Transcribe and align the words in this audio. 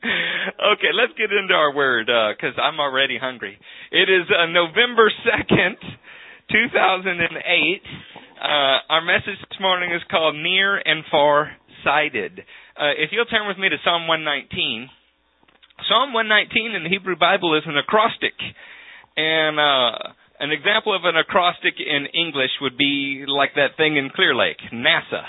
okay, 0.00 0.92
let's 0.96 1.12
get 1.18 1.28
into 1.28 1.52
our 1.52 1.74
word 1.74 2.06
because 2.06 2.56
uh, 2.56 2.62
I'm 2.62 2.80
already 2.80 3.18
hungry. 3.18 3.58
It 3.92 4.08
is 4.08 4.24
uh, 4.32 4.46
November 4.46 5.12
2nd, 5.28 5.76
2008. 6.48 7.82
Uh, 8.40 8.46
our 8.88 9.04
message 9.04 9.36
this 9.36 9.60
morning 9.60 9.92
is 9.92 10.00
called 10.10 10.36
Near 10.36 10.78
and 10.78 11.04
Far 11.10 11.52
Sighted. 11.84 12.40
Uh, 12.76 12.96
if 12.96 13.10
you'll 13.12 13.26
turn 13.26 13.46
with 13.46 13.58
me 13.58 13.68
to 13.68 13.76
Psalm 13.84 14.08
119. 14.08 14.88
Psalm 15.88 16.12
119 16.12 16.74
in 16.74 16.84
the 16.84 16.88
Hebrew 16.88 17.16
Bible 17.16 17.56
is 17.56 17.64
an 17.66 17.76
acrostic. 17.76 18.36
And 19.16 19.60
uh, 19.60 20.12
an 20.40 20.50
example 20.50 20.96
of 20.96 21.04
an 21.04 21.16
acrostic 21.16 21.74
in 21.76 22.06
English 22.14 22.52
would 22.62 22.78
be 22.78 23.24
like 23.28 23.54
that 23.56 23.76
thing 23.76 23.96
in 23.96 24.08
Clear 24.08 24.34
Lake, 24.34 24.60
NASA, 24.72 25.24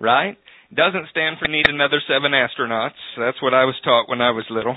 right? 0.00 0.38
Doesn't 0.72 1.08
stand 1.10 1.36
for 1.38 1.48
need 1.48 1.68
another 1.68 2.00
seven 2.08 2.32
astronauts. 2.32 2.98
That's 3.18 3.40
what 3.42 3.54
I 3.54 3.64
was 3.64 3.74
taught 3.84 4.08
when 4.08 4.20
I 4.20 4.30
was 4.30 4.44
little. 4.50 4.76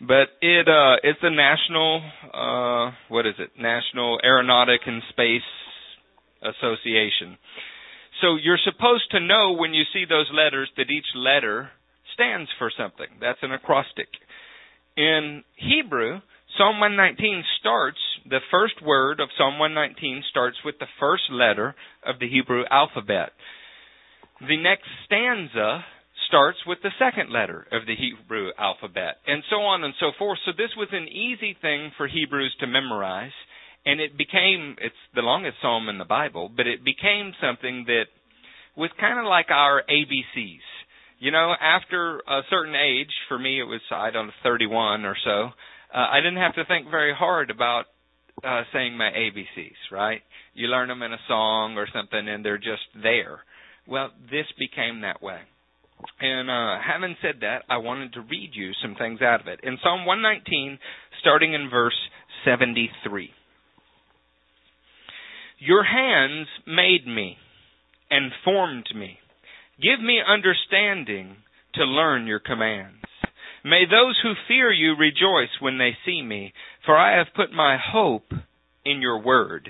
But 0.00 0.28
it 0.40 0.68
uh 0.68 0.96
it's 1.02 1.20
the 1.22 1.30
national 1.30 2.02
uh 2.32 2.92
what 3.08 3.26
is 3.26 3.34
it? 3.38 3.50
National 3.58 4.18
Aeronautic 4.24 4.82
and 4.86 5.02
Space 5.10 5.46
Association. 6.42 7.38
So 8.20 8.36
you're 8.36 8.62
supposed 8.62 9.10
to 9.10 9.20
know 9.20 9.52
when 9.52 9.74
you 9.74 9.84
see 9.92 10.04
those 10.08 10.30
letters 10.32 10.70
that 10.76 10.90
each 10.90 11.06
letter 11.16 11.70
stands 12.14 12.48
for 12.58 12.70
something. 12.76 13.08
That's 13.20 13.42
an 13.42 13.52
acrostic. 13.52 14.08
In 14.96 15.42
Hebrew, 15.56 16.20
Psalm 16.56 16.78
119 16.78 17.42
starts, 17.58 17.98
the 18.30 18.38
first 18.50 18.80
word 18.80 19.18
of 19.18 19.28
Psalm 19.36 19.58
119 19.58 20.22
starts 20.30 20.56
with 20.64 20.78
the 20.78 20.86
first 21.00 21.24
letter 21.30 21.74
of 22.06 22.20
the 22.20 22.28
Hebrew 22.28 22.62
alphabet. 22.70 23.32
The 24.40 24.56
next 24.56 24.88
stanza 25.06 25.84
starts 26.28 26.58
with 26.66 26.78
the 26.82 26.90
second 26.98 27.30
letter 27.30 27.66
of 27.70 27.86
the 27.86 27.94
Hebrew 27.94 28.50
alphabet, 28.58 29.16
and 29.26 29.42
so 29.48 29.56
on 29.62 29.84
and 29.84 29.94
so 30.00 30.10
forth. 30.18 30.38
So 30.44 30.52
this 30.56 30.74
was 30.76 30.88
an 30.92 31.06
easy 31.08 31.56
thing 31.60 31.92
for 31.96 32.08
Hebrews 32.08 32.54
to 32.60 32.66
memorize, 32.66 33.34
and 33.86 34.00
it 34.00 34.18
became, 34.18 34.76
it's 34.80 34.94
the 35.14 35.22
longest 35.22 35.58
psalm 35.62 35.88
in 35.88 35.98
the 35.98 36.04
Bible, 36.04 36.50
but 36.54 36.66
it 36.66 36.84
became 36.84 37.32
something 37.40 37.84
that 37.86 38.06
was 38.76 38.90
kind 38.98 39.18
of 39.18 39.26
like 39.26 39.50
our 39.50 39.82
ABCs. 39.88 40.66
You 41.20 41.30
know, 41.30 41.54
after 41.60 42.20
a 42.26 42.42
certain 42.50 42.74
age, 42.74 43.12
for 43.28 43.38
me 43.38 43.60
it 43.60 43.64
was, 43.64 43.80
I 43.90 44.10
don't 44.10 44.26
know, 44.26 44.32
31 44.42 45.04
or 45.04 45.16
so, 45.24 45.50
uh, 45.94 46.06
I 46.10 46.18
didn't 46.18 46.42
have 46.42 46.56
to 46.56 46.64
think 46.64 46.90
very 46.90 47.14
hard 47.14 47.50
about 47.50 47.84
uh, 48.42 48.62
saying 48.72 48.96
my 48.96 49.10
ABCs, 49.10 49.92
right? 49.92 50.22
You 50.54 50.66
learn 50.66 50.88
them 50.88 51.02
in 51.02 51.12
a 51.12 51.20
song 51.28 51.76
or 51.76 51.86
something 51.94 52.28
and 52.28 52.44
they're 52.44 52.58
just 52.58 52.82
there. 53.00 53.40
Well, 53.86 54.10
this 54.30 54.46
became 54.58 55.02
that 55.02 55.22
way. 55.22 55.38
And 56.20 56.50
uh, 56.50 56.76
having 56.84 57.16
said 57.22 57.36
that, 57.40 57.64
I 57.68 57.78
wanted 57.78 58.14
to 58.14 58.20
read 58.20 58.50
you 58.52 58.72
some 58.82 58.94
things 58.94 59.20
out 59.22 59.40
of 59.40 59.46
it. 59.46 59.60
In 59.62 59.78
Psalm 59.82 60.06
119, 60.06 60.78
starting 61.20 61.54
in 61.54 61.70
verse 61.70 61.96
73. 62.44 63.30
Your 65.58 65.84
hands 65.84 66.46
made 66.66 67.06
me 67.06 67.36
and 68.10 68.32
formed 68.44 68.86
me. 68.94 69.18
Give 69.80 70.00
me 70.00 70.20
understanding 70.26 71.36
to 71.74 71.84
learn 71.84 72.26
your 72.26 72.40
commands. 72.40 73.02
May 73.64 73.84
those 73.86 74.18
who 74.22 74.34
fear 74.46 74.70
you 74.70 74.94
rejoice 74.94 75.48
when 75.60 75.78
they 75.78 75.96
see 76.04 76.22
me, 76.22 76.52
for 76.84 76.96
I 76.96 77.16
have 77.16 77.34
put 77.34 77.50
my 77.50 77.78
hope 77.78 78.30
in 78.84 79.00
your 79.00 79.22
word. 79.22 79.68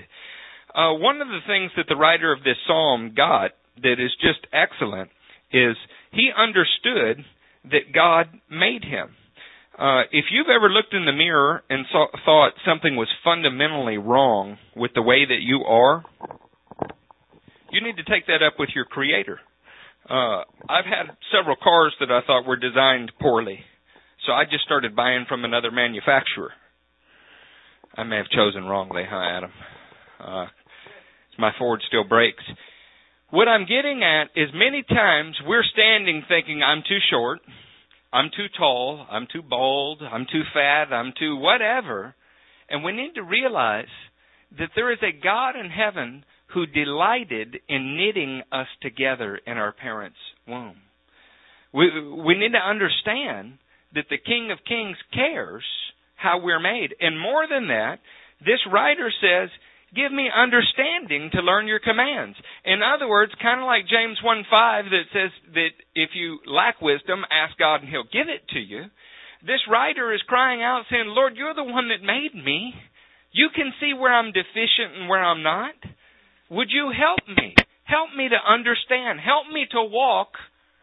Uh, 0.75 0.93
one 0.93 1.21
of 1.21 1.29
the 1.29 1.39
things 1.47 1.71
that 1.77 1.85
the 1.87 1.95
writer 1.95 2.33
of 2.33 2.43
this 2.43 2.57
psalm 2.67 3.13
got 3.15 3.51
that 3.81 3.99
is 3.99 4.11
just 4.21 4.45
excellent 4.53 5.09
is 5.51 5.75
he 6.11 6.31
understood 6.35 7.23
that 7.71 7.93
God 7.93 8.27
made 8.49 8.83
him. 8.83 9.09
Uh, 9.77 10.03
if 10.11 10.25
you've 10.31 10.47
ever 10.47 10.69
looked 10.69 10.93
in 10.93 11.05
the 11.05 11.11
mirror 11.11 11.61
and 11.69 11.85
saw, 11.91 12.07
thought 12.23 12.53
something 12.65 12.95
was 12.95 13.09
fundamentally 13.23 13.97
wrong 13.97 14.57
with 14.75 14.91
the 14.95 15.01
way 15.01 15.25
that 15.25 15.41
you 15.41 15.63
are, 15.65 16.03
you 17.71 17.81
need 17.81 17.97
to 17.97 18.03
take 18.03 18.27
that 18.27 18.41
up 18.45 18.53
with 18.57 18.69
your 18.73 18.85
creator. 18.85 19.39
Uh, 20.09 20.43
I've 20.69 20.85
had 20.85 21.17
several 21.35 21.57
cars 21.61 21.93
that 21.99 22.11
I 22.11 22.21
thought 22.25 22.47
were 22.47 22.55
designed 22.55 23.11
poorly. 23.19 23.59
So 24.25 24.31
I 24.31 24.45
just 24.45 24.63
started 24.63 24.95
buying 24.95 25.25
from 25.27 25.43
another 25.43 25.71
manufacturer. 25.71 26.51
I 27.95 28.03
may 28.03 28.17
have 28.17 28.29
chosen 28.29 28.65
wrongly, 28.65 29.03
huh, 29.09 29.15
Adam? 29.17 29.51
Uh, 30.19 30.45
my 31.37 31.51
Ford 31.57 31.81
still 31.87 32.03
breaks. 32.03 32.43
What 33.31 33.47
I'm 33.47 33.65
getting 33.65 34.03
at 34.03 34.29
is 34.35 34.49
many 34.53 34.83
times 34.83 35.35
we're 35.45 35.63
standing 35.63 36.23
thinking, 36.27 36.61
I'm 36.61 36.83
too 36.87 36.99
short, 37.09 37.39
I'm 38.13 38.29
too 38.35 38.47
tall, 38.57 39.05
I'm 39.09 39.27
too 39.31 39.41
bald, 39.41 40.01
I'm 40.01 40.25
too 40.31 40.43
fat, 40.53 40.93
I'm 40.93 41.11
too 41.17 41.35
whatever. 41.35 42.15
And 42.69 42.83
we 42.83 42.91
need 42.91 43.15
to 43.15 43.23
realize 43.23 43.91
that 44.57 44.69
there 44.75 44.91
is 44.91 44.99
a 45.01 45.23
God 45.23 45.55
in 45.55 45.69
heaven 45.69 46.23
who 46.53 46.65
delighted 46.65 47.57
in 47.67 47.97
knitting 47.97 48.41
us 48.51 48.67
together 48.81 49.39
in 49.45 49.57
our 49.57 49.71
parents' 49.71 50.15
womb. 50.47 50.77
We, 51.73 51.89
we 52.25 52.37
need 52.37 52.53
to 52.53 52.69
understand 52.69 53.57
that 53.95 54.05
the 54.09 54.17
King 54.17 54.51
of 54.51 54.59
Kings 54.67 54.97
cares 55.13 55.63
how 56.15 56.39
we're 56.41 56.59
made. 56.59 56.95
And 56.99 57.19
more 57.19 57.47
than 57.49 57.67
that, 57.67 57.99
this 58.39 58.59
writer 58.71 59.11
says, 59.19 59.49
Give 59.95 60.11
me 60.11 60.27
understanding 60.27 61.29
to 61.33 61.41
learn 61.41 61.67
your 61.67 61.79
commands. 61.79 62.37
In 62.65 62.81
other 62.83 63.07
words, 63.07 63.31
kind 63.41 63.61
of 63.61 63.65
like 63.65 63.87
James 63.87 64.19
1 64.21 64.43
5 64.49 64.85
that 64.91 65.07
says 65.13 65.31
that 65.53 65.73
if 65.95 66.09
you 66.13 66.39
lack 66.45 66.81
wisdom, 66.81 67.23
ask 67.31 67.57
God 67.57 67.81
and 67.81 67.89
He'll 67.89 68.03
give 68.03 68.27
it 68.27 68.47
to 68.49 68.59
you. 68.59 68.83
This 69.41 69.61
writer 69.69 70.13
is 70.13 70.21
crying 70.27 70.61
out 70.61 70.83
saying, 70.89 71.07
Lord, 71.07 71.37
you're 71.37 71.53
the 71.53 71.63
one 71.63 71.89
that 71.89 72.05
made 72.05 72.35
me. 72.35 72.73
You 73.31 73.49
can 73.55 73.73
see 73.79 73.93
where 73.93 74.13
I'm 74.13 74.31
deficient 74.31 74.99
and 74.99 75.07
where 75.07 75.23
I'm 75.23 75.43
not. 75.43 75.75
Would 76.49 76.69
you 76.71 76.91
help 76.91 77.27
me? 77.27 77.55
Help 77.83 78.09
me 78.17 78.27
to 78.29 78.51
understand. 78.51 79.19
Help 79.19 79.47
me 79.53 79.65
to 79.71 79.83
walk 79.83 80.33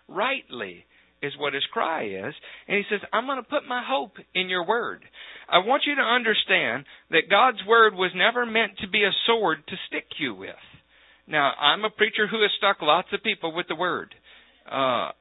rightly 0.08 0.84
is 1.22 1.32
what 1.38 1.54
his 1.54 1.64
cry 1.72 2.04
is. 2.04 2.34
And 2.68 2.76
he 2.76 2.82
says, 2.90 3.00
I'm 3.12 3.26
going 3.26 3.42
to 3.42 3.48
put 3.48 3.66
my 3.68 3.82
hope 3.86 4.12
in 4.34 4.48
your 4.48 4.66
word. 4.66 5.02
I 5.52 5.58
want 5.58 5.82
you 5.86 5.94
to 5.96 6.00
understand 6.00 6.86
that 7.10 7.28
God's 7.28 7.58
word 7.68 7.94
was 7.94 8.10
never 8.16 8.46
meant 8.46 8.78
to 8.80 8.88
be 8.88 9.04
a 9.04 9.12
sword 9.26 9.58
to 9.68 9.76
stick 9.86 10.06
you 10.18 10.34
with. 10.34 10.56
Now, 11.28 11.52
I'm 11.60 11.84
a 11.84 11.90
preacher 11.90 12.26
who 12.26 12.40
has 12.40 12.50
stuck 12.56 12.80
lots 12.80 13.08
of 13.12 13.22
people 13.22 13.54
with 13.54 13.66
the 13.68 13.74
word. 13.74 14.14
Uh, 14.66 15.12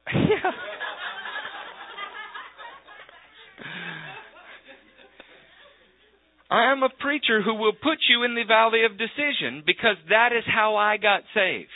I 6.50 6.72
am 6.72 6.82
a 6.82 6.88
preacher 6.88 7.42
who 7.42 7.54
will 7.54 7.72
put 7.72 7.98
you 8.08 8.24
in 8.24 8.34
the 8.34 8.44
valley 8.48 8.84
of 8.84 8.92
decision 8.96 9.62
because 9.66 9.96
that 10.08 10.32
is 10.32 10.44
how 10.46 10.76
I 10.76 10.96
got 10.96 11.22
saved. 11.34 11.68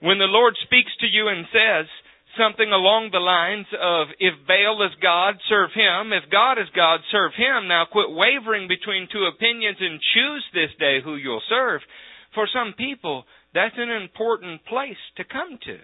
When 0.00 0.18
the 0.18 0.28
Lord 0.28 0.54
speaks 0.62 0.92
to 1.00 1.06
you 1.06 1.28
and 1.28 1.46
says, 1.48 1.86
something 2.38 2.70
along 2.70 3.10
the 3.10 3.20
lines 3.20 3.66
of 3.74 4.08
if 4.20 4.34
Baal 4.46 4.84
is 4.84 4.94
God, 5.02 5.36
serve 5.48 5.70
him. 5.74 6.12
If 6.12 6.30
God 6.30 6.58
is 6.58 6.68
God, 6.74 7.00
serve 7.10 7.32
him. 7.36 7.68
Now 7.68 7.84
quit 7.90 8.08
wavering 8.10 8.68
between 8.68 9.08
two 9.10 9.26
opinions 9.26 9.78
and 9.80 10.00
choose 10.14 10.44
this 10.52 10.70
day 10.78 11.00
who 11.02 11.16
you'll 11.16 11.44
serve. 11.48 11.80
For 12.34 12.48
some 12.52 12.74
people, 12.76 13.24
that's 13.54 13.74
an 13.76 13.90
important 13.90 14.64
place 14.64 15.00
to 15.16 15.24
come 15.24 15.58
to. 15.64 15.78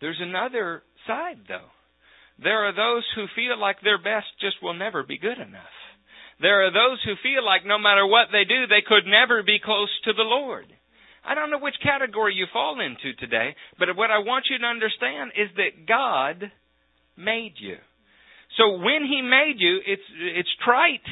There's 0.00 0.20
another 0.20 0.82
side 1.06 1.44
though. 1.48 1.70
There 2.38 2.66
are 2.66 2.74
those 2.74 3.04
who 3.14 3.26
feel 3.34 3.58
like 3.58 3.80
their 3.80 3.98
best 3.98 4.26
just 4.40 4.62
will 4.62 4.74
never 4.74 5.02
be 5.02 5.18
good 5.18 5.38
enough. 5.38 5.74
There 6.40 6.66
are 6.66 6.72
those 6.72 6.98
who 7.04 7.14
feel 7.22 7.44
like 7.44 7.64
no 7.64 7.78
matter 7.78 8.06
what 8.06 8.28
they 8.32 8.44
do, 8.44 8.66
they 8.66 8.82
could 8.86 9.06
never 9.06 9.42
be 9.42 9.58
close 9.62 9.90
to 10.04 10.12
the 10.12 10.26
Lord. 10.26 10.66
I 11.26 11.34
don't 11.34 11.50
know 11.50 11.58
which 11.58 11.74
category 11.82 12.34
you 12.34 12.46
fall 12.52 12.80
into 12.80 13.16
today, 13.16 13.56
but 13.78 13.96
what 13.96 14.10
I 14.10 14.18
want 14.18 14.46
you 14.50 14.58
to 14.58 14.66
understand 14.66 15.32
is 15.36 15.48
that 15.56 15.88
God 15.88 16.52
made 17.16 17.54
you. 17.58 17.76
So 18.56 18.76
when 18.78 19.02
He 19.08 19.22
made 19.22 19.56
you, 19.58 19.80
it's 19.84 20.08
it's 20.20 20.54
trite, 20.64 21.06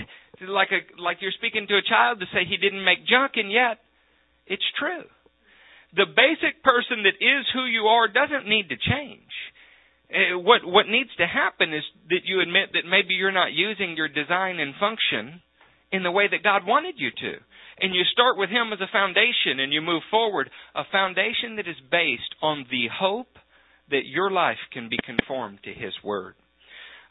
like 0.46 0.69
a 0.70 1.00
like 1.00 1.19
you're 1.20 1.32
speaking 1.32 1.66
to 1.69 1.76
a 1.76 1.88
child 1.88 2.20
to 2.20 2.26
say 2.32 2.44
He 2.48 2.56
didn't 2.56 2.84
make 2.84 3.06
junk, 3.06 3.32
and 3.36 3.50
yet 3.50 3.78
it's 4.46 4.66
true. 4.78 5.04
The 5.94 6.06
basic 6.06 6.62
person 6.62 7.04
that 7.04 7.20
is 7.20 7.44
who 7.52 7.64
you 7.64 7.88
are 7.88 8.08
doesn't 8.08 8.48
need 8.48 8.69
to 8.69 8.76
change. 8.76 9.32
Uh, 10.12 10.38
what 10.38 10.64
what 10.64 10.88
needs 10.88 11.10
to 11.16 11.26
happen 11.26 11.72
is 11.72 11.84
that 12.10 12.25
you 12.25 12.40
admit 12.40 12.72
that 12.75 12.88
maybe 12.88 13.14
you're 13.14 13.32
not 13.32 13.52
using 13.52 13.96
your 13.96 14.08
design 14.08 14.60
and 14.60 14.75
function 14.76 15.40
in 15.90 16.02
the 16.02 16.10
way 16.10 16.28
that 16.28 16.42
God 16.42 16.66
wanted 16.66 16.94
you 16.96 17.10
to. 17.10 17.32
And 17.80 17.94
you 17.94 18.02
start 18.12 18.36
with 18.36 18.50
Him 18.50 18.72
as 18.72 18.80
a 18.80 18.92
foundation 18.92 19.60
and 19.60 19.72
you 19.72 19.80
move 19.80 20.02
forward, 20.10 20.50
a 20.74 20.84
foundation 20.90 21.56
that 21.56 21.69
is 21.69 21.76
based 21.90 22.34
on 22.42 22.66
the 22.70 22.88
hope 22.92 23.38
that 23.90 24.06
your 24.06 24.30
life 24.30 24.60
can 24.72 24.88
be 24.88 24.98
conformed 25.04 25.58
to 25.64 25.72
His 25.72 25.92
Word. 26.04 26.34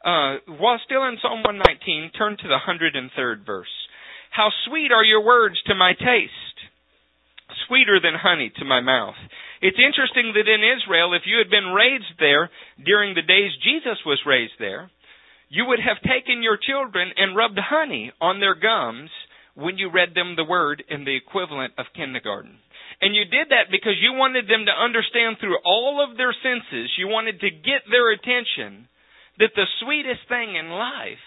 Uh, 0.04 0.38
while 0.58 0.80
still 0.86 1.06
in 1.06 1.18
Psalm 1.22 1.44
119, 1.46 2.12
turn 2.18 2.38
to 2.38 2.48
the 2.48 2.58
103rd 2.58 3.46
verse. 3.46 3.69
How 4.31 4.50
sweet 4.66 4.92
are 4.92 5.04
your 5.04 5.24
words 5.24 5.62
to 5.68 5.75
my 5.75 5.94
taste, 5.94 6.58
sweeter 7.68 8.00
than 8.02 8.16
honey 8.16 8.52
to 8.58 8.66
my 8.66 8.81
mouth. 8.81 9.19
It's 9.62 9.78
interesting 9.78 10.34
that 10.34 10.50
in 10.50 10.63
Israel, 10.63 11.13
if 11.13 11.24
you 11.25 11.38
had 11.38 11.52
been 11.52 11.69
raised 11.69 12.18
there 12.18 12.50
during 12.84 13.13
the 13.13 13.22
days 13.22 13.52
Jesus 13.62 14.00
was 14.06 14.25
raised 14.25 14.58
there, 14.58 14.90
You 15.50 15.66
would 15.68 15.80
have 15.80 16.02
taken 16.02 16.42
your 16.42 16.58
children 16.58 17.12
and 17.16 17.36
rubbed 17.36 17.60
honey 17.60 18.12
on 18.19 18.40
their 18.40 18.56
gums 18.56 19.12
when 19.56 19.77
you 19.77 19.92
read 19.92 20.15
them 20.15 20.36
the 20.36 20.44
word 20.44 20.83
in 20.89 21.06
the 21.06 21.15
equivalent 21.15 21.74
of 21.77 21.86
kindergarten. 21.95 22.57
And 23.01 23.15
you 23.15 23.25
did 23.25 23.50
that 23.50 23.71
because 23.71 23.98
you 24.00 24.13
wanted 24.13 24.45
them 24.45 24.65
to 24.65 24.71
understand 24.71 25.38
through 25.39 25.57
all 25.65 26.06
of 26.06 26.18
their 26.18 26.33
senses, 26.33 26.92
you 26.98 27.07
wanted 27.07 27.39
to 27.42 27.50
get 27.50 27.81
their 27.89 28.12
attention 28.12 28.88
that 29.39 29.51
the 29.56 29.65
sweetest 29.81 30.21
thing 30.30 30.56
in 30.56 30.69
life 30.69 31.25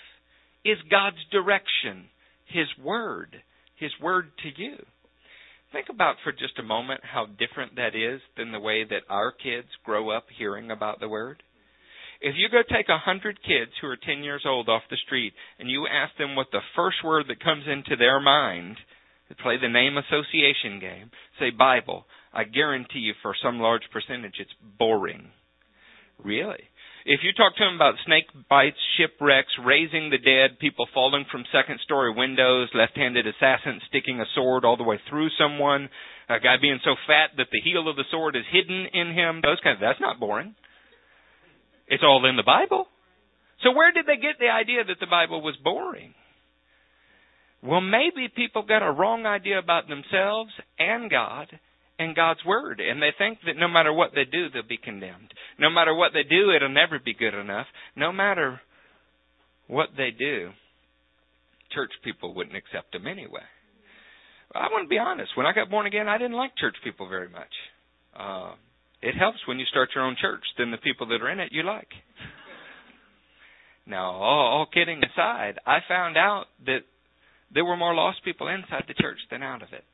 is 0.65 0.79
God's 0.91 1.23
direction, 1.33 2.07
His 2.47 2.69
Word, 2.83 3.43
His 3.77 3.91
Word 4.01 4.31
to 4.43 4.63
you. 4.63 4.77
Think 5.73 5.89
about 5.91 6.17
for 6.23 6.31
just 6.31 6.59
a 6.61 6.63
moment 6.63 7.01
how 7.03 7.27
different 7.27 7.75
that 7.77 7.97
is 7.97 8.21
than 8.37 8.53
the 8.53 8.61
way 8.61 8.85
that 8.85 9.03
our 9.11 9.33
kids 9.33 9.67
grow 9.85 10.11
up 10.11 10.27
hearing 10.39 10.71
about 10.71 11.01
the 11.01 11.09
Word. 11.09 11.43
If 12.25 12.41
you 12.41 12.49
go 12.49 12.65
take 12.65 12.89
a 12.89 12.97
hundred 12.97 13.37
kids 13.45 13.73
who 13.81 13.87
are 13.89 14.01
ten 14.01 14.25
years 14.25 14.45
old 14.49 14.71
off 14.71 14.89
the 14.89 14.97
street 15.05 15.35
and 15.59 15.69
you 15.69 15.85
ask 15.87 16.17
them 16.17 16.35
what 16.35 16.49
the 16.53 16.65
first 16.75 17.05
word 17.05 17.27
that 17.29 17.45
comes 17.45 17.65
into 17.69 17.97
their 17.97 18.19
mind, 18.19 18.77
play 19.43 19.59
the 19.61 19.69
name 19.69 19.99
association 19.99 20.81
game, 20.81 21.11
say 21.39 21.51
Bible, 21.51 22.07
I 22.33 22.45
guarantee 22.45 23.01
you 23.01 23.13
for 23.21 23.35
some 23.43 23.61
large 23.61 23.83
percentage 23.93 24.41
it's 24.41 24.57
boring. 24.79 25.29
Really? 26.23 26.65
If 27.05 27.21
you 27.23 27.37
talk 27.37 27.57
to 27.57 27.65
them 27.65 27.75
about 27.77 28.01
snake 28.07 28.25
bites, 28.49 28.81
shipwrecks, 28.97 29.53
raising 29.61 30.09
the 30.09 30.17
dead, 30.17 30.59
people 30.59 30.89
falling 30.95 31.27
from 31.31 31.45
second 31.53 31.81
story 31.85 32.15
windows, 32.17 32.71
left-handed 32.73 33.27
assassins 33.27 33.83
sticking 33.89 34.21
a 34.21 34.33
sword 34.35 34.65
all 34.65 34.79
the 34.79 34.89
way 34.89 34.99
through 35.11 35.29
someone, 35.37 35.91
a 36.31 36.41
guy 36.41 36.57
being 36.59 36.81
so 36.85 36.97
fat 37.07 37.37
that 37.37 37.53
the 37.53 37.61
heel 37.61 37.87
of 37.87 37.97
the 37.97 38.09
sword 38.11 38.35
is 38.35 38.49
hidden 38.51 38.87
in 38.95 39.13
him, 39.13 39.43
those 39.45 39.61
kinds 39.61 39.77
of, 39.77 39.81
that's 39.83 40.01
not 40.01 40.19
boring. 40.19 40.55
It's 41.89 42.03
all 42.03 42.25
in 42.29 42.37
the 42.37 42.43
Bible. 42.43 42.87
So 43.63 43.73
where 43.73 43.93
did 43.93 44.07
they 44.07 44.17
get 44.17 44.39
the 44.39 44.49
idea 44.49 44.85
that 44.85 45.01
the 45.01 45.07
Bible 45.07 45.41
was 45.41 45.57
boring? 45.63 46.15
Well, 47.63 47.81
maybe 47.81 48.29
people 48.35 48.63
got 48.63 48.87
a 48.87 48.93
wrong 48.93 49.25
idea 49.25 49.59
about 49.59 49.89
themselves 49.89 50.51
and 50.79 51.11
God 51.11 51.49
and 51.99 52.15
God's 52.17 52.45
Word, 52.45 52.81
and 52.81 53.01
they 53.01 53.13
think 53.17 53.39
that 53.47 53.57
no 53.57 53.69
matter 53.69 53.93
what 53.93 54.11
they 54.15 54.25
do, 54.25 54.51
they'll 54.51 54.67
be 54.69 54.77
condemned. 54.77 55.33
No 55.59 55.71
matter 55.71 55.95
what 55.95 56.13
they 56.13 56.25
do, 56.25 56.51
it'll 56.51 56.69
never 56.69 56.99
be 56.99 57.15
good 57.15 57.35
enough. 57.35 57.67
No 57.97 58.13
matter 58.13 58.61
what 59.69 59.91
they 59.97 60.11
do, 60.11 60.51
church 61.73 61.93
people 62.03 62.35
wouldn't 62.35 62.57
accept 62.57 62.93
them 62.93 63.07
anyway. 63.07 63.47
I 64.55 64.69
want 64.71 64.85
to 64.85 64.89
be 64.89 64.99
honest. 64.99 65.37
When 65.37 65.47
I 65.47 65.53
got 65.53 65.71
born 65.71 65.87
again, 65.87 66.09
I 66.09 66.19
didn't 66.19 66.37
like 66.37 66.57
church 66.57 66.77
people 66.85 67.09
very 67.09 67.29
much. 67.29 67.55
Uh, 68.15 68.55
it 69.05 69.15
helps 69.15 69.39
when 69.47 69.59
you 69.59 69.67
start 69.67 69.91
your 69.95 70.05
own 70.05 70.17
church, 70.19 70.43
then 70.57 70.71
the 70.71 70.79
people 70.79 71.07
that 71.09 71.21
are 71.21 71.31
in 71.31 71.39
it 71.39 71.53
you 71.53 71.63
like. 71.63 71.89
now, 73.87 74.13
all, 74.13 74.47
all 74.59 74.67
kidding 74.73 75.03
aside, 75.05 75.59
I 75.67 75.79
found 75.87 76.17
out 76.17 76.47
that 76.65 76.89
there 77.53 77.67
were 77.67 77.77
more 77.77 77.95
lost 77.95 78.25
people 78.25 78.49
inside 78.49 78.85
the 78.89 78.95
church 78.95 79.19
than 79.31 79.43
out 79.43 79.63
of 79.63 79.69
it. 79.75 79.85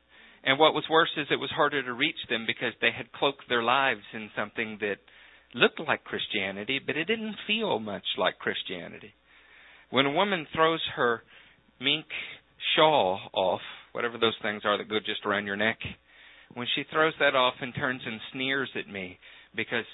And 0.45 0.57
what 0.57 0.73
was 0.73 0.85
worse 0.89 1.11
is 1.17 1.27
it 1.29 1.35
was 1.35 1.51
harder 1.51 1.83
to 1.83 1.93
reach 1.93 2.15
them 2.29 2.45
because 2.47 2.73
they 2.79 2.89
had 2.95 3.11
cloaked 3.11 3.43
their 3.49 3.61
lives 3.61 4.01
in 4.13 4.29
something 4.35 4.77
that 4.79 4.95
looked 5.53 5.81
like 5.81 6.05
Christianity, 6.05 6.79
but 6.79 6.95
it 6.95 7.05
didn't 7.05 7.35
feel 7.45 7.79
much 7.79 8.05
like 8.17 8.39
Christianity. 8.39 9.13
When 9.89 10.05
a 10.05 10.11
woman 10.11 10.47
throws 10.55 10.81
her 10.95 11.21
mink 11.81 12.05
shawl 12.77 13.19
off, 13.33 13.61
whatever 13.91 14.17
those 14.17 14.37
things 14.41 14.61
are 14.63 14.77
that 14.77 14.89
go 14.89 14.99
just 14.99 15.25
around 15.25 15.47
your 15.47 15.57
neck, 15.57 15.79
when 16.53 16.67
she 16.75 16.83
throws 16.91 17.13
that 17.19 17.35
off 17.35 17.55
and 17.61 17.73
turns 17.73 18.01
and 18.05 18.19
sneers 18.33 18.69
at 18.75 18.91
me 18.91 19.17
because 19.55 19.85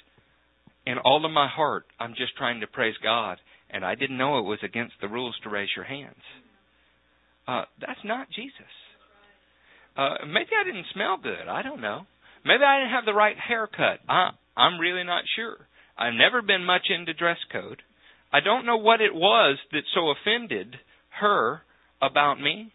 in 0.86 0.98
all 1.00 1.26
of 1.26 1.32
my 1.32 1.48
heart 1.48 1.86
I'm 2.00 2.14
just 2.18 2.36
trying 2.38 2.62
to 2.62 2.68
praise 2.68 2.96
God 3.04 3.38
and 3.70 3.84
I 3.86 3.96
didn't 3.96 4.18
know 4.18 4.40
it 4.40 4.46
was 4.46 4.60
against 4.64 4.96
the 5.02 5.08
rules 5.08 5.36
to 5.44 5.50
raise 5.50 5.70
your 5.76 5.86
hands. 5.86 6.24
Uh, 7.48 7.64
that's 7.80 8.00
not 8.04 8.28
Jesus. 8.36 8.74
Uh, 9.96 10.26
maybe 10.28 10.50
I 10.60 10.64
didn't 10.64 10.86
smell 10.94 11.18
good. 11.22 11.48
I 11.50 11.62
don't 11.62 11.82
know. 11.82 12.02
Maybe 12.46 12.64
I 12.64 12.80
didn't 12.80 12.94
have 12.94 13.06
the 13.06 13.14
right 13.14 13.36
haircut. 13.38 14.00
I, 14.08 14.30
I'm 14.56 14.80
really 14.80 15.04
not 15.04 15.24
sure. 15.36 15.58
I've 15.98 16.14
never 16.14 16.42
been 16.42 16.64
much 16.64 16.88
into 16.90 17.14
dress 17.14 17.38
code. 17.52 17.82
I 18.32 18.42
don't 18.42 18.66
know 18.66 18.78
what 18.78 19.02
it 19.02 19.14
was 19.14 19.58
that 19.72 19.84
so 19.94 20.12
offended 20.12 20.76
her 21.20 21.62
about 22.02 22.40
me. 22.40 22.74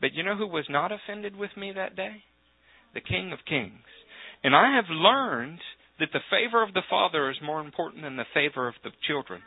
But 0.00 0.14
you 0.14 0.22
know 0.22 0.36
who 0.36 0.46
was 0.46 0.66
not 0.68 0.92
offended 0.92 1.36
with 1.36 1.50
me 1.56 1.72
that 1.74 1.96
day? 1.96 2.22
The 2.94 3.00
King 3.00 3.32
of 3.32 3.38
Kings. 3.48 3.86
And 4.44 4.54
I 4.54 4.76
have 4.76 4.90
learned 4.90 5.60
that 6.00 6.10
the 6.12 6.24
favor 6.30 6.62
of 6.62 6.74
the 6.74 6.82
Father 6.90 7.30
is 7.30 7.36
more 7.42 7.60
important 7.60 8.02
than 8.02 8.16
the 8.16 8.28
favor 8.34 8.68
of 8.68 8.74
the 8.82 8.90
children. 9.06 9.40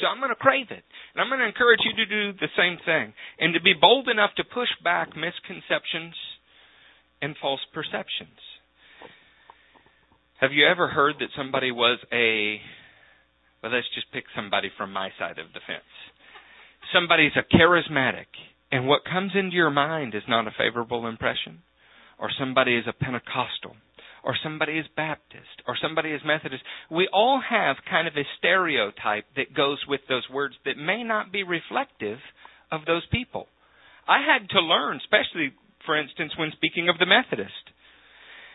So 0.00 0.06
I'm 0.06 0.18
going 0.18 0.32
to 0.32 0.40
crave 0.40 0.70
it. 0.70 0.84
And 1.12 1.20
I'm 1.20 1.28
going 1.28 1.40
to 1.40 1.46
encourage 1.46 1.84
you 1.84 1.92
to 1.92 2.06
do 2.08 2.38
the 2.40 2.48
same 2.56 2.78
thing. 2.86 3.12
And 3.38 3.52
to 3.52 3.60
be 3.60 3.74
bold 3.78 4.08
enough 4.08 4.30
to 4.36 4.44
push 4.44 4.70
back 4.82 5.12
misconceptions 5.14 6.14
and 7.20 7.36
false 7.40 7.60
perceptions. 7.74 8.40
Have 10.40 10.52
you 10.52 10.66
ever 10.66 10.88
heard 10.88 11.16
that 11.20 11.36
somebody 11.36 11.70
was 11.70 11.98
a, 12.10 12.56
well, 13.62 13.72
let's 13.72 13.92
just 13.94 14.10
pick 14.10 14.24
somebody 14.34 14.70
from 14.78 14.90
my 14.90 15.10
side 15.18 15.38
of 15.38 15.52
the 15.52 15.60
fence. 15.66 15.84
Somebody's 16.94 17.36
a 17.36 17.44
charismatic, 17.44 18.32
and 18.72 18.88
what 18.88 19.04
comes 19.04 19.32
into 19.34 19.54
your 19.54 19.70
mind 19.70 20.14
is 20.14 20.22
not 20.26 20.48
a 20.48 20.56
favorable 20.56 21.06
impression 21.06 21.60
or 22.20 22.30
somebody 22.38 22.76
is 22.76 22.84
a 22.86 22.92
Pentecostal, 22.92 23.74
or 24.22 24.36
somebody 24.42 24.78
is 24.78 24.86
Baptist, 24.94 25.64
or 25.66 25.76
somebody 25.80 26.10
is 26.10 26.20
Methodist. 26.24 26.62
We 26.90 27.08
all 27.12 27.40
have 27.40 27.76
kind 27.88 28.06
of 28.06 28.14
a 28.14 28.28
stereotype 28.38 29.24
that 29.36 29.56
goes 29.56 29.78
with 29.88 30.02
those 30.08 30.28
words 30.30 30.54
that 30.66 30.76
may 30.76 31.02
not 31.02 31.32
be 31.32 31.42
reflective 31.42 32.18
of 32.70 32.82
those 32.86 33.06
people. 33.10 33.46
I 34.06 34.18
had 34.20 34.50
to 34.50 34.60
learn, 34.60 34.98
especially, 34.98 35.52
for 35.86 35.98
instance, 35.98 36.32
when 36.36 36.52
speaking 36.52 36.88
of 36.88 36.98
the 36.98 37.06
Methodist. 37.06 37.72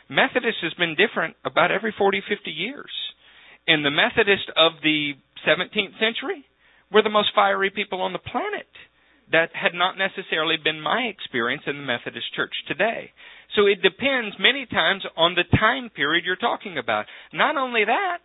Methodist 0.10 0.62
has 0.62 0.74
been 0.76 0.96
different 0.96 1.36
about 1.44 1.72
every 1.72 1.94
40, 1.98 2.22
50 2.30 2.52
years. 2.52 2.92
And 3.68 3.84
the 3.84 3.90
Methodist 3.90 4.46
of 4.56 4.74
the 4.84 5.14
17th 5.48 5.98
century 6.00 6.46
were 6.92 7.02
the 7.02 7.10
most 7.10 7.30
fiery 7.34 7.72
people 7.72 8.02
on 8.02 8.14
the 8.14 8.20
planet 8.20 8.70
that 9.32 9.50
had 9.54 9.74
not 9.74 9.98
necessarily 9.98 10.58
been 10.62 10.80
my 10.80 11.10
experience 11.10 11.64
in 11.66 11.78
the 11.78 11.84
Methodist 11.84 12.34
Church 12.36 12.54
today. 12.68 13.12
So 13.56 13.68
it 13.68 13.82
depends 13.82 14.36
many 14.40 14.66
times 14.66 15.04
on 15.16 15.36
the 15.36 15.44
time 15.58 15.90
period 15.90 16.26
you're 16.26 16.36
talking 16.36 16.78
about. 16.78 17.06
Not 17.34 17.58
only 17.58 17.86
that, 17.86 18.18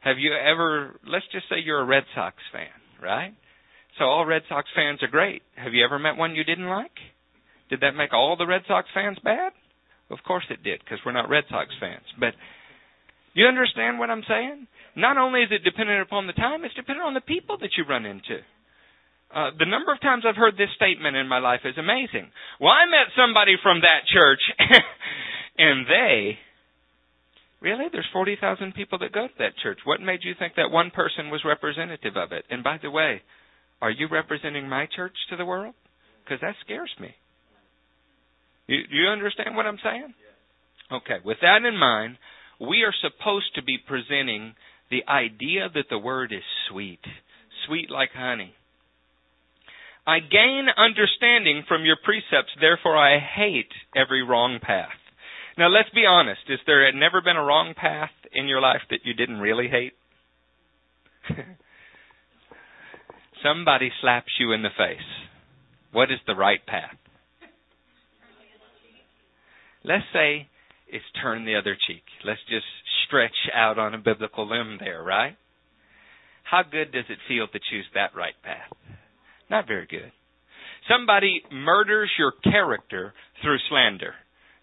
have 0.00 0.18
you 0.18 0.32
ever, 0.32 0.98
let's 1.06 1.26
just 1.32 1.48
say 1.48 1.56
you're 1.64 1.80
a 1.80 1.84
Red 1.84 2.04
Sox 2.14 2.36
fan, 2.52 2.68
right? 3.02 3.34
So 3.98 4.04
all 4.04 4.24
Red 4.24 4.42
Sox 4.48 4.68
fans 4.74 5.02
are 5.02 5.08
great. 5.08 5.42
Have 5.56 5.74
you 5.74 5.84
ever 5.84 5.98
met 5.98 6.16
one 6.16 6.34
you 6.34 6.44
didn't 6.44 6.68
like? 6.68 6.96
Did 7.68 7.80
that 7.80 7.96
make 7.96 8.12
all 8.12 8.36
the 8.36 8.46
Red 8.46 8.62
Sox 8.68 8.88
fans 8.94 9.18
bad? 9.22 9.52
Of 10.10 10.18
course 10.26 10.44
it 10.50 10.62
did, 10.62 10.80
because 10.80 10.98
we're 11.04 11.12
not 11.12 11.28
Red 11.28 11.44
Sox 11.50 11.68
fans. 11.80 12.04
But 12.18 12.34
you 13.34 13.46
understand 13.46 13.98
what 13.98 14.08
I'm 14.08 14.22
saying? 14.28 14.66
Not 14.94 15.18
only 15.18 15.40
is 15.40 15.50
it 15.50 15.64
dependent 15.64 16.00
upon 16.00 16.26
the 16.26 16.32
time, 16.32 16.64
it's 16.64 16.74
dependent 16.74 17.06
on 17.06 17.14
the 17.14 17.20
people 17.20 17.58
that 17.58 17.70
you 17.76 17.84
run 17.88 18.06
into. 18.06 18.40
Uh, 19.34 19.50
the 19.58 19.66
number 19.66 19.92
of 19.92 20.00
times 20.00 20.24
I've 20.26 20.36
heard 20.36 20.54
this 20.54 20.70
statement 20.76 21.16
in 21.16 21.28
my 21.28 21.38
life 21.38 21.60
is 21.64 21.76
amazing. 21.76 22.30
Well, 22.60 22.70
I 22.70 22.86
met 22.86 23.12
somebody 23.16 23.56
from 23.62 23.80
that 23.80 24.06
church, 24.06 24.40
and 25.58 25.86
they. 25.86 26.38
Really? 27.60 27.86
There's 27.90 28.06
40,000 28.12 28.74
people 28.74 28.98
that 29.00 29.12
go 29.12 29.26
to 29.26 29.32
that 29.38 29.56
church. 29.62 29.78
What 29.84 30.00
made 30.00 30.20
you 30.22 30.34
think 30.38 30.54
that 30.56 30.70
one 30.70 30.90
person 30.90 31.30
was 31.30 31.40
representative 31.44 32.16
of 32.16 32.32
it? 32.32 32.44
And 32.50 32.62
by 32.62 32.78
the 32.80 32.90
way, 32.90 33.22
are 33.80 33.90
you 33.90 34.08
representing 34.10 34.68
my 34.68 34.86
church 34.94 35.14
to 35.30 35.36
the 35.36 35.44
world? 35.44 35.74
Because 36.24 36.40
that 36.42 36.54
scares 36.64 36.90
me. 37.00 37.14
You, 38.66 38.78
you 38.90 39.08
understand 39.08 39.56
what 39.56 39.66
I'm 39.66 39.78
saying? 39.82 40.14
Okay, 40.92 41.16
with 41.24 41.38
that 41.42 41.64
in 41.66 41.76
mind, 41.76 42.16
we 42.60 42.84
are 42.84 42.94
supposed 43.00 43.54
to 43.54 43.62
be 43.62 43.78
presenting 43.78 44.54
the 44.90 45.02
idea 45.08 45.68
that 45.72 45.86
the 45.90 45.98
word 45.98 46.32
is 46.32 46.44
sweet, 46.70 47.00
sweet 47.66 47.90
like 47.90 48.10
honey. 48.14 48.54
I 50.06 50.20
gain 50.20 50.68
understanding 50.76 51.64
from 51.66 51.84
your 51.84 51.96
precepts, 52.02 52.52
therefore 52.60 52.96
I 52.96 53.18
hate 53.18 53.72
every 53.96 54.22
wrong 54.22 54.60
path. 54.62 54.94
Now 55.58 55.68
let's 55.68 55.90
be 55.90 56.06
honest, 56.06 56.42
is 56.48 56.60
there 56.66 56.90
never 56.92 57.20
been 57.20 57.36
a 57.36 57.42
wrong 57.42 57.74
path 57.76 58.10
in 58.32 58.46
your 58.46 58.60
life 58.60 58.82
that 58.90 59.00
you 59.04 59.14
didn't 59.14 59.40
really 59.40 59.68
hate? 59.68 59.94
Somebody 63.42 63.90
slaps 64.00 64.32
you 64.38 64.52
in 64.52 64.62
the 64.62 64.70
face. 64.76 64.98
What 65.92 66.10
is 66.12 66.18
the 66.26 66.36
right 66.36 66.64
path? 66.66 66.96
Let's 69.82 70.04
say 70.12 70.48
it's 70.88 71.04
turn 71.20 71.44
the 71.44 71.56
other 71.56 71.76
cheek. 71.86 72.02
Let's 72.24 72.40
just 72.48 72.66
stretch 73.06 73.36
out 73.54 73.78
on 73.78 73.94
a 73.94 73.98
biblical 73.98 74.48
limb 74.48 74.78
there, 74.78 75.02
right? 75.02 75.36
How 76.44 76.62
good 76.62 76.92
does 76.92 77.04
it 77.08 77.18
feel 77.28 77.48
to 77.48 77.58
choose 77.70 77.86
that 77.94 78.14
right 78.14 78.34
path? 78.42 78.70
Not 79.50 79.66
very 79.66 79.86
good. 79.86 80.12
Somebody 80.90 81.42
murders 81.50 82.10
your 82.18 82.32
character 82.44 83.12
through 83.42 83.58
slander. 83.68 84.14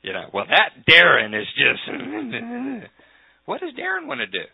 You 0.01 0.13
know, 0.13 0.29
well, 0.33 0.45
that 0.49 0.85
Darren 0.89 1.39
is 1.39 1.47
just. 1.55 1.87
what 3.45 3.61
does 3.61 3.73
Darren 3.73 4.07
want 4.07 4.19
to 4.19 4.27
do? 4.27 4.45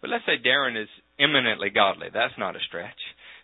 But 0.00 0.10
let's 0.10 0.24
say 0.26 0.36
Darren 0.44 0.80
is 0.80 0.88
eminently 1.18 1.70
godly. 1.70 2.08
That's 2.12 2.34
not 2.38 2.56
a 2.56 2.60
stretch. 2.68 3.00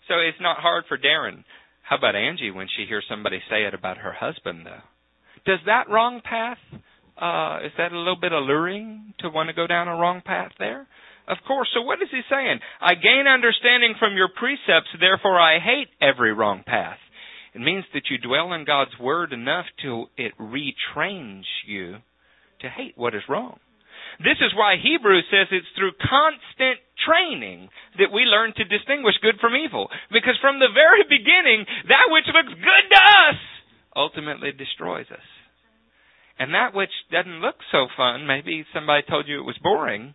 So 0.09 0.15
it's 0.21 0.41
not 0.41 0.59
hard 0.59 0.85
for 0.89 0.99
Darren. 0.99 1.45
How 1.83 1.97
about 1.97 2.17
Angie 2.17 2.51
when 2.51 2.67
she 2.77 2.85
hears 2.87 3.05
somebody 3.09 3.41
say 3.49 3.65
it 3.65 3.75
about 3.75 3.99
her 3.99 4.13
husband, 4.13 4.67
though? 4.67 4.85
Does 5.45 5.61
that 5.67 5.89
wrong 5.89 6.21
path, 6.25 6.59
uh, 7.17 7.65
is 7.65 7.73
that 7.79 7.93
a 7.93 7.99
little 7.99 8.19
bit 8.21 8.33
alluring 8.33 9.15
to 9.21 9.31
want 9.31 9.49
to 9.49 9.55
go 9.55 9.67
down 9.67 9.89
a 9.89 9.97
wrong 9.97 10.21
path 10.25 10.53
there? 10.59 10.87
Of 11.29 11.39
course. 11.47 11.69
So 11.75 11.83
what 11.83 12.01
is 12.03 12.09
he 12.11 12.21
saying? 12.31 12.61
I 12.81 12.95
gain 12.95 13.27
understanding 13.27 13.95
from 13.99 14.17
your 14.17 14.29
precepts, 14.29 14.95
therefore 14.99 15.41
I 15.41 15.59
hate 15.59 15.89
every 16.01 16.33
wrong 16.33 16.63
path. 16.65 16.99
It 17.55 17.61
means 17.61 17.85
that 17.95 18.11
you 18.11 18.19
dwell 18.19 18.53
in 18.53 18.65
God's 18.65 18.99
Word 19.01 19.33
enough 19.33 19.67
till 19.83 20.11
it 20.17 20.33
retrains 20.39 21.49
you 21.67 21.97
to 22.61 22.69
hate 22.69 22.95
what 22.97 23.15
is 23.15 23.23
wrong. 23.29 23.59
This 24.19 24.41
is 24.41 24.55
why 24.55 24.77
Hebrews 24.81 25.25
says 25.31 25.49
it's 25.51 25.67
through 25.77 25.93
constant 26.01 26.81
training 27.05 27.69
that 27.99 28.13
we 28.13 28.23
learn 28.25 28.53
to 28.57 28.65
distinguish 28.65 29.17
good 29.21 29.37
from 29.41 29.57
evil. 29.57 29.89
Because 30.13 30.39
from 30.41 30.59
the 30.59 30.73
very 30.73 31.05
beginning, 31.05 31.67
that 31.89 32.09
which 32.09 32.29
looks 32.33 32.55
good 32.55 32.87
to 32.93 33.01
us 33.01 33.41
ultimately 33.95 34.53
destroys 34.53 35.07
us. 35.11 35.29
And 36.39 36.53
that 36.55 36.75
which 36.75 36.93
doesn't 37.11 37.41
look 37.41 37.57
so 37.73 37.89
fun, 37.97 38.27
maybe 38.27 38.65
somebody 38.73 39.03
told 39.09 39.29
you 39.29 39.41
it 39.41 39.49
was 39.49 39.59
boring, 39.63 40.15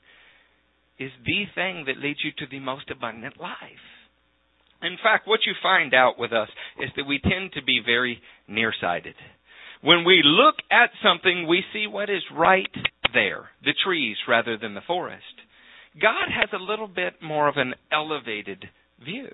is 1.01 1.12
the 1.25 1.46
thing 1.55 1.86
that 1.88 1.98
leads 1.98 2.20
you 2.24 2.31
to 2.38 2.46
the 2.50 2.60
most 2.60 2.91
abundant 2.91 3.39
life. 3.39 3.86
In 4.84 4.98
fact, 5.01 5.27
what 5.27 5.41
you 5.46 5.53
find 5.62 5.93
out 5.93 6.20
with 6.20 6.31
us 6.31 6.50
is 6.79 6.89
that 6.96 7.08
we 7.08 7.20
tend 7.20 7.53
to 7.53 7.63
be 7.63 7.81
very 7.84 8.22
nearsighted. 8.48 9.15
When 9.81 10.03
we 10.05 10.22
look 10.24 10.55
at 10.72 10.91
something, 11.03 11.48
we 11.48 11.63
see 11.74 11.88
what 11.88 12.10
is 12.10 12.22
right 12.36 12.70
there, 13.13 13.50
the 13.63 13.74
trees 13.84 14.17
rather 14.27 14.58
than 14.58 14.75
the 14.75 14.86
forest. 14.86 15.24
God 16.00 16.29
has 16.29 16.50
a 16.53 16.63
little 16.63 16.88
bit 16.88 17.13
more 17.22 17.48
of 17.48 17.58
an 17.58 17.74
elevated 17.91 18.63
view. 19.03 19.29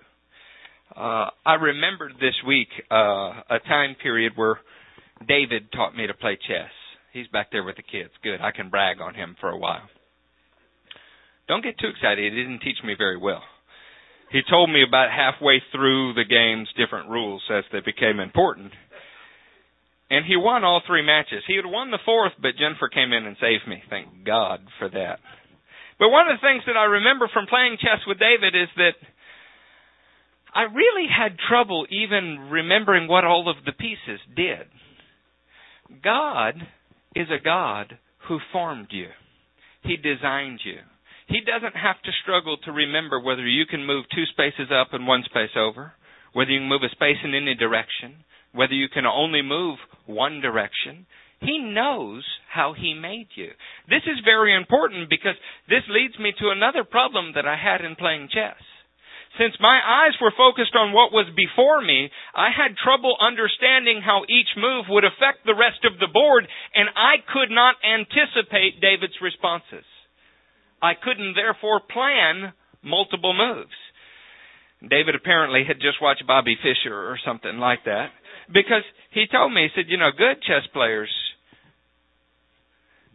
Uh, 0.96 1.30
I 1.46 1.56
remembered 1.56 2.14
this 2.14 2.36
week 2.48 2.70
uh, 2.90 3.44
a 3.50 3.60
time 3.68 3.96
period 4.02 4.34
where 4.36 4.60
David 5.28 5.72
taught 5.74 5.96
me 5.96 6.08
to 6.08 6.14
play 6.14 6.38
chess. 6.48 6.72
He's 7.12 7.28
back 7.28 7.52
there 7.52 7.64
with 7.64 7.76
the 7.76 7.84
kids. 7.84 8.12
Good. 8.24 8.42
I 8.42 8.52
can 8.52 8.70
brag 8.70 9.02
on 9.02 9.16
him 9.16 9.36
for 9.40 9.50
a 9.50 9.58
while. 9.58 9.90
Don't 11.48 11.64
get 11.64 11.80
too 11.80 11.88
excited. 11.88 12.34
He 12.34 12.40
didn't 12.40 12.60
teach 12.60 12.84
me 12.84 12.94
very 12.98 13.18
well. 13.18 13.42
He 14.32 14.42
told 14.50 14.70
me 14.70 14.84
about 14.84 15.10
halfway 15.10 15.62
through 15.72 16.14
the 16.14 16.26
game's 16.28 16.68
different 16.76 17.10
rules 17.10 17.42
as 17.50 17.64
they 17.72 17.80
became 17.80 18.20
important. 18.20 18.74
And 20.10 20.26
he 20.26 20.36
won 20.36 20.64
all 20.64 20.82
three 20.86 21.06
matches. 21.06 21.44
He 21.48 21.56
had 21.56 21.66
won 21.66 21.92
the 21.92 22.04
fourth, 22.04 22.34
but 22.42 22.60
Jennifer 22.60 22.88
came 22.88 23.14
in 23.14 23.26
and 23.26 23.38
saved 23.40 23.68
me. 23.68 23.84
Thank 23.90 24.26
God 24.26 24.60
for 24.80 24.90
that. 24.90 25.20
But 26.00 26.10
one 26.10 26.28
of 26.30 26.38
the 26.38 26.46
things 26.46 26.64
that 26.68 26.78
I 26.78 26.86
remember 26.86 27.30
from 27.32 27.48
playing 27.48 27.78
chess 27.80 28.04
with 28.06 28.20
David 28.20 28.56
is 28.56 28.70
that 28.78 28.96
I 30.54 30.64
really 30.64 31.08
had 31.08 31.38
trouble 31.50 31.86
even 31.90 32.50
remembering 32.52 33.08
what 33.08 33.26
all 33.26 33.50
of 33.50 33.64
the 33.66 33.72
pieces 33.72 34.20
did. 34.36 34.68
God 36.04 36.56
is 37.16 37.28
a 37.30 37.44
God 37.44 37.98
who 38.28 38.40
formed 38.52 38.88
you. 38.92 39.08
He 39.84 39.98
designed 39.98 40.60
you. 40.64 40.80
He 41.28 41.42
doesn't 41.42 41.76
have 41.76 42.02
to 42.04 42.12
struggle 42.24 42.58
to 42.64 42.72
remember 42.72 43.20
whether 43.20 43.46
you 43.46 43.66
can 43.66 43.86
move 43.86 44.06
two 44.16 44.26
spaces 44.32 44.72
up 44.72 44.94
and 44.94 45.06
one 45.06 45.24
space 45.24 45.52
over, 45.58 45.92
whether 46.32 46.52
you 46.52 46.60
can 46.60 46.70
move 46.70 46.84
a 46.84 46.96
space 46.96 47.20
in 47.24 47.36
any 47.36 47.54
direction, 47.54 48.24
whether 48.54 48.74
you 48.74 48.88
can 48.88 49.06
only 49.06 49.42
move 49.42 49.78
one 50.06 50.40
direction. 50.40 51.06
He 51.42 51.60
knows 51.60 52.24
how 52.50 52.74
He 52.74 52.94
made 52.94 53.28
you. 53.36 53.52
This 53.90 54.04
is 54.08 54.24
very 54.24 54.56
important 54.56 55.10
because 55.10 55.36
this 55.68 55.84
leads 55.90 56.18
me 56.18 56.32
to 56.40 56.50
another 56.50 56.86
problem 56.86 57.34
that 57.36 57.46
I 57.46 57.58
had 57.58 57.84
in 57.84 57.96
playing 57.96 58.30
chess. 58.32 58.58
Since 59.38 59.60
my 59.60 59.78
eyes 59.84 60.16
were 60.22 60.32
focused 60.32 60.76
on 60.76 60.94
what 60.94 61.12
was 61.12 61.28
before 61.36 61.82
me, 61.82 62.10
I 62.34 62.50
had 62.56 62.80
trouble 62.80 63.18
understanding 63.20 64.02
how 64.02 64.24
each 64.30 64.50
move 64.56 64.86
would 64.88 65.04
affect 65.04 65.46
the 65.46 65.54
rest 65.60 65.84
of 65.84 66.00
the 66.00 66.08
board, 66.08 66.48
and 66.74 66.88
I 66.96 67.20
could 67.22 67.52
not 67.52 67.76
anticipate 67.84 68.80
David's 68.80 69.20
responses. 69.22 69.86
I 70.82 70.94
couldn't 70.94 71.36
therefore 71.36 71.82
plan 71.82 72.54
multiple 72.84 73.34
moves. 73.34 73.74
David 74.82 75.16
apparently 75.16 75.64
had 75.68 75.82
just 75.82 76.02
watched 76.02 76.28
Bobby 76.28 76.56
Fischer 76.62 76.94
or 76.94 77.18
something 77.26 77.58
like 77.58 77.86
that 77.86 78.10
because 78.54 78.84
he 79.12 79.26
told 79.32 79.54
me, 79.54 79.64
he 79.64 79.70
said, 79.76 79.90
you 79.90 79.98
know, 79.98 80.12
good 80.16 80.42
chess 80.44 80.68
players, 80.72 81.10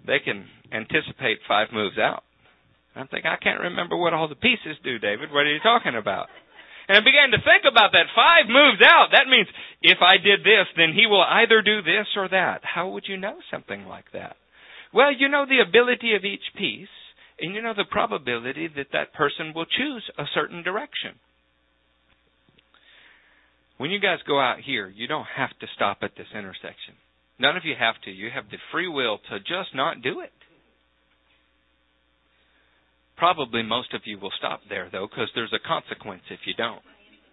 they 0.06 0.18
can 0.18 0.46
anticipate 0.72 1.38
five 1.46 1.68
moves 1.72 1.98
out. 1.98 2.24
I'm 2.96 3.06
thinking, 3.08 3.30
I 3.30 3.36
can't 3.36 3.60
remember 3.60 3.96
what 3.96 4.12
all 4.12 4.28
the 4.28 4.34
pieces 4.34 4.76
do, 4.84 4.98
David. 4.98 5.30
What 5.30 5.46
are 5.46 5.54
you 5.54 5.62
talking 5.62 5.94
about? 5.96 6.26
And 6.88 6.98
I 6.98 7.00
began 7.00 7.30
to 7.30 7.38
think 7.38 7.62
about 7.64 7.92
that. 7.92 8.10
Five 8.14 8.50
moves 8.50 8.82
out. 8.84 9.08
That 9.12 9.30
means 9.30 9.46
if 9.80 9.98
I 10.02 10.18
did 10.18 10.40
this, 10.40 10.66
then 10.76 10.92
he 10.92 11.06
will 11.06 11.22
either 11.22 11.62
do 11.62 11.80
this 11.80 12.10
or 12.16 12.28
that. 12.28 12.60
How 12.64 12.90
would 12.90 13.04
you 13.06 13.16
know 13.16 13.38
something 13.50 13.86
like 13.86 14.10
that? 14.12 14.36
Well, 14.92 15.12
you 15.14 15.28
know 15.28 15.46
the 15.46 15.62
ability 15.66 16.14
of 16.14 16.24
each 16.24 16.44
piece 16.58 16.92
and 17.42 17.54
you 17.54 17.60
know 17.60 17.74
the 17.76 17.84
probability 17.90 18.68
that 18.76 18.86
that 18.92 19.12
person 19.12 19.52
will 19.54 19.66
choose 19.66 20.08
a 20.16 20.24
certain 20.32 20.62
direction. 20.62 21.18
When 23.78 23.90
you 23.90 23.98
guys 23.98 24.18
go 24.28 24.38
out 24.38 24.58
here, 24.64 24.88
you 24.88 25.08
don't 25.08 25.26
have 25.36 25.50
to 25.60 25.66
stop 25.74 25.98
at 26.02 26.12
this 26.16 26.28
intersection. 26.32 26.94
None 27.40 27.56
of 27.56 27.64
you 27.64 27.74
have 27.76 27.96
to. 28.04 28.12
You 28.12 28.30
have 28.32 28.44
the 28.48 28.58
free 28.70 28.86
will 28.86 29.18
to 29.28 29.40
just 29.40 29.74
not 29.74 30.02
do 30.02 30.20
it. 30.20 30.30
Probably 33.16 33.62
most 33.62 33.92
of 33.92 34.02
you 34.04 34.18
will 34.18 34.32
stop 34.38 34.60
there, 34.68 34.88
though, 34.92 35.08
because 35.10 35.30
there's 35.34 35.52
a 35.52 35.66
consequence 35.66 36.22
if 36.30 36.40
you 36.46 36.54
don't. 36.54 36.82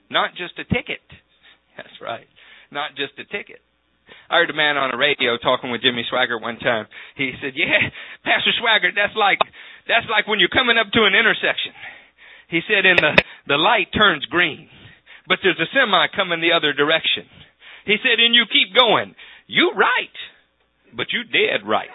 Not 0.09 0.31
just 0.31 0.57
a 0.57 0.63
ticket. 0.73 1.05
That's 1.77 2.01
right. 2.01 2.27
Not 2.71 2.91
just 2.97 3.13
a 3.19 3.25
ticket. 3.25 3.61
I 4.29 4.37
heard 4.37 4.49
a 4.49 4.57
man 4.57 4.77
on 4.77 4.91
the 4.91 4.97
radio 4.97 5.37
talking 5.37 5.71
with 5.71 5.81
Jimmy 5.81 6.05
Swaggart 6.11 6.41
one 6.41 6.59
time. 6.59 6.87
He 7.15 7.33
said, 7.41 7.53
"Yeah, 7.55 7.89
Pastor 8.23 8.51
Swaggart, 8.61 8.95
that's 8.95 9.15
like 9.15 9.39
that's 9.87 10.07
like 10.09 10.27
when 10.27 10.39
you're 10.39 10.53
coming 10.53 10.77
up 10.77 10.91
to 10.93 11.05
an 11.05 11.15
intersection." 11.15 11.73
He 12.49 12.61
said, 12.67 12.85
"And 12.85 12.99
the 12.99 13.13
the 13.47 13.57
light 13.57 13.89
turns 13.93 14.25
green, 14.25 14.69
but 15.27 15.39
there's 15.43 15.59
a 15.59 15.69
semi 15.73 16.07
coming 16.15 16.41
the 16.41 16.53
other 16.53 16.73
direction." 16.73 17.25
He 17.85 17.97
said, 18.01 18.19
"And 18.19 18.35
you 18.35 18.45
keep 18.45 18.75
going. 18.75 19.15
You 19.47 19.71
right, 19.75 20.17
but 20.95 21.13
you 21.13 21.23
dead 21.23 21.67
right." 21.67 21.89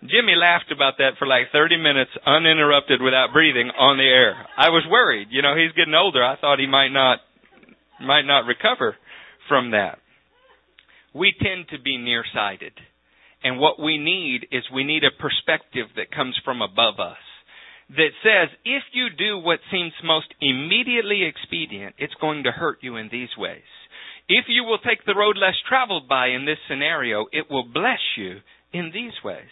Jimmy 0.00 0.32
laughed 0.34 0.72
about 0.72 0.96
that 0.96 1.18
for 1.18 1.26
like 1.26 1.52
30 1.52 1.76
minutes 1.76 2.10
uninterrupted 2.24 3.02
without 3.02 3.34
breathing 3.34 3.68
on 3.68 3.98
the 3.98 4.08
air. 4.08 4.32
I 4.56 4.70
was 4.70 4.82
worried. 4.88 5.28
You 5.30 5.42
know, 5.42 5.54
he's 5.54 5.76
getting 5.76 5.94
older. 5.94 6.24
I 6.24 6.36
thought 6.40 6.58
he 6.58 6.66
might 6.66 6.88
not 6.88 7.20
might 8.00 8.24
not 8.24 8.46
recover 8.46 8.96
from 9.46 9.72
that 9.72 9.98
we 11.14 11.32
tend 11.40 11.68
to 11.70 11.78
be 11.80 11.96
nearsighted. 11.96 12.72
And 13.42 13.58
what 13.58 13.80
we 13.80 13.98
need 13.98 14.46
is 14.52 14.62
we 14.72 14.84
need 14.84 15.02
a 15.04 15.22
perspective 15.22 15.86
that 15.96 16.14
comes 16.14 16.38
from 16.44 16.60
above 16.60 17.00
us 17.00 17.16
that 17.96 18.14
says 18.22 18.48
if 18.64 18.82
you 18.92 19.08
do 19.10 19.38
what 19.38 19.58
seems 19.70 19.92
most 20.04 20.28
immediately 20.40 21.24
expedient, 21.24 21.94
it's 21.98 22.14
going 22.20 22.44
to 22.44 22.52
hurt 22.52 22.78
you 22.82 22.96
in 22.96 23.08
these 23.10 23.30
ways. 23.36 23.66
If 24.28 24.44
you 24.46 24.62
will 24.62 24.78
take 24.78 25.04
the 25.04 25.16
road 25.16 25.36
less 25.36 25.56
traveled 25.68 26.08
by 26.08 26.28
in 26.28 26.46
this 26.46 26.58
scenario, 26.68 27.26
it 27.32 27.50
will 27.50 27.64
bless 27.66 27.98
you 28.16 28.38
in 28.72 28.92
these 28.94 29.14
ways. 29.24 29.50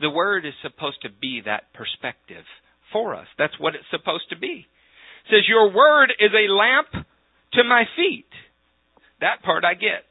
The 0.00 0.08
Word 0.08 0.46
is 0.46 0.54
supposed 0.62 1.02
to 1.02 1.10
be 1.10 1.42
that 1.44 1.74
perspective 1.74 2.44
for 2.92 3.14
us. 3.14 3.26
That's 3.36 3.58
what 3.60 3.74
it's 3.74 3.84
supposed 3.90 4.30
to 4.30 4.38
be. 4.38 4.64
It 4.64 5.28
says, 5.28 5.44
Your 5.46 5.70
Word 5.70 6.14
is 6.18 6.30
a 6.32 6.50
lamp 6.50 6.88
to 7.52 7.64
my 7.64 7.84
feet. 7.94 8.30
That 9.20 9.42
part 9.42 9.64
I 9.64 9.74
get 9.74 10.08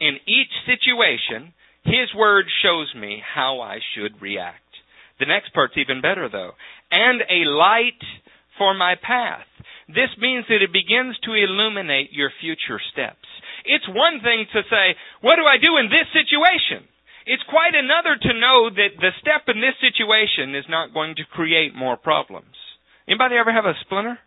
in 0.00 0.16
each 0.26 0.52
situation, 0.64 1.52
His 1.84 2.08
Word 2.16 2.46
shows 2.62 2.88
me 2.96 3.22
how 3.22 3.60
I 3.60 3.78
should 3.94 4.20
react. 4.20 4.64
The 5.20 5.26
next 5.28 5.52
part's 5.52 5.76
even 5.76 6.00
better, 6.00 6.28
though. 6.28 6.52
And 6.90 7.20
a 7.20 7.44
light 7.44 8.00
for 8.56 8.72
my 8.74 8.96
path. 8.96 9.44
This 9.88 10.10
means 10.18 10.46
that 10.48 10.64
it 10.64 10.72
begins 10.72 11.18
to 11.24 11.36
illuminate 11.36 12.12
your 12.12 12.32
future 12.40 12.80
steps. 12.92 13.28
It's 13.64 13.86
one 13.88 14.24
thing 14.24 14.46
to 14.52 14.62
say, 14.70 14.96
what 15.20 15.36
do 15.36 15.44
I 15.44 15.60
do 15.60 15.76
in 15.76 15.92
this 15.92 16.08
situation? 16.16 16.88
It's 17.26 17.44
quite 17.44 17.76
another 17.76 18.16
to 18.16 18.40
know 18.40 18.70
that 18.72 18.96
the 18.96 19.12
step 19.20 19.44
in 19.52 19.60
this 19.60 19.76
situation 19.84 20.56
is 20.56 20.64
not 20.68 20.94
going 20.94 21.16
to 21.16 21.28
create 21.36 21.76
more 21.76 21.96
problems. 21.96 22.56
Anybody 23.06 23.36
ever 23.36 23.52
have 23.52 23.66
a 23.66 23.76
splinter? 23.84 24.18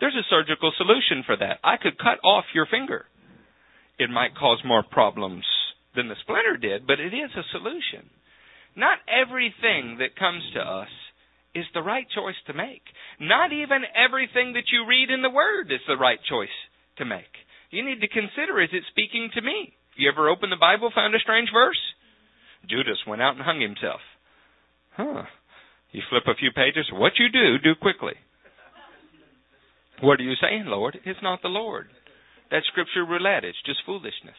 There's 0.00 0.16
a 0.16 0.30
surgical 0.30 0.72
solution 0.76 1.24
for 1.26 1.36
that. 1.36 1.60
I 1.62 1.76
could 1.76 1.98
cut 1.98 2.22
off 2.24 2.44
your 2.54 2.66
finger 2.66 3.04
it 3.98 4.10
might 4.10 4.36
cause 4.36 4.60
more 4.64 4.82
problems 4.82 5.44
than 5.94 6.08
the 6.08 6.20
splinter 6.22 6.56
did, 6.56 6.86
but 6.86 7.00
it 7.00 7.14
is 7.14 7.30
a 7.36 7.50
solution. 7.52 8.10
Not 8.76 8.98
everything 9.08 9.98
that 9.98 10.20
comes 10.20 10.44
to 10.54 10.60
us 10.60 10.92
is 11.54 11.64
the 11.72 11.82
right 11.82 12.06
choice 12.14 12.36
to 12.46 12.52
make. 12.52 12.84
Not 13.18 13.52
even 13.52 13.88
everything 13.96 14.52
that 14.52 14.68
you 14.70 14.84
read 14.84 15.08
in 15.08 15.22
the 15.22 15.32
Word 15.32 15.72
is 15.72 15.80
the 15.88 15.96
right 15.96 16.20
choice 16.28 16.52
to 16.98 17.06
make. 17.08 17.32
You 17.70 17.84
need 17.84 18.00
to 18.00 18.08
consider 18.08 18.60
is 18.60 18.68
it 18.72 18.84
speaking 18.92 19.30
to 19.34 19.40
me? 19.40 19.72
You 19.96 20.12
ever 20.12 20.28
opened 20.28 20.52
the 20.52 20.60
Bible, 20.60 20.92
found 20.94 21.14
a 21.14 21.18
strange 21.18 21.48
verse? 21.52 21.80
Judas 22.68 23.00
went 23.06 23.22
out 23.22 23.34
and 23.36 23.42
hung 23.42 23.60
himself. 23.60 24.00
Huh. 24.92 25.24
You 25.92 26.02
flip 26.10 26.24
a 26.26 26.36
few 26.36 26.52
pages. 26.52 26.88
What 26.92 27.12
you 27.18 27.32
do, 27.32 27.58
do 27.58 27.74
quickly. 27.80 28.14
What 30.02 30.20
are 30.20 30.24
you 30.24 30.34
saying, 30.40 30.64
Lord? 30.66 30.98
It's 31.04 31.22
not 31.22 31.40
the 31.40 31.48
Lord. 31.48 31.88
That's 32.50 32.66
scripture 32.66 33.04
roulette. 33.04 33.44
It's 33.44 33.58
just 33.66 33.80
foolishness. 33.84 34.38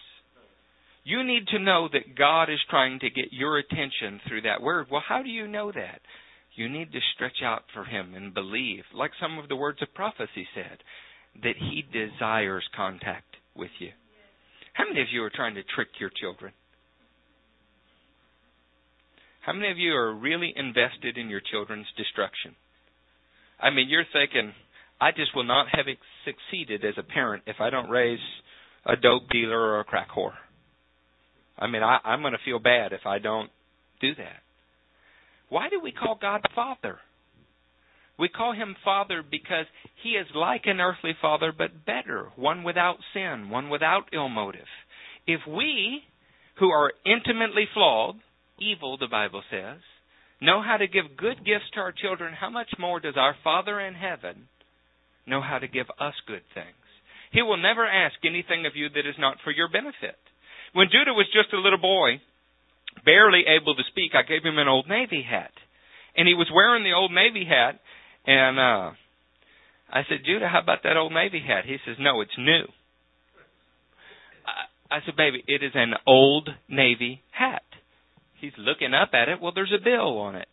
You 1.03 1.23
need 1.23 1.47
to 1.47 1.59
know 1.59 1.87
that 1.91 2.17
God 2.17 2.49
is 2.49 2.59
trying 2.69 2.99
to 2.99 3.09
get 3.09 3.31
your 3.31 3.57
attention 3.57 4.19
through 4.27 4.41
that 4.41 4.61
word. 4.61 4.87
Well, 4.91 5.03
how 5.07 5.23
do 5.23 5.29
you 5.29 5.47
know 5.47 5.71
that? 5.71 6.01
You 6.55 6.67
need 6.69 6.91
to 6.91 6.99
stretch 7.15 7.41
out 7.43 7.63
for 7.73 7.85
Him 7.85 8.13
and 8.15 8.33
believe, 8.33 8.83
like 8.93 9.11
some 9.21 9.37
of 9.37 9.47
the 9.47 9.55
words 9.55 9.81
of 9.81 9.93
prophecy 9.93 10.47
said, 10.53 10.79
that 11.43 11.55
He 11.57 11.83
desires 11.93 12.63
contact 12.75 13.37
with 13.55 13.71
you. 13.79 13.91
How 14.73 14.85
many 14.87 15.01
of 15.01 15.07
you 15.11 15.23
are 15.23 15.31
trying 15.33 15.55
to 15.55 15.63
trick 15.75 15.89
your 15.99 16.11
children? 16.19 16.51
How 19.41 19.53
many 19.53 19.71
of 19.71 19.77
you 19.77 19.93
are 19.93 20.13
really 20.13 20.51
invested 20.55 21.17
in 21.17 21.29
your 21.29 21.39
children's 21.39 21.87
destruction? 21.95 22.53
I 23.61 23.69
mean, 23.69 23.87
you're 23.87 24.03
thinking, 24.11 24.51
I 25.00 25.12
just 25.12 25.36
will 25.36 25.44
not 25.44 25.68
have 25.72 25.86
succeeded 26.25 26.84
as 26.84 26.96
a 26.98 27.04
parent 27.04 27.44
if 27.46 27.58
I 27.60 27.70
don't 27.70 27.89
raise 27.89 28.20
a 28.86 28.96
dope 28.96 29.30
dealer 29.30 29.60
or 29.60 29.80
a 29.80 29.84
crack 29.84 30.10
whore. 30.10 30.34
I 31.58 31.68
mean, 31.68 31.84
I, 31.84 32.00
I'm 32.04 32.22
going 32.22 32.34
to 32.34 32.39
feel 32.46 32.60
bad 32.60 32.94
if 32.94 33.06
I 33.06 33.20
don't 33.20 33.50
do 34.01 34.16
that. 34.16 34.42
Why 35.50 35.70
do 35.70 35.80
we 35.82 35.92
call 35.92 36.18
God 36.20 36.42
Father? 36.56 37.00
We 38.20 38.30
call 38.30 38.54
him 38.54 38.75
Father 38.84 39.24
because 39.30 39.66
he 40.04 40.12
is 40.12 40.25
like 40.34 40.63
an 40.66 40.82
earthly 40.82 41.13
father, 41.22 41.54
but 41.56 41.86
better, 41.86 42.30
one 42.36 42.63
without 42.63 42.98
sin, 43.13 43.50
one 43.50 43.70
without 43.70 44.10
ill 44.12 44.30
motive. 44.30 44.66
If 45.27 45.42
we, 45.48 46.01
who 46.60 46.70
are 46.70 46.94
intimately 47.06 47.66
flawed, 47.74 48.16
evil, 48.60 48.98
the 48.98 49.08
Bible 49.08 49.44
says, 49.51 49.77
know 50.42 50.63
how 50.63 50.77
to 50.77 50.88
give 50.88 51.18
good 51.18 51.38
gifts 51.46 51.70
to 51.74 51.80
our 51.80 51.92
children, 51.92 52.34
how 52.34 52.50
much 52.50 52.70
more 52.80 53.00
does 53.00 53.16
our 53.18 53.36
Father 53.44 53.80
in 53.80 53.94
heaven 53.94 54.48
know 55.27 55.41
how 55.41 55.60
to 55.60 55.67
give 55.67 55.88
us 56.00 56.15
good 56.25 56.43
things? 56.53 56.81
He 57.31 57.41
will 57.41 57.57
never 57.57 57.86
ask 57.86 58.15
anything 58.24 58.65
of 58.65 58.75
you 58.75 58.89
that 58.89 59.07
is 59.07 59.19
not 59.19 59.38
for 59.43 59.51
your 59.51 59.69
benefit. 59.69 60.17
When 60.74 60.88
Judah 60.91 61.13
was 61.13 61.27
just 61.34 61.53
a 61.53 61.60
little 61.60 61.79
boy, 61.79 62.22
barely 63.03 63.43
able 63.48 63.75
to 63.75 63.84
speak, 63.91 64.12
I 64.15 64.27
gave 64.27 64.43
him 64.43 64.57
an 64.57 64.67
old 64.67 64.88
Navy 64.88 65.24
hat. 65.24 65.51
And 66.15 66.27
he 66.27 66.34
was 66.34 66.50
wearing 66.53 66.84
the 66.84 66.96
old 66.96 67.12
Navy 67.12 67.46
hat, 67.46 67.79
and 68.25 68.60
uh 68.60 68.91
I 69.89 70.01
said, 70.10 70.25
Judah, 70.25 70.50
how 70.50 70.60
about 70.62 70.84
that 70.84 70.98
old 70.98 71.13
Navy 71.13 71.41
hat? 71.46 71.63
He 71.65 71.77
says, 71.86 71.96
No, 72.00 72.22
it's 72.22 72.38
new. 72.38 72.63
I, 74.46 74.98
I 74.98 75.00
said, 75.05 75.15
Baby, 75.15 75.43
it 75.48 75.63
is 75.63 75.72
an 75.75 75.93
old 76.05 76.50
Navy 76.67 77.22
hat. 77.31 77.63
He's 78.39 78.51
looking 78.57 78.93
up 78.93 79.12
at 79.13 79.29
it. 79.29 79.41
Well, 79.41 79.53
there's 79.55 79.74
a 79.74 79.84
bill 79.84 80.19
on 80.19 80.36
it. 80.36 80.50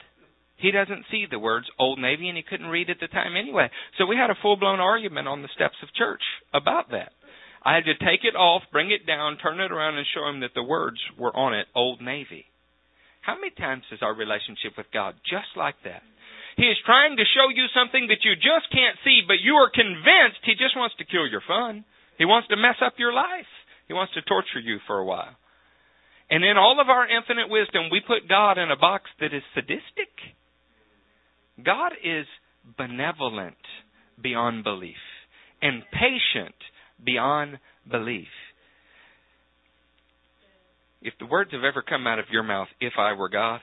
He 0.64 0.73
doesn't 0.73 1.04
see 1.12 1.28
the 1.28 1.38
words 1.38 1.68
Old 1.78 2.00
Navy, 2.00 2.33
and 2.33 2.40
he 2.40 2.42
couldn't 2.42 2.73
read 2.73 2.88
at 2.88 2.97
the 2.97 3.12
time 3.12 3.37
anyway. 3.37 3.68
So 4.00 4.09
we 4.09 4.16
had 4.16 4.33
a 4.33 4.40
full 4.40 4.56
blown 4.56 4.80
argument 4.80 5.28
on 5.28 5.42
the 5.44 5.52
steps 5.52 5.76
of 5.85 5.92
church 5.92 6.25
about 6.56 6.88
that. 6.88 7.12
I 7.61 7.76
had 7.76 7.85
to 7.85 8.00
take 8.00 8.25
it 8.25 8.33
off, 8.33 8.64
bring 8.73 8.88
it 8.88 9.04
down, 9.04 9.37
turn 9.37 9.61
it 9.61 9.68
around, 9.68 10.00
and 10.00 10.06
show 10.09 10.25
him 10.25 10.40
that 10.40 10.56
the 10.56 10.64
words 10.64 10.97
were 11.21 11.37
on 11.37 11.52
it 11.52 11.68
Old 11.76 12.00
Navy. 12.00 12.49
How 13.21 13.37
many 13.37 13.52
times 13.52 13.85
is 13.92 14.00
our 14.00 14.16
relationship 14.16 14.73
with 14.80 14.88
God 14.88 15.21
just 15.28 15.52
like 15.52 15.76
that? 15.85 16.00
He 16.56 16.64
is 16.64 16.80
trying 16.88 17.21
to 17.21 17.28
show 17.37 17.52
you 17.52 17.68
something 17.76 18.09
that 18.09 18.25
you 18.25 18.33
just 18.33 18.73
can't 18.73 18.97
see, 19.04 19.21
but 19.28 19.44
you 19.44 19.61
are 19.61 19.68
convinced 19.68 20.49
he 20.49 20.56
just 20.56 20.80
wants 20.80 20.97
to 20.97 21.04
kill 21.04 21.28
your 21.28 21.44
fun. 21.44 21.85
He 22.16 22.25
wants 22.25 22.49
to 22.49 22.56
mess 22.56 22.80
up 22.80 22.97
your 22.97 23.12
life. 23.12 23.52
He 23.85 23.92
wants 23.92 24.14
to 24.16 24.25
torture 24.25 24.64
you 24.64 24.80
for 24.87 24.97
a 24.97 25.04
while. 25.04 25.37
And 26.33 26.40
in 26.40 26.56
all 26.56 26.80
of 26.80 26.88
our 26.88 27.04
infinite 27.04 27.52
wisdom, 27.52 27.92
we 27.92 28.00
put 28.00 28.33
God 28.33 28.56
in 28.56 28.73
a 28.73 28.80
box 28.80 29.12
that 29.21 29.37
is 29.37 29.44
sadistic. 29.52 30.09
God 31.62 31.92
is 32.02 32.26
benevolent 32.76 33.56
beyond 34.23 34.64
belief 34.64 34.96
and 35.62 35.82
patient 35.92 36.54
beyond 37.04 37.58
belief. 37.90 38.28
If 41.02 41.14
the 41.21 41.26
words 41.26 41.50
have 41.52 41.64
ever 41.64 41.82
come 41.82 42.06
out 42.06 42.19
of 42.19 42.26
your 42.30 42.43
mouth, 42.43 42.69
if 42.80 42.95
I 42.99 43.12
were 43.12 43.28
God, 43.28 43.60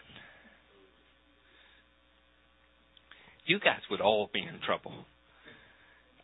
you 3.46 3.60
guys 3.60 3.82
would 3.90 4.02
all 4.02 4.30
be 4.32 4.42
in 4.42 4.60
trouble. 4.66 4.94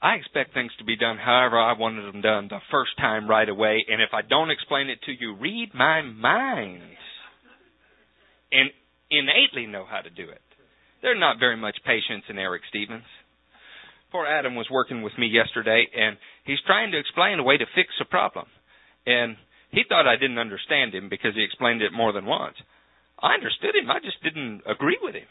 I 0.01 0.13
expect 0.13 0.53
things 0.53 0.71
to 0.77 0.86
be 0.86 0.95
done 0.95 1.17
however 1.17 1.58
I 1.58 1.73
wanted 1.73 2.13
them 2.13 2.21
done 2.21 2.47
the 2.49 2.60
first 2.69 2.91
time 2.97 3.27
right 3.27 3.49
away, 3.49 3.84
and 3.89 4.01
if 4.01 4.10
I 4.13 4.21
don't 4.21 4.51
explain 4.51 4.89
it 4.89 4.99
to 5.08 5.12
you, 5.12 5.36
read 5.36 5.71
my 5.73 6.01
mind 6.03 6.84
and 8.51 8.69
innately 9.10 9.65
know 9.65 9.86
how 9.89 10.01
to 10.01 10.10
do 10.10 10.30
it. 10.30 10.41
There's 11.01 11.19
not 11.19 11.39
very 11.39 11.57
much 11.57 11.77
patience 11.86 12.23
in 12.29 12.38
Eric 12.38 12.63
Stevens. 12.69 13.05
Poor 14.12 14.25
Adam 14.25 14.55
was 14.55 14.67
working 14.71 15.01
with 15.01 15.17
me 15.17 15.27
yesterday, 15.27 15.86
and 15.93 16.17
he's 16.45 16.62
trying 16.65 16.91
to 16.91 16.99
explain 16.99 17.39
a 17.39 17.43
way 17.43 17.57
to 17.57 17.65
fix 17.75 17.89
a 18.01 18.05
problem. 18.05 18.47
And 19.05 19.36
he 19.71 19.83
thought 19.88 20.07
I 20.07 20.15
didn't 20.15 20.39
understand 20.39 20.95
him 20.95 21.10
because 21.10 21.36
he 21.36 21.43
explained 21.43 21.81
it 21.81 21.91
more 21.91 22.13
than 22.13 22.25
once. 22.25 22.55
I 23.19 23.33
understood 23.33 23.75
him, 23.75 23.91
I 23.91 23.99
just 23.99 24.21
didn't 24.23 24.62
agree 24.65 24.97
with 25.01 25.15
him. 25.15 25.27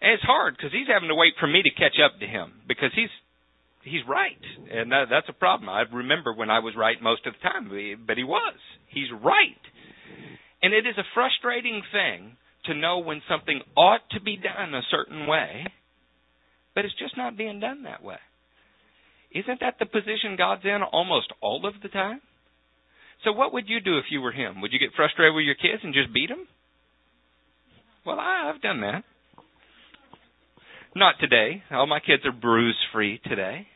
And 0.00 0.12
it's 0.12 0.22
hard 0.22 0.56
because 0.56 0.72
he's 0.72 0.88
having 0.88 1.08
to 1.08 1.14
wait 1.14 1.34
for 1.40 1.46
me 1.46 1.62
to 1.62 1.70
catch 1.76 2.00
up 2.00 2.18
to 2.20 2.26
him 2.26 2.52
because 2.66 2.90
he's 2.94 3.12
he's 3.82 4.04
right, 4.08 4.40
and 4.72 4.92
that, 4.92 5.06
that's 5.10 5.28
a 5.28 5.36
problem. 5.36 5.68
I 5.68 5.84
remember 5.92 6.32
when 6.32 6.50
I 6.50 6.60
was 6.60 6.76
right 6.76 7.00
most 7.02 7.26
of 7.26 7.34
the 7.34 7.48
time, 7.48 7.68
but 8.06 8.16
he 8.16 8.24
was. 8.24 8.56
He's 8.88 9.10
right, 9.12 9.64
and 10.62 10.72
it 10.72 10.86
is 10.86 10.96
a 10.96 11.04
frustrating 11.14 11.82
thing 11.92 12.36
to 12.64 12.74
know 12.74 12.98
when 12.98 13.22
something 13.28 13.60
ought 13.76 14.08
to 14.12 14.20
be 14.20 14.36
done 14.36 14.74
a 14.74 14.82
certain 14.90 15.26
way, 15.26 15.66
but 16.74 16.84
it's 16.84 16.98
just 16.98 17.16
not 17.16 17.36
being 17.36 17.60
done 17.60 17.84
that 17.84 18.02
way. 18.02 18.18
Isn't 19.32 19.60
that 19.60 19.76
the 19.78 19.86
position 19.86 20.36
God's 20.36 20.64
in 20.64 20.82
almost 20.82 21.32
all 21.40 21.66
of 21.66 21.74
the 21.82 21.88
time? 21.88 22.20
So 23.24 23.32
what 23.32 23.52
would 23.52 23.68
you 23.68 23.80
do 23.80 23.98
if 23.98 24.06
you 24.10 24.20
were 24.20 24.32
him? 24.32 24.60
Would 24.60 24.72
you 24.72 24.78
get 24.78 24.94
frustrated 24.96 25.34
with 25.34 25.44
your 25.44 25.54
kids 25.54 25.82
and 25.82 25.94
just 25.94 26.12
beat 26.12 26.28
them? 26.28 26.46
Well, 28.04 28.18
I've 28.18 28.62
done 28.62 28.80
that. 28.80 29.04
Not 30.96 31.16
today. 31.20 31.62
All 31.70 31.86
my 31.86 32.00
kids 32.00 32.24
are 32.24 32.32
bruise 32.32 32.78
free 32.92 33.20
today. 33.24 33.66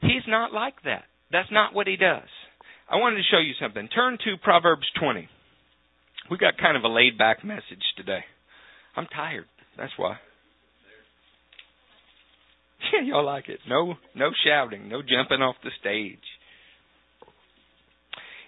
He's 0.00 0.26
not 0.26 0.52
like 0.52 0.82
that. 0.84 1.04
That's 1.30 1.52
not 1.52 1.74
what 1.74 1.86
he 1.86 1.96
does. 1.96 2.28
I 2.90 2.96
wanted 2.96 3.16
to 3.16 3.22
show 3.30 3.38
you 3.38 3.52
something. 3.60 3.88
Turn 3.88 4.16
to 4.24 4.36
Proverbs 4.42 4.86
20. 5.00 5.28
We 6.30 6.36
got 6.36 6.58
kind 6.58 6.76
of 6.76 6.84
a 6.84 6.88
laid 6.88 7.16
back 7.16 7.44
message 7.44 7.82
today. 7.96 8.24
I'm 8.96 9.06
tired. 9.06 9.46
That's 9.76 9.92
why. 9.96 10.16
Yeah, 12.92 13.02
y'all 13.02 13.26
like 13.26 13.48
it. 13.48 13.58
No 13.68 13.96
no 14.14 14.30
shouting, 14.46 14.88
no 14.88 15.02
jumping 15.02 15.42
off 15.42 15.56
the 15.64 15.70
stage. 15.80 16.22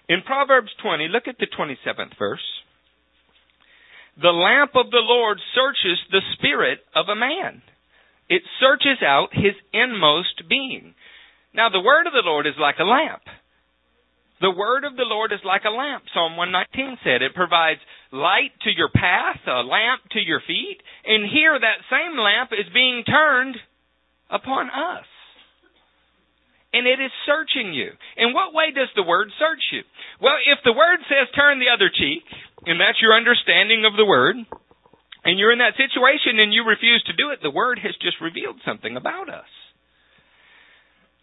In 0.07 0.21
Proverbs 0.25 0.71
20, 0.81 1.09
look 1.09 1.23
at 1.27 1.35
the 1.37 1.47
27th 1.47 2.17
verse. 2.17 2.39
The 4.19 4.29
lamp 4.29 4.71
of 4.75 4.89
the 4.89 5.03
Lord 5.03 5.37
searches 5.53 5.99
the 6.11 6.21
spirit 6.33 6.79
of 6.95 7.07
a 7.07 7.15
man. 7.15 7.61
It 8.29 8.41
searches 8.59 9.03
out 9.05 9.29
his 9.31 9.53
inmost 9.73 10.49
being. 10.49 10.95
Now 11.53 11.69
the 11.69 11.81
word 11.81 12.07
of 12.07 12.13
the 12.13 12.23
Lord 12.25 12.47
is 12.47 12.59
like 12.59 12.75
a 12.79 12.83
lamp. 12.83 13.21
The 14.41 14.49
word 14.49 14.89
of 14.89 14.97
the 14.97 15.05
Lord 15.05 15.31
is 15.31 15.45
like 15.45 15.69
a 15.69 15.73
lamp. 15.73 16.01
Psalm 16.17 16.33
119 16.33 16.97
said 17.05 17.21
it 17.21 17.37
provides 17.37 17.79
light 18.09 18.49
to 18.65 18.73
your 18.73 18.89
path, 18.89 19.37
a 19.45 19.61
lamp 19.61 20.01
to 20.17 20.19
your 20.19 20.41
feet, 20.41 20.81
and 21.05 21.29
here 21.29 21.53
that 21.53 21.85
same 21.93 22.17
lamp 22.17 22.49
is 22.49 22.65
being 22.73 23.05
turned 23.05 23.55
upon 24.33 24.73
us. 24.73 25.05
And 26.73 26.89
it 26.89 26.97
is 26.97 27.13
searching 27.29 27.75
you. 27.77 27.93
In 28.17 28.33
what 28.33 28.57
way 28.57 28.73
does 28.73 28.89
the 28.97 29.05
word 29.05 29.29
search 29.37 29.61
you? 29.71 29.85
Well, 30.17 30.41
if 30.49 30.57
the 30.65 30.73
word 30.73 31.05
says 31.05 31.29
turn 31.37 31.61
the 31.61 31.69
other 31.69 31.93
cheek, 31.93 32.25
and 32.65 32.81
that's 32.81 32.97
your 32.97 33.13
understanding 33.13 33.85
of 33.85 33.93
the 33.93 34.09
word, 34.09 34.41
and 35.21 35.37
you're 35.37 35.53
in 35.53 35.61
that 35.61 35.77
situation 35.77 36.41
and 36.41 36.49
you 36.49 36.65
refuse 36.65 37.03
to 37.05 37.13
do 37.13 37.29
it, 37.29 37.45
the 37.45 37.53
word 37.53 37.77
has 37.77 37.93
just 38.01 38.17
revealed 38.17 38.57
something 38.65 38.97
about 38.97 39.29
us. 39.29 39.51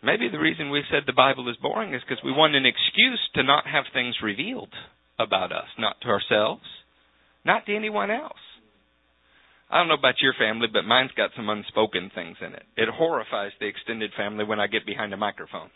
Maybe 0.02 0.28
the 0.28 0.38
reason 0.38 0.70
we 0.70 0.84
said 0.90 1.02
the 1.06 1.12
Bible 1.12 1.48
is 1.50 1.56
boring 1.60 1.94
is 1.94 2.02
because 2.06 2.22
we 2.24 2.32
want 2.32 2.54
an 2.54 2.66
excuse 2.66 3.20
to 3.34 3.42
not 3.42 3.66
have 3.66 3.84
things 3.92 4.14
revealed 4.22 4.72
about 5.18 5.50
us, 5.50 5.66
not 5.78 5.96
to 6.02 6.08
ourselves, 6.08 6.62
not 7.44 7.66
to 7.66 7.74
anyone 7.74 8.10
else. 8.10 8.38
I 9.70 9.78
don't 9.78 9.88
know 9.88 9.98
about 9.98 10.22
your 10.22 10.34
family, 10.38 10.68
but 10.72 10.84
mine's 10.84 11.10
got 11.16 11.30
some 11.36 11.48
unspoken 11.50 12.10
things 12.14 12.36
in 12.40 12.54
it. 12.54 12.62
It 12.76 12.88
horrifies 12.88 13.52
the 13.60 13.66
extended 13.66 14.12
family 14.16 14.44
when 14.44 14.60
I 14.60 14.66
get 14.66 14.86
behind 14.86 15.12
a 15.12 15.16
microphone. 15.16 15.68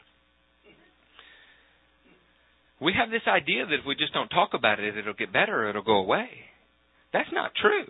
We 2.80 2.94
have 2.98 3.10
this 3.10 3.26
idea 3.28 3.66
that 3.66 3.74
if 3.74 3.86
we 3.86 3.94
just 3.94 4.14
don't 4.14 4.28
talk 4.28 4.54
about 4.54 4.80
it, 4.80 4.96
it'll 4.96 5.14
get 5.14 5.32
better, 5.32 5.68
it'll 5.68 5.82
go 5.82 5.98
away. 5.98 6.28
That's 7.12 7.30
not 7.32 7.52
true. 7.60 7.84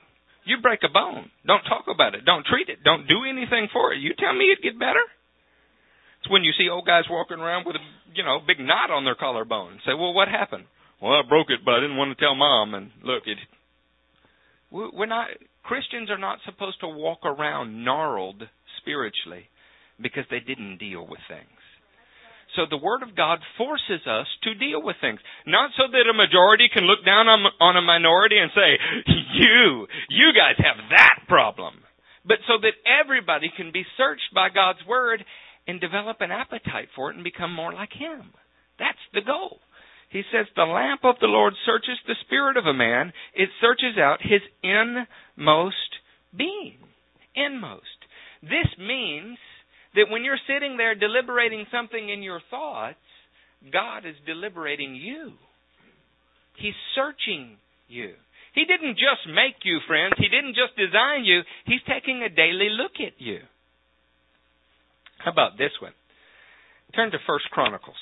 You 0.44 0.60
break 0.60 0.80
a 0.82 0.92
bone, 0.92 1.30
don't 1.46 1.62
talk 1.62 1.86
about 1.88 2.14
it, 2.14 2.24
don't 2.24 2.44
treat 2.44 2.68
it, 2.68 2.82
don't 2.84 3.06
do 3.06 3.24
anything 3.28 3.68
for 3.72 3.92
it. 3.92 4.00
You 4.00 4.12
tell 4.18 4.34
me 4.34 4.50
it'd 4.50 4.64
get 4.64 4.78
better? 4.78 5.00
It's 6.22 6.30
when 6.30 6.44
you 6.44 6.52
see 6.56 6.70
old 6.70 6.86
guys 6.86 7.04
walking 7.10 7.40
around 7.40 7.66
with 7.66 7.74
a 7.74 7.82
you 8.14 8.22
know 8.22 8.38
big 8.46 8.60
knot 8.60 8.90
on 8.90 9.04
their 9.04 9.16
collarbone. 9.16 9.80
Say, 9.84 9.92
well, 9.92 10.14
what 10.14 10.28
happened? 10.28 10.64
Well, 11.02 11.18
I 11.18 11.22
broke 11.28 11.50
it, 11.50 11.60
but 11.64 11.74
I 11.74 11.80
didn't 11.80 11.96
want 11.96 12.16
to 12.16 12.22
tell 12.22 12.36
mom. 12.36 12.74
And 12.74 12.90
look, 13.02 13.24
it 13.26 13.38
We're 14.70 15.06
not 15.06 15.28
Christians 15.64 16.10
are 16.10 16.18
not 16.18 16.38
supposed 16.44 16.78
to 16.80 16.88
walk 16.88 17.24
around 17.24 17.84
gnarled 17.84 18.42
spiritually 18.80 19.50
because 20.00 20.24
they 20.30 20.38
didn't 20.38 20.78
deal 20.78 21.02
with 21.02 21.20
things. 21.26 21.58
So 22.54 22.68
the 22.68 22.76
Word 22.76 23.02
of 23.02 23.16
God 23.16 23.40
forces 23.56 24.04
us 24.06 24.28
to 24.44 24.54
deal 24.54 24.82
with 24.82 24.96
things. 25.00 25.20
Not 25.46 25.70
so 25.76 25.88
that 25.90 26.10
a 26.10 26.12
majority 26.12 26.68
can 26.68 26.84
look 26.84 27.00
down 27.04 27.26
on, 27.26 27.40
on 27.60 27.76
a 27.76 27.82
minority 27.82 28.36
and 28.36 28.50
say, 28.54 28.76
you, 29.34 29.86
you 30.10 30.32
guys 30.36 30.60
have 30.60 30.76
that 30.90 31.24
problem. 31.28 31.80
But 32.24 32.44
so 32.46 32.60
that 32.60 32.76
everybody 32.84 33.50
can 33.56 33.72
be 33.72 33.84
searched 33.96 34.30
by 34.34 34.48
God's 34.50 34.84
Word 34.86 35.24
and 35.66 35.80
develop 35.80 36.18
an 36.20 36.30
appetite 36.30 36.88
for 36.94 37.10
it 37.10 37.16
and 37.16 37.24
become 37.24 37.54
more 37.54 37.72
like 37.72 37.92
Him. 37.92 38.32
That's 38.78 38.98
the 39.14 39.22
goal. 39.22 39.60
He 40.10 40.22
says, 40.30 40.46
The 40.54 40.64
lamp 40.64 41.00
of 41.04 41.16
the 41.20 41.26
Lord 41.26 41.54
searches 41.64 41.98
the 42.06 42.16
spirit 42.26 42.56
of 42.56 42.66
a 42.66 42.74
man, 42.74 43.12
it 43.34 43.48
searches 43.60 43.96
out 43.98 44.20
his 44.20 44.42
inmost 44.62 45.76
being. 46.36 46.78
Inmost. 47.34 47.98
This 48.42 48.68
means 48.78 49.38
that 49.94 50.10
when 50.10 50.24
you're 50.24 50.40
sitting 50.46 50.76
there 50.76 50.94
deliberating 50.94 51.64
something 51.72 52.10
in 52.10 52.22
your 52.22 52.40
thoughts, 52.50 53.00
God 53.72 54.04
is 54.04 54.16
deliberating 54.26 54.94
you. 54.94 55.32
He's 56.58 56.76
searching 56.94 57.56
you. 57.88 58.12
He 58.54 58.64
didn't 58.66 59.00
just 59.00 59.24
make 59.32 59.64
you, 59.64 59.80
friends. 59.88 60.14
He 60.18 60.28
didn't 60.28 60.56
just 60.56 60.76
design 60.76 61.24
you. 61.24 61.40
He's 61.64 61.80
taking 61.88 62.22
a 62.22 62.28
daily 62.28 62.68
look 62.68 63.00
at 63.00 63.16
you. 63.16 63.40
How 65.24 65.30
about 65.30 65.56
this 65.56 65.70
one? 65.80 65.92
Turn 66.94 67.10
to 67.12 67.18
First 67.26 67.46
Chronicles. 67.50 67.96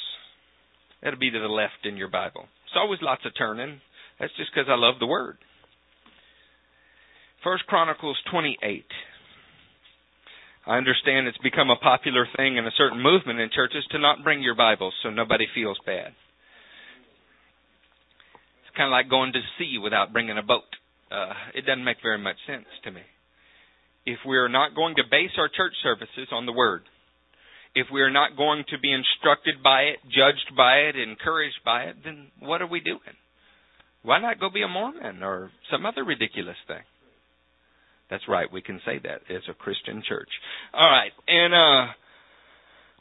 That'll 1.02 1.18
be 1.18 1.30
to 1.30 1.38
the 1.38 1.46
left 1.46 1.84
in 1.84 1.96
your 1.96 2.08
Bible. 2.08 2.48
It's 2.64 2.76
always 2.76 3.00
lots 3.02 3.24
of 3.24 3.32
turning. 3.36 3.80
That's 4.18 4.32
just 4.36 4.50
because 4.52 4.68
I 4.68 4.76
love 4.76 4.94
the 4.98 5.06
Word. 5.06 5.38
First 7.44 7.66
Chronicles 7.66 8.18
28. 8.30 8.84
I 10.66 10.76
understand 10.76 11.26
it's 11.26 11.38
become 11.38 11.70
a 11.70 11.76
popular 11.76 12.26
thing 12.36 12.56
in 12.56 12.66
a 12.66 12.76
certain 12.76 13.00
movement 13.00 13.40
in 13.40 13.48
churches 13.54 13.84
to 13.92 13.98
not 13.98 14.24
bring 14.24 14.42
your 14.42 14.54
Bibles 14.54 14.94
so 15.02 15.10
nobody 15.10 15.46
feels 15.54 15.78
bad. 15.86 16.12
It's 18.62 18.76
kind 18.76 18.88
of 18.88 18.92
like 18.92 19.08
going 19.08 19.32
to 19.32 19.40
sea 19.58 19.78
without 19.82 20.12
bringing 20.12 20.36
a 20.36 20.42
boat. 20.42 20.68
Uh, 21.10 21.32
it 21.54 21.64
doesn't 21.66 21.84
make 21.84 21.96
very 22.02 22.18
much 22.18 22.36
sense 22.46 22.66
to 22.84 22.90
me. 22.90 23.00
If 24.04 24.18
we're 24.24 24.48
not 24.48 24.74
going 24.74 24.96
to 24.96 25.02
base 25.10 25.32
our 25.38 25.48
church 25.48 25.74
services 25.82 26.28
on 26.30 26.46
the 26.46 26.52
Word, 26.52 26.82
if 27.74 27.86
we're 27.90 28.10
not 28.10 28.36
going 28.36 28.64
to 28.70 28.78
be 28.78 28.92
instructed 28.92 29.62
by 29.62 29.82
it, 29.82 29.98
judged 30.04 30.56
by 30.56 30.90
it, 30.90 30.96
encouraged 30.96 31.60
by 31.64 31.84
it, 31.84 31.96
then 32.04 32.28
what 32.40 32.62
are 32.62 32.66
we 32.66 32.80
doing? 32.80 33.16
Why 34.02 34.20
not 34.20 34.40
go 34.40 34.50
be 34.50 34.62
a 34.62 34.68
Mormon 34.68 35.22
or 35.22 35.50
some 35.70 35.86
other 35.86 36.04
ridiculous 36.04 36.56
thing? 36.66 36.82
That's 38.10 38.26
right, 38.28 38.50
we 38.52 38.60
can 38.62 38.80
say 38.84 38.98
that 39.04 39.22
as 39.30 39.42
a 39.48 39.54
Christian 39.54 40.02
church. 40.06 40.28
All 40.74 40.90
right, 40.90 41.12
and 41.28 41.54
uh, 41.54 41.92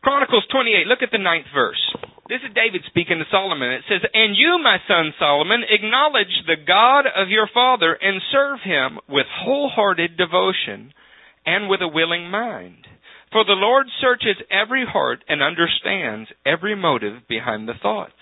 Chronicles 0.04 0.46
28, 0.52 0.86
look 0.86 1.02
at 1.02 1.10
the 1.12 1.18
ninth 1.18 1.48
verse. 1.54 1.82
This 2.30 2.46
is 2.46 2.54
David 2.54 2.84
speaking 2.86 3.18
to 3.18 3.26
Solomon. 3.32 3.72
It 3.72 3.82
says, 3.90 4.06
And 4.14 4.38
you, 4.38 4.60
my 4.62 4.78
son 4.88 5.14
Solomon, 5.18 5.64
acknowledge 5.68 6.30
the 6.46 6.62
God 6.62 7.10
of 7.10 7.30
your 7.30 7.50
father 7.52 7.98
and 8.00 8.22
serve 8.32 8.60
him 8.64 9.00
with 9.10 9.26
wholehearted 9.28 10.16
devotion 10.16 10.94
and 11.46 11.68
with 11.68 11.82
a 11.82 11.88
willing 11.88 12.30
mind. 12.30 12.86
For 13.32 13.44
the 13.46 13.54
Lord 13.54 13.86
searches 14.02 14.42
every 14.50 14.86
heart 14.86 15.24
and 15.28 15.44
understands 15.44 16.30
every 16.46 16.76
motive 16.76 17.28
behind 17.28 17.68
the 17.68 17.78
thoughts. 17.80 18.14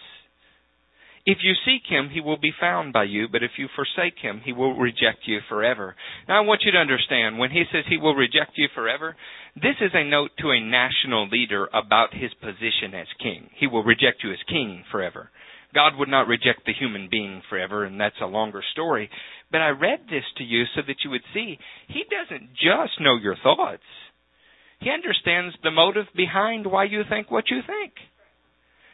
If 1.26 1.40
you 1.44 1.54
seek 1.66 1.84
him, 1.90 2.10
he 2.10 2.22
will 2.22 2.38
be 2.38 2.54
found 2.58 2.94
by 2.94 3.04
you, 3.04 3.28
but 3.30 3.44
if 3.44 3.52
you 3.58 3.68
forsake 3.76 4.18
him, 4.22 4.42
he 4.46 4.54
will 4.54 4.76
reject 4.76 5.28
you 5.28 5.40
forever. 5.50 5.96
Now 6.28 6.38
I 6.38 6.46
want 6.46 6.62
you 6.64 6.72
to 6.72 6.78
understand, 6.78 7.38
when 7.38 7.52
he 7.52 7.64
says 7.70 7.84
he 7.88 7.98
will 7.98 8.16
reject 8.16 8.52
you 8.56 8.70
forever, 8.74 9.16
this 9.56 9.76
is 9.82 9.92
a 9.94 10.10
note 10.10 10.32
to 10.40 10.52
a 10.52 10.62
national 10.62 11.28
leader 11.28 11.68
about 11.74 12.14
his 12.14 12.34
position 12.40 12.96
as 12.96 13.08
king. 13.22 13.50
He 13.60 13.68
will 13.68 13.84
reject 13.84 14.24
you 14.24 14.32
as 14.32 14.40
king 14.48 14.86
forever. 14.90 15.30
God 15.74 15.98
would 15.98 16.08
not 16.08 16.28
reject 16.28 16.66
the 16.66 16.74
human 16.74 17.10
being 17.12 17.42
forever, 17.50 17.84
and 17.84 18.00
that's 18.00 18.22
a 18.22 18.26
longer 18.26 18.64
story. 18.72 19.10
But 19.52 19.62
I 19.62 19.70
read 19.70 20.08
this 20.10 20.24
to 20.38 20.46
you 20.46 20.64
so 20.76 20.82
that 20.88 21.04
you 21.04 21.10
would 21.12 21.28
see, 21.34 21.58
he 21.90 22.04
doesn't 22.10 22.52
just 22.56 23.02
know 23.02 23.18
your 23.18 23.36
thoughts. 23.44 23.84
He 24.80 24.90
understands 24.90 25.56
the 25.64 25.72
motive 25.72 26.06
behind 26.16 26.68
why 26.68 26.86
you 26.86 27.02
think 27.10 27.32
what 27.32 27.50
you 27.50 27.62
think. 27.66 27.94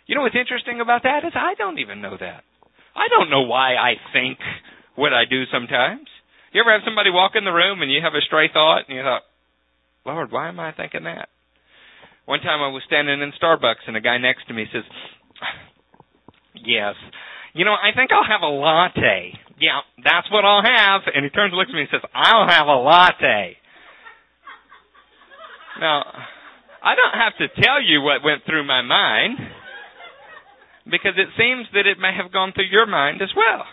You 0.06 0.16
know 0.16 0.22
what's 0.22 0.36
interesting 0.36 0.82
about 0.82 1.04
that 1.04 1.24
is 1.26 1.34
I 1.36 1.56
don't 1.56 1.80
even 1.80 2.02
know 2.02 2.16
that. 2.20 2.44
I 2.96 3.08
don't 3.10 3.30
know 3.30 3.44
why 3.44 3.76
I 3.76 3.96
think 4.12 4.38
what 4.96 5.14
I 5.14 5.26
do 5.26 5.44
sometimes. 5.52 6.08
You 6.52 6.62
ever 6.62 6.72
have 6.72 6.86
somebody 6.86 7.10
walk 7.10 7.32
in 7.36 7.46
the 7.46 7.52
room 7.52 7.82
and 7.82 7.92
you 7.92 8.00
have 8.04 8.14
a 8.14 8.22
stray 8.22 8.50
thought 8.52 8.88
and 8.88 8.98
you 8.98 9.04
thought, 9.04 9.24
Lord, 10.06 10.32
why 10.32 10.50
am 10.50 10.60
I 10.60 10.72
thinking 10.72 11.06
that? 11.06 11.30
One 12.26 12.40
time 12.40 12.62
I 12.62 12.70
was 12.70 12.84
standing 12.86 13.22
in 13.22 13.34
Starbucks 13.42 13.88
and 13.88 13.98
a 13.98 14.02
guy 14.02 14.18
next 14.18 14.48
to 14.48 14.54
me 14.54 14.66
says, 14.72 14.84
Yes. 16.56 16.96
You 17.54 17.66
know, 17.66 17.74
I 17.74 17.96
think 17.96 18.12
I'll 18.12 18.28
have 18.28 18.42
a 18.42 18.54
latte. 18.54 19.34
Yeah, 19.60 19.82
that's 20.04 20.32
what 20.32 20.46
I'll 20.46 20.64
have. 20.64 21.02
And 21.14 21.24
he 21.24 21.30
turns 21.30 21.52
and 21.52 21.58
looks 21.58 21.70
at 21.70 21.76
me 21.76 21.82
and 21.82 21.90
says, 21.92 22.10
I'll 22.14 22.48
have 22.48 22.68
a 22.68 22.78
latte. 22.78 23.58
Now, 25.80 26.06
I 26.84 26.96
don't 26.96 27.20
have 27.20 27.38
to 27.40 27.62
tell 27.62 27.82
you 27.82 28.02
what 28.02 28.24
went 28.24 28.46
through 28.46 28.66
my 28.68 28.82
mind 28.82 29.38
because 30.86 31.16
it 31.18 31.30
seems 31.38 31.68
that 31.74 31.88
it 31.88 31.98
may 32.00 32.12
have 32.16 32.32
gone 32.32 32.52
through 32.54 32.70
your 32.70 32.86
mind 32.86 33.22
as 33.22 33.32
well. 33.36 33.64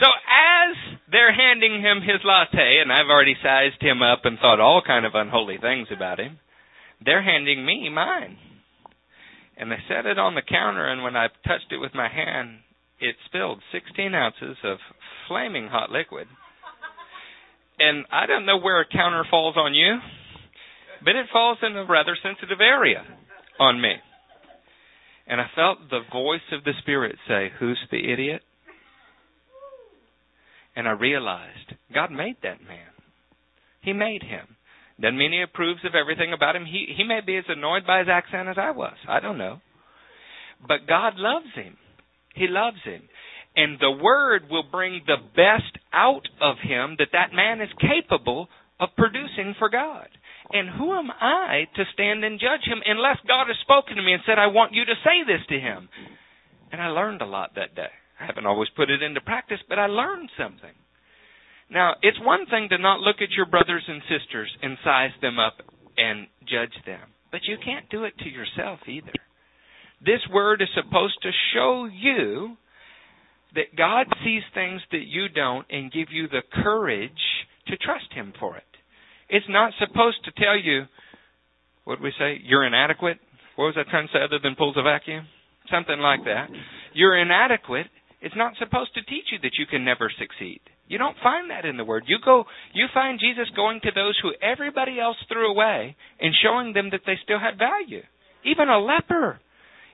So 0.00 0.06
as 0.06 0.76
they're 1.10 1.34
handing 1.34 1.80
him 1.80 2.00
his 2.00 2.24
latte, 2.24 2.80
and 2.80 2.90
I've 2.90 3.10
already 3.10 3.36
sized 3.42 3.80
him 3.80 4.02
up 4.02 4.24
and 4.24 4.38
thought 4.38 4.60
all 4.60 4.82
kind 4.84 5.06
of 5.06 5.14
unholy 5.14 5.58
things 5.60 5.88
about 5.94 6.18
him, 6.18 6.38
they're 7.04 7.22
handing 7.22 7.64
me 7.64 7.88
mine. 7.90 8.38
And 9.56 9.70
they 9.70 9.78
set 9.86 10.06
it 10.06 10.18
on 10.18 10.34
the 10.34 10.42
counter, 10.42 10.86
and 10.86 11.04
when 11.04 11.16
I 11.16 11.28
touched 11.46 11.70
it 11.70 11.78
with 11.78 11.94
my 11.94 12.08
hand, 12.08 12.58
it 12.98 13.14
spilled 13.26 13.60
16 13.72 14.14
ounces 14.14 14.56
of 14.64 14.78
flaming 15.28 15.68
hot 15.68 15.90
liquid. 15.90 16.26
And 17.78 18.06
I 18.10 18.26
don't 18.26 18.46
know 18.46 18.58
where 18.58 18.80
a 18.80 18.88
counter 18.88 19.24
falls 19.30 19.56
on 19.56 19.74
you, 19.74 19.98
but 21.04 21.16
it 21.16 21.26
falls 21.32 21.58
in 21.62 21.76
a 21.76 21.84
rather 21.84 22.16
sensitive 22.22 22.60
area 22.60 23.04
on 23.60 23.80
me. 23.80 23.94
And 25.26 25.40
I 25.40 25.46
felt 25.54 25.90
the 25.90 26.00
voice 26.12 26.46
of 26.52 26.64
the 26.64 26.72
Spirit 26.80 27.16
say, 27.28 27.50
Who's 27.58 27.78
the 27.90 28.12
idiot? 28.12 28.42
And 30.76 30.88
I 30.88 30.92
realized 30.92 31.74
God 31.94 32.10
made 32.10 32.36
that 32.42 32.60
man. 32.66 32.92
He 33.80 33.92
made 33.92 34.22
him. 34.22 34.56
Doesn't 35.00 35.18
mean 35.18 35.32
he 35.32 35.42
approves 35.42 35.80
of 35.84 35.94
everything 35.94 36.32
about 36.32 36.56
him. 36.56 36.64
He 36.64 36.86
he 36.96 37.04
may 37.04 37.20
be 37.20 37.36
as 37.36 37.44
annoyed 37.48 37.86
by 37.86 38.00
his 38.00 38.08
accent 38.08 38.48
as 38.48 38.56
I 38.58 38.70
was. 38.70 38.94
I 39.08 39.20
don't 39.20 39.38
know. 39.38 39.60
But 40.66 40.86
God 40.88 41.14
loves 41.16 41.52
him. 41.54 41.76
He 42.34 42.46
loves 42.48 42.78
him. 42.84 43.02
And 43.56 43.78
the 43.78 43.90
word 43.90 44.44
will 44.50 44.64
bring 44.70 45.02
the 45.06 45.16
best 45.36 45.78
out 45.92 46.26
of 46.40 46.56
him 46.62 46.96
that 46.98 47.12
that 47.12 47.34
man 47.34 47.60
is 47.60 47.68
capable 47.80 48.48
of 48.80 48.88
producing 48.96 49.54
for 49.58 49.68
God. 49.68 50.08
And 50.52 50.68
who 50.68 50.92
am 50.92 51.10
I 51.10 51.66
to 51.74 51.84
stand 51.94 52.24
and 52.24 52.38
judge 52.38 52.66
him 52.66 52.82
unless 52.84 53.16
God 53.26 53.48
has 53.48 53.56
spoken 53.62 53.96
to 53.96 54.02
me 54.02 54.12
and 54.12 54.22
said, 54.26 54.38
I 54.38 54.48
want 54.48 54.74
you 54.74 54.84
to 54.84 55.02
say 55.02 55.24
this 55.26 55.44
to 55.48 55.58
him? 55.58 55.88
And 56.70 56.82
I 56.82 56.88
learned 56.88 57.22
a 57.22 57.26
lot 57.26 57.54
that 57.56 57.74
day. 57.74 57.90
I 58.20 58.26
haven't 58.26 58.46
always 58.46 58.68
put 58.76 58.90
it 58.90 59.02
into 59.02 59.20
practice, 59.20 59.60
but 59.68 59.78
I 59.78 59.86
learned 59.86 60.30
something. 60.38 60.74
Now, 61.70 61.94
it's 62.02 62.20
one 62.20 62.46
thing 62.46 62.68
to 62.70 62.78
not 62.78 63.00
look 63.00 63.16
at 63.22 63.32
your 63.36 63.46
brothers 63.46 63.84
and 63.88 64.02
sisters 64.02 64.50
and 64.62 64.76
size 64.84 65.10
them 65.20 65.38
up 65.38 65.54
and 65.96 66.26
judge 66.46 66.74
them, 66.86 67.08
but 67.32 67.40
you 67.44 67.56
can't 67.64 67.88
do 67.88 68.04
it 68.04 68.16
to 68.18 68.28
yourself 68.28 68.80
either. 68.86 69.12
This 70.04 70.20
word 70.32 70.60
is 70.60 70.68
supposed 70.74 71.18
to 71.22 71.30
show 71.54 71.88
you 71.90 72.56
that 73.54 73.76
God 73.76 74.06
sees 74.24 74.42
things 74.52 74.82
that 74.90 75.06
you 75.06 75.28
don't 75.28 75.66
and 75.70 75.92
give 75.92 76.08
you 76.10 76.28
the 76.28 76.42
courage 76.62 77.10
to 77.68 77.76
trust 77.76 78.12
Him 78.12 78.32
for 78.38 78.56
it. 78.56 78.64
It's 79.28 79.46
not 79.48 79.72
supposed 79.78 80.18
to 80.24 80.32
tell 80.32 80.58
you, 80.58 80.84
what 81.84 82.00
we 82.00 82.12
say, 82.18 82.40
you're 82.44 82.66
inadequate. 82.66 83.18
What 83.56 83.66
was 83.66 83.86
trying 83.90 84.06
to 84.06 84.12
say 84.12 84.22
other 84.24 84.38
than 84.42 84.56
pulls 84.56 84.76
a 84.76 84.82
vacuum? 84.82 85.26
Something 85.70 85.98
like 85.98 86.24
that. 86.24 86.48
You're 86.92 87.18
inadequate. 87.18 87.86
It's 88.20 88.36
not 88.36 88.54
supposed 88.58 88.94
to 88.94 89.02
teach 89.02 89.24
you 89.32 89.38
that 89.42 89.56
you 89.58 89.66
can 89.66 89.84
never 89.84 90.10
succeed. 90.18 90.60
You 90.86 90.98
don't 90.98 91.16
find 91.22 91.50
that 91.50 91.64
in 91.64 91.76
the 91.76 91.84
Word. 91.84 92.04
You 92.06 92.18
go, 92.24 92.44
you 92.74 92.86
find 92.92 93.20
Jesus 93.20 93.48
going 93.56 93.80
to 93.82 93.90
those 93.94 94.18
who 94.22 94.32
everybody 94.42 95.00
else 95.00 95.16
threw 95.28 95.50
away 95.50 95.96
and 96.20 96.34
showing 96.42 96.72
them 96.72 96.90
that 96.92 97.00
they 97.06 97.14
still 97.22 97.38
had 97.38 97.58
value. 97.58 98.02
Even 98.44 98.68
a 98.68 98.78
leper. 98.78 99.40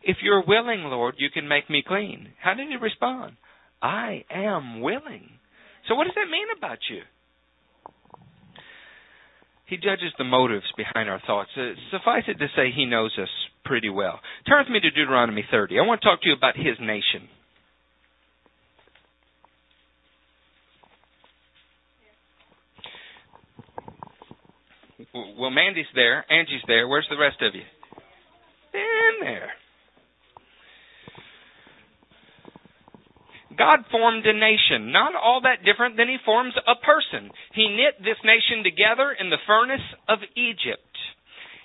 If 0.02 0.18
you're 0.22 0.44
willing, 0.46 0.82
Lord, 0.82 1.14
you 1.18 1.28
can 1.30 1.46
make 1.46 1.68
me 1.70 1.84
clean. 1.86 2.30
How 2.42 2.54
did 2.54 2.68
he 2.68 2.76
respond? 2.76 3.36
I 3.82 4.24
am 4.30 4.80
willing. 4.80 5.30
So 5.88 5.94
what 5.94 6.04
does 6.04 6.14
that 6.16 6.30
mean 6.30 6.46
about 6.56 6.78
you? 6.90 7.02
He 9.70 9.76
judges 9.76 10.12
the 10.18 10.24
motives 10.24 10.66
behind 10.76 11.08
our 11.08 11.22
thoughts. 11.24 11.50
Uh, 11.56 11.78
suffice 11.92 12.24
it 12.26 12.40
to 12.40 12.48
say, 12.56 12.72
he 12.74 12.86
knows 12.86 13.12
us 13.22 13.28
pretty 13.64 13.88
well. 13.88 14.18
Turn 14.48 14.64
with 14.64 14.72
me 14.72 14.80
to 14.80 14.90
Deuteronomy 14.90 15.44
30. 15.48 15.78
I 15.78 15.82
want 15.82 16.00
to 16.00 16.08
talk 16.08 16.20
to 16.22 16.28
you 16.28 16.34
about 16.34 16.56
his 16.56 16.74
nation. 16.80 17.30
Well, 25.38 25.50
Mandy's 25.50 25.86
there. 25.94 26.24
Angie's 26.30 26.62
there. 26.66 26.88
Where's 26.88 27.06
the 27.08 27.16
rest 27.16 27.36
of 27.40 27.54
you? 27.54 27.62
In 28.74 29.20
there. 29.20 29.50
God 33.56 33.86
formed 33.90 34.26
a 34.26 34.32
nation, 34.32 34.92
not 34.92 35.14
all 35.14 35.42
that 35.42 35.64
different 35.66 35.96
than 35.96 36.08
He 36.08 36.18
forms 36.24 36.54
a 36.66 36.78
person. 36.78 37.30
He 37.54 37.68
knit 37.68 37.98
this 37.98 38.20
nation 38.22 38.62
together 38.62 39.10
in 39.10 39.30
the 39.30 39.42
furnace 39.46 39.84
of 40.08 40.22
Egypt. 40.36 40.86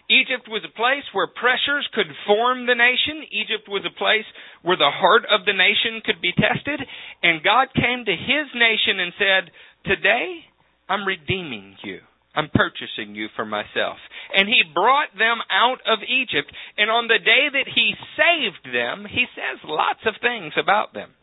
Egypt 0.10 0.46
was 0.46 0.62
a 0.62 0.78
place 0.78 1.06
where 1.14 1.26
pressures 1.26 1.90
could 1.94 2.10
form 2.30 2.66
the 2.66 2.78
nation. 2.78 3.26
Egypt 3.34 3.66
was 3.66 3.82
a 3.86 3.98
place 3.98 4.26
where 4.62 4.78
the 4.78 4.94
heart 4.94 5.26
of 5.26 5.46
the 5.46 5.58
nation 5.58 6.02
could 6.06 6.22
be 6.22 6.34
tested. 6.34 6.78
And 7.26 7.42
God 7.42 7.74
came 7.74 8.06
to 8.06 8.14
His 8.14 8.48
nation 8.54 9.02
and 9.02 9.14
said, 9.18 9.44
Today, 9.86 10.46
I'm 10.90 11.06
redeeming 11.06 11.78
you. 11.82 12.06
I'm 12.36 12.50
purchasing 12.54 13.16
you 13.16 13.30
for 13.36 13.46
myself. 13.46 13.98
And 14.36 14.48
he 14.48 14.62
brought 14.74 15.16
them 15.18 15.40
out 15.50 15.80
of 15.88 16.04
Egypt. 16.04 16.52
And 16.78 16.92
on 16.92 17.08
the 17.08 17.24
day 17.24 17.48
that 17.48 17.70
he 17.74 17.96
saved 18.20 18.76
them, 18.76 19.08
he 19.10 19.26
says 19.34 19.64
lots 19.64 20.04
of 20.06 20.16
things 20.22 20.54
about 20.60 20.94
them. 20.94 21.16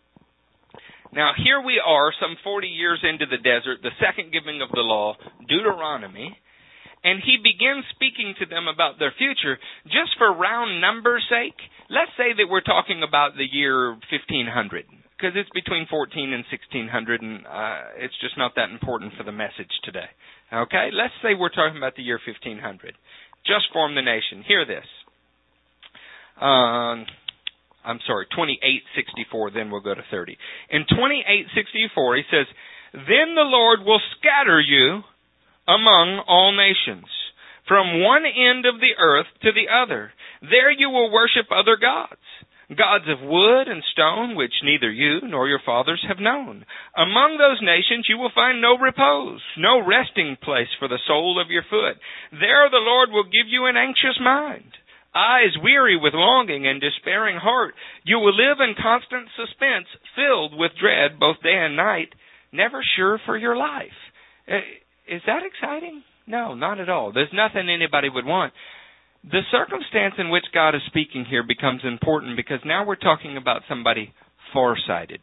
Now, 1.12 1.32
here 1.36 1.60
we 1.60 1.76
are, 1.76 2.12
some 2.20 2.36
40 2.42 2.68
years 2.68 3.00
into 3.04 3.26
the 3.26 3.36
desert, 3.36 3.84
the 3.84 3.92
second 4.00 4.32
giving 4.32 4.62
of 4.62 4.70
the 4.72 4.80
law, 4.80 5.14
Deuteronomy, 5.46 6.32
and 7.04 7.20
he 7.20 7.36
begins 7.36 7.84
speaking 7.92 8.32
to 8.40 8.46
them 8.46 8.64
about 8.66 8.98
their 8.98 9.12
future. 9.18 9.58
Just 9.84 10.16
for 10.16 10.32
round 10.32 10.80
numbers' 10.80 11.26
sake, 11.28 11.58
let's 11.90 12.16
say 12.16 12.32
that 12.32 12.48
we're 12.48 12.64
talking 12.64 13.02
about 13.04 13.36
the 13.36 13.44
year 13.44 13.92
1500, 14.08 14.88
because 15.12 15.36
it's 15.36 15.52
between 15.52 15.84
14 15.90 16.32
and 16.32 16.48
1600, 16.48 17.20
and 17.20 17.44
uh, 17.44 17.92
it's 18.00 18.16
just 18.24 18.38
not 18.38 18.56
that 18.56 18.70
important 18.72 19.12
for 19.18 19.24
the 19.24 19.36
message 19.36 19.70
today. 19.84 20.08
Okay? 20.48 20.88
Let's 20.96 21.14
say 21.20 21.36
we're 21.36 21.52
talking 21.52 21.76
about 21.76 21.92
the 21.92 22.08
year 22.08 22.20
1500. 22.24 22.96
Just 23.44 23.68
form 23.72 23.94
the 23.94 24.02
nation. 24.02 24.40
Hear 24.48 24.64
this. 24.64 24.86
Um, 26.40 27.04
I'm 27.84 28.00
sorry, 28.06 28.26
2864, 28.30 29.50
then 29.50 29.70
we'll 29.70 29.80
go 29.80 29.94
to 29.94 30.04
30. 30.10 30.36
In 30.70 30.86
2864, 30.88 32.16
he 32.16 32.22
says, 32.30 32.46
Then 32.94 33.34
the 33.34 33.46
Lord 33.46 33.80
will 33.84 34.00
scatter 34.18 34.60
you 34.60 35.02
among 35.66 36.22
all 36.26 36.54
nations, 36.54 37.06
from 37.66 38.02
one 38.02 38.26
end 38.26 38.66
of 38.66 38.80
the 38.80 38.94
earth 38.98 39.30
to 39.42 39.50
the 39.52 39.70
other. 39.70 40.12
There 40.42 40.70
you 40.70 40.90
will 40.90 41.10
worship 41.10 41.46
other 41.50 41.76
gods, 41.76 42.22
gods 42.70 43.06
of 43.06 43.22
wood 43.22 43.68
and 43.68 43.82
stone, 43.92 44.34
which 44.34 44.54
neither 44.62 44.90
you 44.90 45.20
nor 45.22 45.48
your 45.48 45.62
fathers 45.64 46.02
have 46.06 46.18
known. 46.18 46.66
Among 46.96 47.38
those 47.38 47.62
nations 47.62 48.06
you 48.08 48.18
will 48.18 48.34
find 48.34 48.60
no 48.60 48.78
repose, 48.78 49.40
no 49.58 49.82
resting 49.84 50.36
place 50.42 50.70
for 50.78 50.88
the 50.88 51.02
sole 51.06 51.40
of 51.40 51.50
your 51.50 51.64
foot. 51.70 51.98
There 52.30 52.70
the 52.70 52.82
Lord 52.82 53.10
will 53.10 53.24
give 53.24 53.46
you 53.50 53.66
an 53.66 53.76
anxious 53.76 54.18
mind 54.20 54.70
eyes 55.14 55.52
weary 55.62 55.96
with 55.96 56.14
longing 56.14 56.66
and 56.66 56.80
despairing 56.80 57.36
heart. 57.36 57.74
You 58.04 58.18
will 58.18 58.34
live 58.34 58.58
in 58.60 58.74
constant 58.80 59.28
suspense, 59.36 59.86
filled 60.16 60.56
with 60.56 60.72
dread 60.80 61.18
both 61.18 61.42
day 61.42 61.54
and 61.54 61.76
night, 61.76 62.08
never 62.52 62.82
sure 62.96 63.20
for 63.26 63.36
your 63.36 63.56
life. 63.56 63.96
Uh, 64.48 64.64
is 65.08 65.22
that 65.26 65.42
exciting? 65.44 66.02
No, 66.26 66.54
not 66.54 66.80
at 66.80 66.88
all. 66.88 67.12
There's 67.12 67.32
nothing 67.32 67.68
anybody 67.68 68.08
would 68.08 68.24
want. 68.24 68.52
The 69.24 69.42
circumstance 69.50 70.14
in 70.18 70.30
which 70.30 70.44
God 70.52 70.74
is 70.74 70.82
speaking 70.86 71.24
here 71.28 71.44
becomes 71.46 71.82
important 71.84 72.36
because 72.36 72.58
now 72.64 72.84
we're 72.84 72.96
talking 72.96 73.36
about 73.36 73.62
somebody 73.68 74.12
farsighted. 74.52 75.20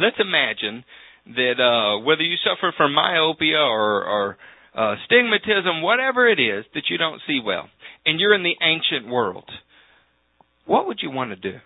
Let's 0.00 0.16
imagine 0.18 0.84
that 1.26 1.60
uh, 1.60 2.04
whether 2.04 2.22
you 2.22 2.36
suffer 2.44 2.72
from 2.76 2.94
myopia 2.94 3.58
or, 3.58 4.04
or 4.04 4.36
uh, 4.74 4.96
stigmatism, 5.10 5.82
whatever 5.82 6.28
it 6.28 6.40
is, 6.40 6.64
that 6.74 6.84
you 6.88 6.98
don't 6.98 7.20
see 7.26 7.40
well 7.44 7.68
and 8.06 8.18
you're 8.18 8.34
in 8.34 8.44
the 8.44 8.56
ancient 8.62 9.12
world, 9.12 9.50
what 10.64 10.86
would 10.86 11.00
you 11.02 11.10
want 11.10 11.30
to 11.30 11.36
do? 11.36 11.58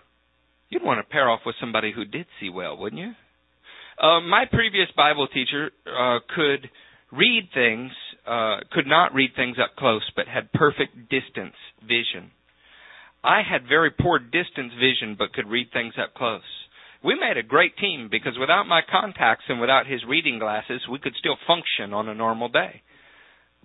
You'd 0.69 0.83
want 0.83 0.99
to 0.99 1.09
pair 1.09 1.29
off 1.29 1.41
with 1.45 1.55
somebody 1.59 1.91
who 1.95 2.05
did 2.05 2.25
see 2.39 2.49
well, 2.49 2.77
wouldn't 2.77 3.01
you? 3.01 3.13
Uh, 4.01 4.21
my 4.21 4.45
previous 4.51 4.87
Bible 4.97 5.27
teacher 5.27 5.71
uh, 5.85 6.19
could 6.35 6.69
read 7.11 7.49
things, 7.53 7.91
uh, 8.25 8.57
could 8.71 8.87
not 8.87 9.13
read 9.13 9.31
things 9.35 9.57
up 9.61 9.75
close, 9.77 10.01
but 10.15 10.27
had 10.27 10.51
perfect 10.51 11.09
distance 11.09 11.55
vision. 11.81 12.31
I 13.23 13.41
had 13.47 13.67
very 13.67 13.91
poor 13.91 14.17
distance 14.17 14.73
vision, 14.79 15.15
but 15.17 15.33
could 15.33 15.47
read 15.47 15.67
things 15.71 15.93
up 16.01 16.15
close. 16.15 16.41
We 17.03 17.15
made 17.19 17.37
a 17.37 17.43
great 17.43 17.77
team 17.77 18.09
because 18.09 18.33
without 18.39 18.67
my 18.67 18.81
contacts 18.89 19.45
and 19.49 19.59
without 19.59 19.87
his 19.87 20.01
reading 20.07 20.39
glasses, 20.39 20.81
we 20.89 20.99
could 20.99 21.13
still 21.19 21.37
function 21.45 21.93
on 21.93 22.07
a 22.07 22.15
normal 22.15 22.49
day. 22.49 22.81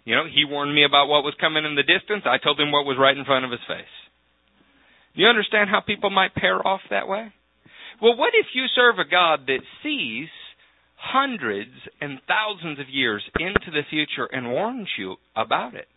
You 0.07 0.15
know, 0.15 0.25
he 0.31 0.47
warned 0.47 0.73
me 0.73 0.87
about 0.87 1.11
what 1.11 1.27
was 1.27 1.35
coming 1.43 1.67
in 1.67 1.75
the 1.75 1.83
distance. 1.83 2.23
I 2.25 2.39
told 2.39 2.61
him 2.61 2.71
what 2.71 2.87
was 2.87 2.97
right 2.97 3.17
in 3.17 3.27
front 3.27 3.45
of 3.45 3.51
his 3.51 3.67
face. 3.67 3.91
Do 5.15 5.23
you 5.23 5.29
understand 5.29 5.69
how 5.69 5.83
people 5.83 6.11
might 6.11 6.35
pair 6.35 6.63
off 6.63 6.81
that 6.91 7.09
way? 7.09 7.35
Well, 8.01 8.17
what 8.17 8.31
if 8.39 8.47
you 8.55 8.71
serve 8.71 9.03
a 9.03 9.09
God 9.09 9.51
that 9.51 9.67
sees 9.83 10.31
hundreds 10.95 11.75
and 12.01 12.23
thousands 12.31 12.79
of 12.79 12.87
years 12.89 13.25
into 13.35 13.75
the 13.75 13.83
future 13.91 14.31
and 14.31 14.53
warns 14.53 14.89
you 14.97 15.17
about 15.35 15.75
it? 15.75 15.89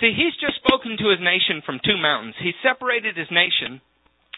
See, 0.00 0.10
he's 0.10 0.34
just 0.42 0.58
spoken 0.58 0.98
to 0.98 1.10
his 1.14 1.22
nation 1.22 1.62
from 1.64 1.78
two 1.84 1.96
mountains. 2.02 2.34
He 2.42 2.52
separated 2.66 3.16
his 3.16 3.30
nation 3.30 3.80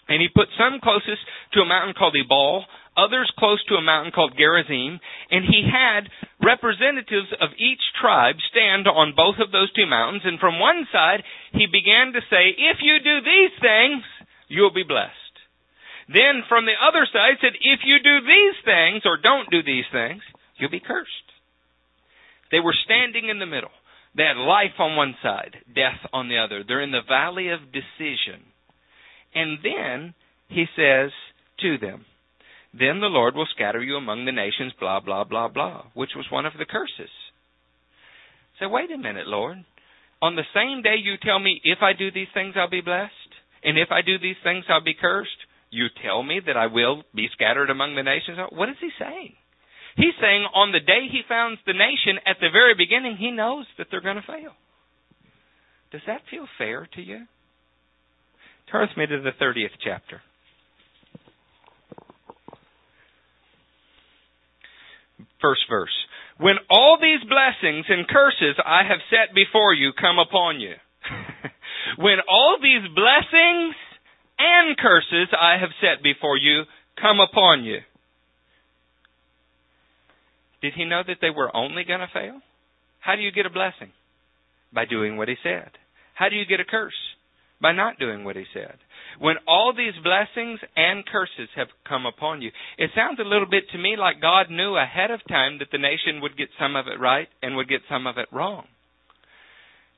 and 0.07 0.21
he 0.21 0.27
put 0.29 0.47
some 0.57 0.79
closest 0.81 1.21
to 1.53 1.61
a 1.61 1.65
mountain 1.65 1.93
called 1.97 2.15
Ebal, 2.15 2.65
others 2.97 3.31
close 3.37 3.63
to 3.67 3.75
a 3.75 3.81
mountain 3.81 4.11
called 4.13 4.37
Gerizim, 4.37 4.99
and 5.31 5.43
he 5.43 5.67
had 5.67 6.07
representatives 6.39 7.33
of 7.41 7.51
each 7.57 7.81
tribe 7.99 8.37
stand 8.51 8.87
on 8.87 9.17
both 9.17 9.35
of 9.43 9.51
those 9.51 9.71
two 9.73 9.85
mountains, 9.85 10.23
and 10.23 10.39
from 10.39 10.59
one 10.59 10.87
side 10.91 11.23
he 11.53 11.65
began 11.67 12.13
to 12.13 12.21
say, 12.29 12.55
if 12.55 12.79
you 12.81 12.99
do 13.03 13.19
these 13.21 13.55
things, 13.59 14.03
you'll 14.47 14.73
be 14.73 14.87
blessed. 14.87 15.13
Then 16.07 16.45
from 16.47 16.65
the 16.65 16.77
other 16.77 17.07
side 17.09 17.41
said, 17.41 17.57
if 17.57 17.81
you 17.83 17.97
do 17.97 18.21
these 18.21 18.57
things 18.63 19.03
or 19.05 19.17
don't 19.17 19.49
do 19.49 19.63
these 19.63 19.89
things, 19.91 20.21
you'll 20.57 20.69
be 20.69 20.79
cursed. 20.79 21.09
They 22.51 22.59
were 22.59 22.77
standing 22.85 23.29
in 23.29 23.39
the 23.39 23.49
middle. 23.49 23.73
They 24.15 24.23
had 24.23 24.37
life 24.37 24.77
on 24.79 24.95
one 24.95 25.15
side, 25.21 25.57
death 25.73 25.99
on 26.13 26.29
the 26.29 26.37
other. 26.37 26.63
They're 26.63 26.85
in 26.85 26.91
the 26.91 27.03
valley 27.07 27.49
of 27.49 27.73
decision. 27.73 28.45
And 29.35 29.59
then 29.61 30.13
he 30.47 30.65
says 30.75 31.11
to 31.59 31.77
them, 31.77 32.05
then 32.73 32.99
the 32.99 33.07
Lord 33.07 33.35
will 33.35 33.47
scatter 33.55 33.81
you 33.83 33.95
among 33.95 34.25
the 34.25 34.31
nations, 34.31 34.73
blah, 34.79 34.99
blah, 34.99 35.23
blah, 35.23 35.47
blah, 35.47 35.83
which 35.93 36.11
was 36.15 36.25
one 36.31 36.45
of 36.45 36.53
the 36.57 36.65
curses. 36.65 37.11
So 38.59 38.67
wait 38.67 38.91
a 38.91 38.97
minute, 38.97 39.27
Lord. 39.27 39.63
On 40.21 40.35
the 40.35 40.47
same 40.53 40.81
day 40.81 40.95
you 41.01 41.15
tell 41.21 41.39
me 41.39 41.61
if 41.63 41.79
I 41.81 41.93
do 41.93 42.11
these 42.11 42.31
things 42.33 42.55
I'll 42.57 42.69
be 42.69 42.81
blessed, 42.81 43.11
and 43.63 43.77
if 43.77 43.91
I 43.91 44.01
do 44.01 44.17
these 44.17 44.39
things 44.43 44.65
I'll 44.69 44.83
be 44.83 44.95
cursed, 44.99 45.39
you 45.71 45.87
tell 46.03 46.23
me 46.23 46.41
that 46.45 46.57
I 46.57 46.67
will 46.67 47.03
be 47.13 47.27
scattered 47.33 47.69
among 47.69 47.95
the 47.95 48.03
nations. 48.03 48.37
What 48.51 48.69
is 48.69 48.79
he 48.79 48.89
saying? 48.99 49.33
He's 49.97 50.15
saying 50.19 50.43
on 50.53 50.71
the 50.71 50.79
day 50.79 51.07
he 51.11 51.21
founds 51.27 51.59
the 51.65 51.73
nation, 51.73 52.19
at 52.25 52.37
the 52.39 52.51
very 52.51 52.75
beginning, 52.75 53.17
he 53.17 53.31
knows 53.31 53.65
that 53.77 53.87
they're 53.89 54.01
going 54.01 54.17
to 54.17 54.27
fail. 54.27 54.51
Does 55.91 56.01
that 56.07 56.21
feel 56.29 56.47
fair 56.57 56.87
to 56.95 57.01
you? 57.01 57.23
Turn 58.71 58.87
with 58.87 58.97
me 58.97 59.05
to 59.05 59.21
the 59.21 59.31
30th 59.43 59.75
chapter. 59.83 60.21
First 65.41 65.61
verse. 65.69 65.93
When 66.37 66.55
all 66.69 66.97
these 66.99 67.21
blessings 67.29 67.85
and 67.87 68.07
curses 68.07 68.55
I 68.65 68.83
have 68.83 68.99
set 69.09 69.35
before 69.35 69.73
you 69.73 69.91
come 69.93 70.17
upon 70.19 70.59
you. 70.59 70.73
when 71.97 72.17
all 72.27 72.57
these 72.61 72.81
blessings 72.93 73.75
and 74.39 74.75
curses 74.77 75.29
I 75.31 75.57
have 75.59 75.69
set 75.79 76.03
before 76.03 76.37
you 76.37 76.63
come 76.99 77.19
upon 77.19 77.63
you. 77.63 77.79
Did 80.61 80.73
he 80.73 80.85
know 80.85 81.03
that 81.05 81.17
they 81.21 81.29
were 81.29 81.55
only 81.55 81.83
going 81.83 81.99
to 81.99 82.09
fail? 82.11 82.41
How 82.99 83.15
do 83.15 83.21
you 83.21 83.31
get 83.31 83.45
a 83.45 83.51
blessing? 83.51 83.91
By 84.73 84.85
doing 84.85 85.15
what 85.15 85.27
he 85.27 85.35
said. 85.43 85.69
How 86.15 86.29
do 86.29 86.35
you 86.35 86.45
get 86.45 86.59
a 86.59 86.65
curse? 86.65 86.93
By 87.65 87.71
not 87.71 87.97
doing 87.97 88.23
what 88.23 88.35
he 88.35 88.45
said 88.53 88.77
when 89.17 89.37
all 89.47 89.73
these 89.75 89.97
blessings 90.03 90.59
and 90.75 91.03
curses 91.03 91.49
have 91.55 91.69
come 91.89 92.05
upon 92.05 92.43
you. 92.43 92.51
It 92.77 92.91
sounds 92.93 93.17
a 93.17 93.27
little 93.27 93.49
bit 93.49 93.63
to 93.71 93.79
me 93.79 93.95
like 93.97 94.21
God 94.21 94.51
knew 94.51 94.77
ahead 94.77 95.09
of 95.09 95.25
time 95.27 95.57
that 95.57 95.69
the 95.71 95.81
nation 95.81 96.21
would 96.21 96.37
get 96.37 96.49
some 96.59 96.75
of 96.75 96.85
it 96.85 96.99
right 97.01 97.27
and 97.41 97.55
would 97.55 97.67
get 97.67 97.81
some 97.89 98.05
of 98.05 98.19
it 98.19 98.29
wrong. 98.31 98.67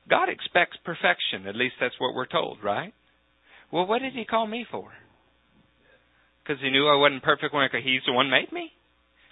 God 0.08 0.30
expects 0.30 0.78
perfection. 0.82 1.44
At 1.46 1.60
least 1.60 1.74
that's 1.78 2.00
what 2.00 2.14
we're 2.14 2.24
told, 2.24 2.64
right? 2.64 2.94
Well, 3.70 3.84
what 3.84 4.00
did 4.00 4.14
he 4.14 4.24
call 4.24 4.46
me 4.46 4.64
for? 4.70 4.88
Because 6.40 6.62
he 6.62 6.70
knew 6.70 6.88
I 6.88 6.96
wasn't 6.96 7.22
perfect 7.22 7.52
when 7.52 7.64
I, 7.64 7.80
he's 7.84 8.00
the 8.06 8.14
one 8.14 8.30
made 8.30 8.50
me. 8.50 8.72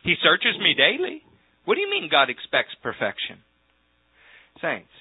He 0.05 0.13
searches 0.23 0.61
me 0.61 0.77
daily. 0.77 1.23
What 1.65 1.77
do 1.77 1.81
you 1.81 1.89
mean 1.89 2.13
God 2.13 2.29
expects 2.29 2.77
perfection? 2.83 3.41
Saints, 4.61 4.93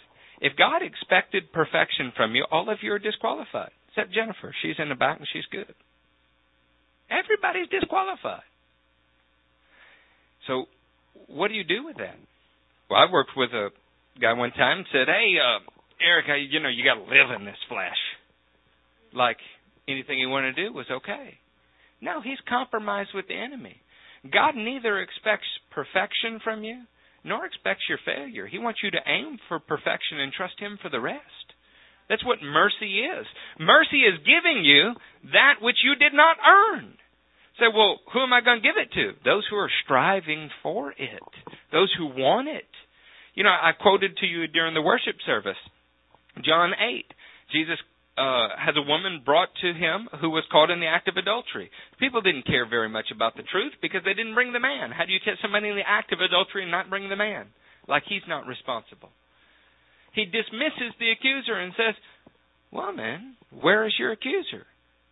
if 0.42 0.56
God 0.58 0.82
expected 0.82 1.52
perfection 1.54 2.12
from 2.16 2.36
you, 2.36 2.46
all 2.52 2.70
of 2.70 2.80
you 2.82 2.92
are 2.94 3.00
disqualified. 3.00 3.72
Except 3.90 4.14
Jennifer. 4.14 4.54
She's 4.62 4.76
in 4.78 4.90
the 4.90 4.96
back 4.96 5.20
and 5.20 5.28
she's 5.32 5.46
good. 5.52 5.74
Everybody's 7.10 7.70
disqualified. 7.70 8.44
So, 10.48 10.66
what 11.28 11.48
do 11.48 11.54
you 11.54 11.64
do 11.64 11.86
with 11.86 11.98
that? 11.98 12.18
Well, 12.90 13.00
I've 13.00 13.12
worked 13.12 13.32
with 13.38 13.52
a 13.52 13.70
guy 14.20 14.34
one 14.34 14.52
time 14.52 14.80
and 14.80 14.88
said, 14.92 15.08
"Hey, 15.08 15.38
uh, 15.40 15.60
Eric, 16.02 16.26
you 16.52 16.60
know, 16.60 16.70
you 16.70 16.84
got 16.84 16.96
to 16.96 17.10
live 17.10 17.32
in 17.40 17.46
this 17.46 17.58
flesh." 17.70 17.98
Like 19.14 19.38
anything 19.88 20.20
you 20.20 20.30
want 20.30 20.54
to 20.54 20.68
do 20.68 20.74
was 20.74 20.86
okay. 20.92 21.38
No, 22.02 22.22
he's 22.22 22.40
compromised 22.48 23.12
with 23.14 23.28
the 23.28 23.36
enemy. 23.36 23.82
God 24.32 24.56
neither 24.56 25.00
expects 25.00 25.48
perfection 25.72 26.40
from 26.44 26.64
you 26.64 26.84
nor 27.26 27.46
expects 27.46 27.90
your 27.90 28.00
failure. 28.06 28.46
He 28.46 28.60
wants 28.60 28.80
you 28.84 28.92
to 28.92 29.02
aim 29.06 29.40
for 29.50 29.60
perfection 29.60 30.22
and 30.22 30.32
trust 30.32 30.60
him 30.60 30.78
for 30.82 30.90
the 30.90 31.02
rest. 31.02 31.50
That's 32.08 32.24
what 32.24 32.38
mercy 32.46 33.02
is. 33.02 33.26
Mercy 33.60 34.06
is 34.06 34.22
giving 34.22 34.64
you 34.64 34.94
that 35.34 35.58
which 35.60 35.82
you 35.84 35.96
did 35.96 36.14
not 36.14 36.38
earn. 36.38 36.94
Say, 37.58 37.66
well, 37.74 37.98
who 38.14 38.22
am 38.22 38.34
I 38.34 38.42
going 38.42 38.62
to 38.62 38.68
give 38.68 38.78
it 38.78 38.94
to? 38.94 39.18
Those 39.26 39.44
who 39.50 39.56
are 39.58 39.72
striving 39.84 40.50
for 40.62 40.92
it, 40.92 41.24
those 41.72 41.92
who 41.98 42.06
want 42.06 42.48
it. 42.48 42.70
You 43.34 43.44
know, 43.44 43.50
I 43.50 43.72
quoted 43.72 44.18
to 44.18 44.26
you 44.26 44.48
during 44.48 44.74
the 44.74 44.82
worship 44.82 45.16
service, 45.26 45.60
John 46.44 46.72
8. 46.78 47.06
Jesus 47.52 47.80
uh, 48.18 48.48
has 48.58 48.76
a 48.78 48.88
woman 48.88 49.22
brought 49.26 49.50
to 49.62 49.74
him 49.74 50.08
who 50.22 50.30
was 50.30 50.44
caught 50.52 50.72
in 50.72 50.80
the 50.80 50.88
act 50.88 51.08
of 51.08 51.18
adultery. 51.18 51.70
People 52.00 52.22
didn't 52.22 52.48
care 52.48 52.68
very 52.68 52.88
much 52.88 53.12
about 53.14 53.36
the 53.36 53.44
truth 53.44 53.74
because 53.82 54.02
they 54.06 54.14
didn't 54.14 54.36
bring 54.36 54.54
the 54.54 54.60
man. 54.60 54.92
How 54.92 55.06
do 55.06 55.12
you 55.12 55.20
catch 55.24 55.42
somebody 55.42 55.70
in 55.70 55.76
the 55.76 55.88
act 55.88 56.14
of 56.14 56.22
adultery 56.22 56.64
and 56.64 56.72
not 56.72 56.90
bring 56.90 57.10
the 57.10 57.16
man? 57.16 57.48
Like 57.88 58.04
he's 58.08 58.26
not 58.28 58.48
responsible. 58.48 59.10
He 60.14 60.24
dismisses 60.26 60.96
the 60.98 61.12
accuser 61.12 61.60
and 61.60 61.74
says, 61.76 61.96
Well, 62.72 62.94
man, 62.94 63.36
where 63.52 63.86
is 63.86 63.94
your 64.00 64.14
accuser? 64.14 64.66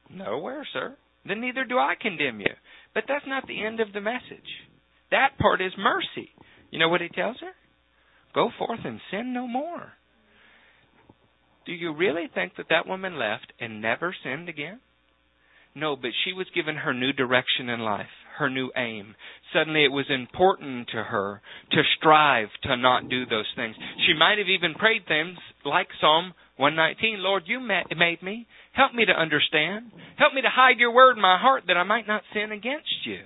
Nowhere, 0.10 0.66
sir. 0.72 0.96
Then 1.28 1.42
neither 1.42 1.66
do 1.66 1.78
I 1.78 1.96
condemn 2.00 2.40
you. 2.40 2.54
But 2.94 3.04
that's 3.08 3.28
not 3.28 3.48
the 3.48 3.64
end 3.66 3.80
of 3.82 3.92
the 3.94 4.02
message. 4.02 4.48
That 5.12 5.38
part 5.40 5.62
is 5.62 5.74
mercy. 5.78 6.30
You 6.72 6.80
know 6.80 6.90
what 6.90 7.02
he 7.02 7.10
tells 7.10 7.38
her? 7.42 7.52
Go 8.34 8.50
forth 8.58 8.80
and 8.84 9.00
sin 9.12 9.34
no 9.34 9.46
more. 9.46 9.92
Do 11.66 11.72
you 11.74 11.94
really 11.94 12.30
think 12.34 12.54
that 12.58 12.68
that 12.70 12.88
woman 12.88 13.18
left 13.18 13.54
and 13.60 13.82
never 13.82 14.16
sinned 14.24 14.50
again? 14.50 14.80
No, 15.76 15.96
but 15.96 16.12
she 16.24 16.34
was 16.34 16.46
given 16.54 16.76
her 16.76 16.94
new 16.94 17.14
direction 17.14 17.70
in 17.70 17.80
life, 17.80 18.12
her 18.38 18.50
new 18.50 18.72
aim. 18.76 19.16
Suddenly 19.54 19.86
it 19.86 19.92
was 19.92 20.06
important 20.10 20.90
to 20.90 21.04
her 21.04 21.42
to 21.72 21.82
strive 21.98 22.50
to 22.64 22.78
not 22.78 23.10
do 23.10 23.26
those 23.26 23.48
things. 23.56 23.76
She 24.06 24.14
might 24.14 24.38
have 24.38 24.50
even 24.50 24.76
prayed 24.76 25.08
things 25.08 25.38
like 25.66 25.88
Psalm 26.00 26.34
119 26.58 27.24
Lord, 27.24 27.44
you 27.48 27.60
made 27.60 28.22
me. 28.22 28.46
Help 28.74 28.94
me 28.94 29.06
to 29.06 29.12
understand. 29.20 29.92
Help 30.18 30.34
me 30.34 30.42
to 30.42 30.50
hide 30.50 30.78
your 30.78 30.94
word 30.94 31.16
in 31.16 31.22
my 31.22 31.40
heart 31.40 31.64
that 31.68 31.78
I 31.78 31.84
might 31.84 32.08
not 32.08 32.22
sin 32.34 32.52
against 32.52 33.06
you. 33.06 33.22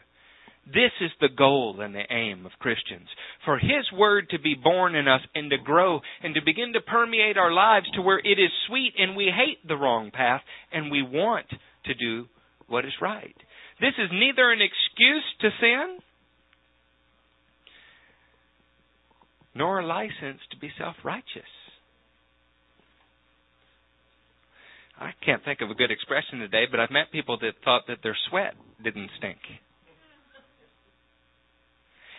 This 0.74 0.92
is 1.00 1.12
the 1.22 1.30
goal 1.30 1.80
and 1.80 1.96
the 1.96 2.04
aim 2.12 2.46
of 2.46 2.52
Christians. 2.60 3.08
For 3.46 3.58
His 3.58 3.90
Word 3.94 4.30
to 4.32 4.40
be 4.40 4.54
born 4.54 4.96
in 4.96 5.08
us 5.08 5.22
and 5.34 5.50
to 5.52 5.58
grow 5.58 6.02
and 6.22 6.36
to 6.36 6.42
begin 6.44 6.74
to 6.74 6.82
permeate 6.82 7.38
our 7.38 7.54
lives 7.54 7.86
to 7.94 8.02
where 8.02 8.20
it 8.20 8.38
is 8.38 8.52
sweet 8.68 8.94
and 8.98 9.16
we 9.16 9.32
hate 9.34 9.66
the 9.66 9.78
wrong 9.78 10.12
path 10.12 10.42
and 10.74 10.92
we 10.92 11.02
want 11.02 11.46
to 11.86 11.94
do 11.94 12.26
what 12.68 12.86
is 12.86 12.92
right. 13.02 13.36
This 13.80 13.94
is 13.98 14.10
neither 14.12 14.52
an 14.52 14.60
excuse 14.62 15.24
to 15.42 15.50
sin 15.62 16.00
nor 19.56 19.80
a 19.80 19.86
license 19.86 20.42
to 20.52 20.58
be 20.60 20.70
self 20.78 20.96
righteous. 21.04 21.50
I 25.00 25.12
can't 25.24 25.46
think 25.46 25.62
of 25.62 25.70
a 25.70 25.76
good 25.76 25.92
expression 25.92 26.40
today, 26.40 26.66
but 26.70 26.80
I've 26.80 26.92
met 26.92 27.12
people 27.12 27.38
that 27.40 27.54
thought 27.64 27.84
that 27.88 28.00
their 28.04 28.18
sweat 28.30 28.56
didn't 28.84 29.12
stink. 29.18 29.38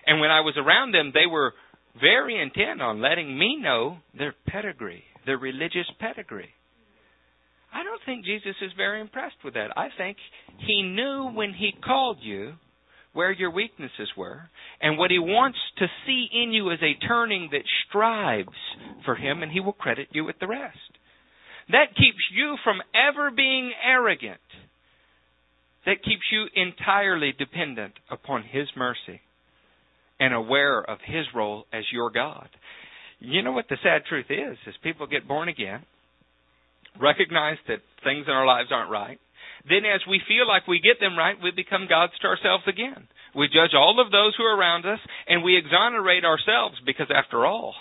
And 0.08 0.20
when 0.20 0.30
I 0.30 0.40
was 0.40 0.54
around 0.56 0.92
them, 0.92 1.12
they 1.12 1.26
were 1.26 1.52
very 2.00 2.40
intent 2.40 2.80
on 2.80 3.02
letting 3.02 3.38
me 3.38 3.58
know 3.60 3.98
their 4.16 4.34
pedigree, 4.46 5.04
their 5.26 5.36
religious 5.36 5.86
pedigree. 6.00 6.48
I 7.74 7.84
don't 7.84 8.00
think 8.06 8.24
Jesus 8.24 8.56
is 8.62 8.72
very 8.74 9.02
impressed 9.02 9.36
with 9.44 9.52
that. 9.52 9.76
I 9.76 9.88
think 9.98 10.16
he 10.66 10.80
knew 10.80 11.30
when 11.34 11.52
he 11.52 11.72
called 11.84 12.16
you 12.22 12.54
where 13.12 13.32
your 13.32 13.50
weaknesses 13.50 14.08
were 14.16 14.48
and 14.80 14.96
what 14.96 15.10
he 15.10 15.18
wants 15.18 15.58
to 15.76 15.86
see 16.06 16.26
in 16.32 16.52
you 16.52 16.70
is 16.70 16.78
a 16.80 17.06
turning 17.06 17.50
that 17.52 17.68
strives 17.86 18.48
for 19.04 19.14
him, 19.14 19.42
and 19.42 19.52
he 19.52 19.60
will 19.60 19.74
credit 19.74 20.08
you 20.12 20.24
with 20.24 20.38
the 20.40 20.46
rest. 20.46 20.78
That 21.68 21.94
keeps 21.94 22.24
you 22.32 22.56
from 22.64 22.80
ever 22.94 23.30
being 23.30 23.72
arrogant. 23.84 24.40
That 25.84 26.02
keeps 26.02 26.24
you 26.32 26.46
entirely 26.54 27.34
dependent 27.38 27.92
upon 28.10 28.42
his 28.42 28.68
mercy 28.74 29.20
and 30.20 30.34
aware 30.34 30.82
of 30.82 30.98
his 31.04 31.26
role 31.34 31.66
as 31.72 31.84
your 31.92 32.10
God. 32.10 32.48
You 33.20 33.42
know 33.42 33.52
what 33.52 33.68
the 33.68 33.76
sad 33.82 34.02
truth 34.08 34.26
is, 34.30 34.56
is 34.66 34.74
people 34.82 35.06
get 35.06 35.28
born 35.28 35.48
again, 35.48 35.82
recognize 37.00 37.56
that 37.66 37.78
things 38.04 38.26
in 38.26 38.32
our 38.32 38.46
lives 38.46 38.70
aren't 38.72 38.90
right. 38.90 39.18
Then 39.68 39.84
as 39.84 40.00
we 40.08 40.20
feel 40.26 40.46
like 40.46 40.66
we 40.66 40.80
get 40.80 41.00
them 41.00 41.18
right, 41.18 41.36
we 41.42 41.50
become 41.50 41.86
gods 41.88 42.12
to 42.20 42.28
ourselves 42.28 42.64
again. 42.66 43.08
We 43.34 43.48
judge 43.48 43.74
all 43.74 44.00
of 44.04 44.10
those 44.10 44.34
who 44.36 44.44
are 44.44 44.56
around 44.56 44.86
us 44.86 45.00
and 45.26 45.42
we 45.42 45.58
exonerate 45.58 46.24
ourselves 46.24 46.76
because 46.86 47.08
after 47.14 47.44
all, 47.44 47.74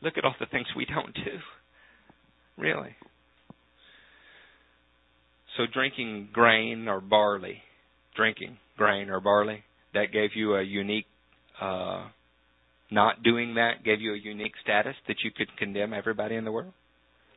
look 0.00 0.16
at 0.16 0.24
all 0.24 0.34
the 0.38 0.46
things 0.46 0.66
we 0.76 0.86
don't 0.86 1.14
do. 1.14 1.38
Really. 2.56 2.94
So 5.56 5.64
drinking 5.72 6.30
grain 6.32 6.88
or 6.88 7.00
barley, 7.00 7.58
drinking 8.16 8.58
grain 8.76 9.08
or 9.08 9.20
barley, 9.20 9.62
that 9.92 10.12
gave 10.12 10.30
you 10.34 10.54
a 10.54 10.62
unique 10.62 11.06
uh, 11.60 12.08
not 12.90 13.22
doing 13.22 13.54
that 13.54 13.84
gave 13.84 14.00
you 14.00 14.14
a 14.14 14.18
unique 14.18 14.54
status 14.62 14.94
that 15.08 15.16
you 15.24 15.30
could 15.30 15.56
condemn 15.56 15.92
everybody 15.92 16.36
in 16.36 16.44
the 16.44 16.52
world? 16.52 16.72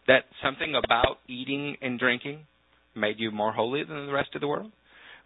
That 0.08 0.23
something 0.43 0.73
about 0.75 1.17
eating 1.27 1.77
and 1.82 1.99
drinking 1.99 2.45
made 2.95 3.19
you 3.19 3.32
more 3.32 3.51
holy 3.51 3.84
than 3.84 4.06
the 4.06 4.13
rest 4.13 4.30
of 4.36 4.41
the 4.41 4.47
world? 4.47 4.71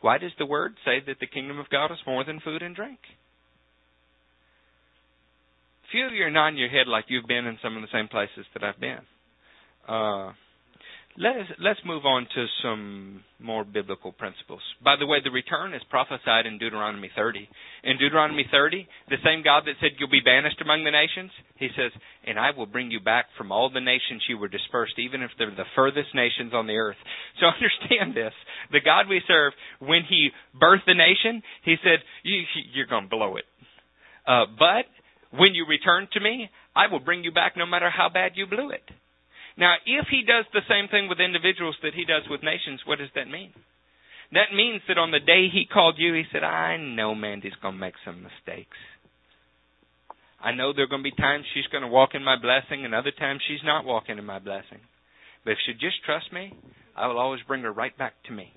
Why 0.02 0.18
does 0.18 0.32
the 0.38 0.46
word 0.46 0.74
say 0.84 1.00
that 1.06 1.18
the 1.20 1.28
kingdom 1.28 1.60
of 1.60 1.70
God 1.70 1.92
is 1.92 2.00
more 2.08 2.24
than 2.24 2.40
food 2.40 2.62
and 2.62 2.76
drink? 2.76 3.00
Few 5.92 6.06
of 6.08 6.14
you 6.14 6.24
are 6.24 6.32
nodding 6.32 6.58
your 6.58 6.70
head 6.70 6.88
like 6.88 7.06
you've 7.08 7.28
been 7.28 7.46
in 7.46 7.58
some 7.62 7.76
of 7.76 7.82
the 7.82 7.90
same 7.94 8.08
places 8.08 8.46
that 8.54 8.64
I've 8.64 8.80
been. 8.80 9.00
Uh, 9.88 10.32
Let's 11.18 11.50
let's 11.60 11.80
move 11.86 12.06
on 12.06 12.26
to 12.36 12.46
some 12.64 13.24
more 13.38 13.66
biblical 13.66 14.14
principles. 14.14 14.62
By 14.84 14.96
the 14.96 15.06
way, 15.06 15.18
the 15.22 15.32
return 15.32 15.74
is 15.74 15.82
prophesied 15.90 16.46
in 16.46 16.58
Deuteronomy 16.58 17.12
30. 17.14 17.50
In 17.84 17.98
Deuteronomy 17.98 18.46
30, 18.50 18.88
the 19.10 19.18
same 19.24 19.44
God 19.44 19.64
that 19.66 19.76
said 19.82 19.92
you'll 20.00 20.10
be 20.10 20.24
banished 20.24 20.62
among 20.62 20.86
the 20.86 20.92
nations, 20.92 21.32
he 21.58 21.68
says, 21.76 21.92
"And 22.24 22.40
I 22.40 22.52
will 22.52 22.66
bring 22.66 22.92
you 22.92 23.02
back 23.02 23.26
from 23.38 23.52
all 23.52 23.70
the 23.70 23.82
nations 23.82 24.24
you 24.30 24.38
were 24.38 24.48
dispersed, 24.48 24.98
even 25.00 25.22
if 25.22 25.32
they're 25.38 25.52
the 25.52 25.68
furthest 25.76 26.16
nations 26.16 26.54
on 26.54 26.68
the 26.68 26.78
earth." 26.78 26.98
So 27.40 27.48
understand 27.48 28.16
this: 28.16 28.34
the 28.72 28.80
God 28.80 29.10
we 29.10 29.22
serve, 29.28 29.54
when 29.80 30.04
He 30.08 30.30
birthed 30.56 30.86
the 30.86 30.94
nation, 30.94 31.44
He 31.64 31.76
said, 31.84 32.00
you, 32.24 32.44
"You're 32.74 32.88
going 32.88 33.10
to 33.10 33.10
blow 33.10 33.36
it," 33.36 33.46
uh, 34.26 34.46
but 34.58 34.86
when 35.32 35.56
you 35.56 35.66
return 35.66 36.08
to 36.14 36.20
me, 36.22 36.50
I 36.74 36.88
will 36.88 37.00
bring 37.00 37.24
you 37.24 37.32
back, 37.32 37.58
no 37.58 37.66
matter 37.66 37.90
how 37.90 38.08
bad 38.08 38.34
you 38.36 38.46
blew 38.48 38.70
it. 38.70 38.84
Now, 39.58 39.76
if 39.86 40.08
he 40.10 40.24
does 40.24 40.46
the 40.54 40.66
same 40.70 40.88
thing 40.88 41.10
with 41.10 41.20
individuals 41.20 41.76
that 41.84 41.94
he 41.94 42.06
does 42.06 42.24
with 42.30 42.44
nations, 42.44 42.82
what 42.86 43.00
does 43.00 43.12
that 43.16 43.28
mean? 43.28 43.52
That 44.32 44.56
means 44.56 44.82
that 44.88 44.98
on 44.98 45.12
the 45.12 45.20
day 45.20 45.50
he 45.52 45.68
called 45.72 45.96
you, 45.98 46.14
he 46.14 46.24
said, 46.32 46.44
I 46.44 46.78
know 46.78 47.14
Mandy's 47.14 47.60
going 47.62 47.76
to 47.76 47.80
make 47.80 47.96
some 48.06 48.24
mistakes. 48.24 48.78
I 50.40 50.54
know 50.54 50.74
there 50.74 50.86
are 50.86 50.88
going 50.88 51.04
to 51.04 51.12
be 51.12 51.16
times 51.16 51.46
she's 51.54 51.68
going 51.68 51.84
to 51.84 51.90
walk 51.90 52.12
in 52.16 52.24
my 52.24 52.40
blessing 52.40 52.86
and 52.86 52.96
other 52.96 53.12
times 53.12 53.42
she's 53.48 53.64
not 53.64 53.86
walking 53.86 54.18
in 54.18 54.26
my 54.26 54.40
blessing. 54.40 54.80
But 55.44 55.52
if 55.52 55.58
she 55.66 55.74
just 55.74 56.04
trust 56.06 56.32
me, 56.34 56.54
I 56.96 57.08
will 57.08 57.20
always 57.20 57.42
bring 57.48 57.62
her 57.64 57.72
right 57.74 57.96
back 57.98 58.14
to 58.28 58.34
me. 58.34 58.54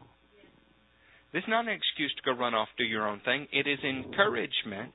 This 1.33 1.42
is 1.42 1.48
not 1.48 1.66
an 1.66 1.74
excuse 1.74 2.14
to 2.14 2.22
go 2.22 2.38
run 2.38 2.54
off 2.54 2.69
do 2.79 2.85
your 2.85 3.08
own 3.08 3.21
thing. 3.25 3.48
It 3.52 3.66
is 3.66 3.81
encouragement 3.83 4.94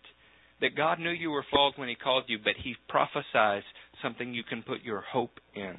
that 0.62 0.76
God 0.76 1.00
knew 1.00 1.12
you 1.12 1.32
were 1.32 1.46
flawed 1.50 1.74
when 1.76 1.90
He 1.90 1.96
called 1.96 2.24
you, 2.28 2.40
but 2.42 2.54
He 2.64 2.76
prophesies 2.88 3.64
something 4.02 4.34
you 4.34 4.44
can 4.44 4.64
put 4.64 4.84
your 4.84 5.02
hope 5.02 5.40
in. 5.56 5.76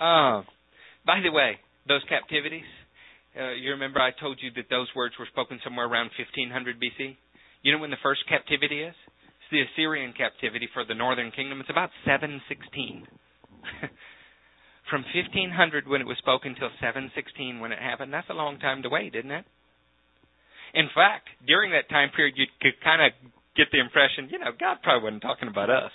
Uh, 0.00 0.42
by 1.06 1.20
the 1.22 1.30
way, 1.30 1.58
those 1.86 2.02
captivities, 2.08 2.68
uh, 3.38 3.52
you 3.52 3.70
remember 3.70 4.00
I 4.00 4.10
told 4.12 4.38
you 4.42 4.50
that 4.56 4.70
those 4.70 4.88
words 4.94 5.14
were 5.18 5.26
spoken 5.30 5.58
somewhere 5.64 5.86
around 5.86 6.10
1500 6.18 6.76
BC? 6.80 7.16
You 7.62 7.72
know 7.72 7.78
when 7.78 7.90
the 7.90 8.02
first 8.02 8.20
captivity 8.28 8.82
is? 8.82 8.94
It's 8.94 9.50
the 9.50 9.62
Assyrian 9.62 10.12
captivity 10.12 10.68
for 10.72 10.84
the 10.84 10.94
northern 10.94 11.30
kingdom. 11.32 11.60
It's 11.60 11.70
about 11.70 11.90
716. 12.04 13.06
From 14.90 15.04
1500 15.12 15.88
when 15.88 16.00
it 16.00 16.06
was 16.06 16.16
spoken 16.18 16.54
till 16.54 16.70
716 16.80 17.60
when 17.60 17.72
it 17.72 17.78
happened. 17.78 18.12
That's 18.12 18.30
a 18.30 18.34
long 18.34 18.58
time 18.58 18.82
to 18.82 18.88
wait, 18.88 19.14
isn't 19.14 19.30
it? 19.30 19.44
In 20.74 20.88
fact, 20.94 21.28
during 21.46 21.72
that 21.72 21.88
time 21.88 22.10
period, 22.14 22.34
you 22.36 22.46
could 22.60 22.76
kind 22.84 23.02
of 23.02 23.12
get 23.56 23.68
the 23.72 23.80
impression, 23.80 24.28
you 24.30 24.38
know, 24.38 24.54
God 24.54 24.78
probably 24.82 25.04
wasn't 25.04 25.22
talking 25.22 25.48
about 25.48 25.68
us. 25.68 25.90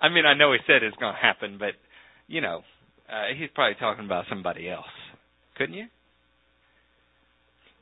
I 0.00 0.08
mean, 0.08 0.26
I 0.26 0.34
know 0.34 0.52
He 0.52 0.58
said 0.66 0.82
it's 0.82 0.96
going 0.96 1.14
to 1.14 1.20
happen, 1.20 1.56
but 1.58 1.74
you 2.26 2.40
know, 2.40 2.62
uh, 3.08 3.34
he's 3.36 3.48
probably 3.54 3.76
talking 3.80 4.04
about 4.04 4.26
somebody 4.28 4.68
else. 4.68 4.86
Couldn't 5.56 5.74
you? 5.74 5.86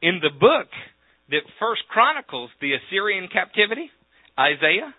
In 0.02 0.20
the 0.22 0.30
book 0.30 0.68
that 1.30 1.42
first 1.58 1.82
chronicles 1.88 2.50
the 2.60 2.74
Assyrian 2.74 3.28
captivity, 3.32 3.90
Isaiah, 4.38 4.94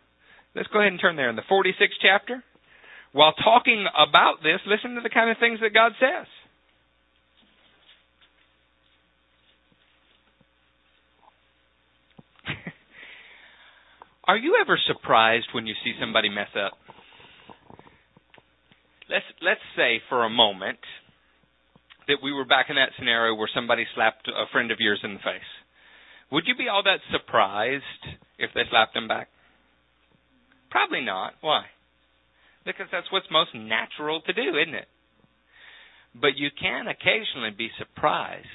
Let's 0.57 0.69
go 0.73 0.79
ahead 0.79 0.91
and 0.91 0.99
turn 0.99 1.15
there 1.15 1.29
in 1.29 1.35
the 1.35 1.43
46th 1.43 2.01
chapter. 2.01 2.43
While 3.11 3.33
talking 3.33 3.85
about 3.93 4.41
this, 4.41 4.59
listen 4.65 4.95
to 4.95 5.01
the 5.01 5.09
kind 5.09 5.29
of 5.29 5.37
things 5.37 5.59
that 5.61 5.71
God 5.71 5.91
says. 5.99 6.25
Are 14.27 14.37
you 14.37 14.57
ever 14.59 14.79
surprised 14.87 15.45
when 15.53 15.67
you 15.67 15.75
see 15.83 15.93
somebody 15.99 16.29
mess 16.29 16.49
up? 16.55 16.73
Let's 19.09 19.25
let's 19.41 19.61
say 19.75 20.01
for 20.09 20.23
a 20.25 20.29
moment 20.29 20.79
that 22.07 22.17
we 22.23 22.33
were 22.33 22.45
back 22.45 22.67
in 22.69 22.75
that 22.75 22.91
scenario 22.97 23.35
where 23.35 23.49
somebody 23.53 23.85
slapped 23.95 24.27
a 24.27 24.51
friend 24.51 24.71
of 24.71 24.79
yours 24.79 24.99
in 25.03 25.13
the 25.13 25.19
face. 25.19 25.51
Would 26.31 26.43
you 26.47 26.55
be 26.55 26.67
all 26.67 26.83
that 26.83 26.99
surprised 27.11 27.83
if 28.37 28.49
they 28.53 28.63
slapped 28.69 28.95
him 28.95 29.07
back? 29.07 29.29
Probably 30.71 31.01
not. 31.01 31.33
Why? 31.41 31.65
Because 32.65 32.87
that's 32.91 33.11
what's 33.11 33.27
most 33.31 33.55
natural 33.55 34.21
to 34.21 34.33
do, 34.33 34.57
isn't 34.59 34.75
it? 34.75 34.87
But 36.13 36.35
you 36.35 36.49
can 36.59 36.87
occasionally 36.87 37.51
be 37.57 37.69
surprised 37.77 38.47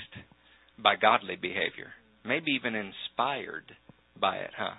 by 0.78 0.96
godly 0.96 1.36
behavior, 1.36 1.92
maybe 2.24 2.52
even 2.52 2.74
inspired 2.74 3.72
by 4.20 4.36
it, 4.36 4.50
huh? 4.56 4.76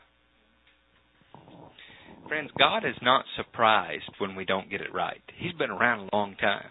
Friends, 2.27 2.51
God 2.57 2.85
is 2.85 2.95
not 3.01 3.25
surprised 3.35 4.11
when 4.17 4.35
we 4.35 4.45
don't 4.45 4.69
get 4.69 4.81
it 4.81 4.93
right. 4.93 5.21
He's 5.37 5.53
been 5.53 5.69
around 5.69 5.99
a 5.99 6.15
long 6.15 6.35
time. 6.39 6.69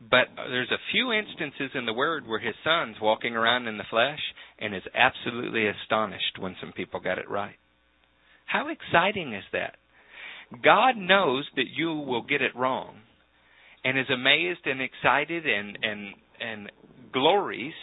But 0.00 0.26
there's 0.36 0.70
a 0.70 0.92
few 0.92 1.12
instances 1.12 1.70
in 1.74 1.86
the 1.86 1.92
Word 1.92 2.26
where 2.26 2.40
His 2.40 2.54
Son's 2.62 2.96
walking 3.00 3.34
around 3.34 3.66
in 3.66 3.78
the 3.78 3.84
flesh 3.88 4.20
and 4.58 4.74
is 4.74 4.82
absolutely 4.94 5.66
astonished 5.66 6.38
when 6.38 6.56
some 6.60 6.72
people 6.72 7.00
got 7.00 7.18
it 7.18 7.30
right. 7.30 7.56
How 8.46 8.68
exciting 8.68 9.32
is 9.32 9.44
that? 9.52 9.76
God 10.62 10.96
knows 10.96 11.46
that 11.56 11.68
you 11.74 11.94
will 11.94 12.22
get 12.22 12.42
it 12.42 12.54
wrong 12.54 12.96
and 13.84 13.98
is 13.98 14.10
amazed 14.12 14.66
and 14.66 14.80
excited 14.80 15.46
and, 15.46 15.78
and, 15.82 16.14
and 16.40 16.72
glories 17.12 17.74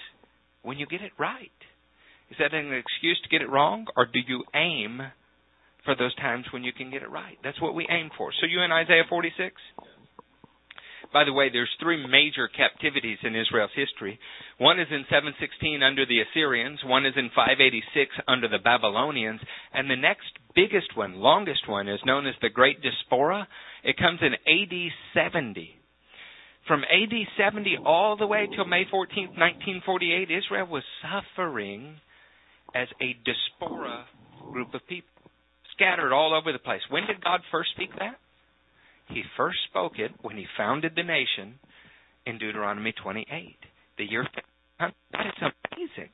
when 0.62 0.78
you 0.78 0.86
get 0.86 1.02
it 1.02 1.12
right. 1.18 1.52
Is 2.30 2.38
that 2.40 2.54
an 2.54 2.74
excuse 2.74 3.20
to 3.24 3.30
get 3.30 3.42
it 3.42 3.50
wrong, 3.50 3.88
or 3.98 4.06
do 4.06 4.20
you 4.26 4.44
aim 4.56 5.02
for 5.86 5.96
those 5.96 6.16
times 6.16 6.46
when 6.52 6.64
you 6.64 6.74
can 6.74 6.92
get 6.92 7.02
it 7.02 7.10
right. 7.10 7.38
That's 7.44 7.62
what 7.62 7.76
we 7.76 7.88
aim 7.90 8.10
for. 8.18 8.32
So 8.40 8.48
you 8.48 8.62
in 8.62 8.72
Isaiah 8.72 9.04
46? 9.10 9.56
By 11.14 11.26
the 11.26 11.34
way, 11.34 11.50
there's 11.52 11.70
three 11.82 12.06
major 12.08 12.48
captivities 12.48 13.18
in 13.24 13.36
Israel's 13.36 13.76
history. 13.76 14.18
One 14.60 14.80
is 14.80 14.88
in 14.90 15.04
716 15.10 15.84
under 15.84 16.06
the 16.06 16.22
Assyrians, 16.22 16.80
one 16.86 17.06
is 17.06 17.14
in 17.18 17.30
586 17.36 18.16
under 18.28 18.48
the 18.48 18.60
Babylonians, 18.60 19.42
and 19.74 19.90
the 19.90 19.98
next 19.98 20.32
biggest 20.56 20.96
one, 20.96 21.16
longest 21.16 21.68
one, 21.68 21.90
is 21.90 22.00
known 22.06 22.28
as 22.28 22.36
the 22.42 22.50
Great 22.50 22.82
Diaspora. 22.82 23.48
It 23.84 23.98
comes 23.98 24.20
in 24.22 24.34
AD 24.34 24.92
70. 25.14 25.76
From 26.66 26.84
AD 26.84 27.14
70 27.38 27.80
all 27.86 28.16
the 28.16 28.28
way 28.28 28.48
till 28.56 28.66
May 28.66 28.86
14, 28.90 29.36
1948, 29.36 30.30
Israel 30.32 30.68
was 30.68 30.84
suffering 31.02 31.98
as 32.74 32.88
a 33.02 33.18
diaspora 33.26 34.06
group 34.52 34.74
of 34.74 34.88
people 34.88 35.11
scattered 35.82 36.14
all 36.14 36.34
over 36.38 36.52
the 36.52 36.60
place. 36.60 36.82
When 36.90 37.08
did 37.08 37.24
God 37.24 37.42
first 37.52 37.72
speak 37.76 37.90
that? 37.98 38.18
He 39.10 39.24
first 39.36 39.58
spoke 39.70 39.94
it 39.98 40.12
when 40.22 40.38
he 40.38 40.46
founded 40.58 40.94
the 40.96 41.04
nation 41.04 41.60
in 42.26 42.38
Deuteronomy 42.38 42.94
28. 42.94 43.58
The 43.98 44.06
year 44.06 44.26
that 44.80 44.94
is 45.26 45.42
amazing. 45.42 46.10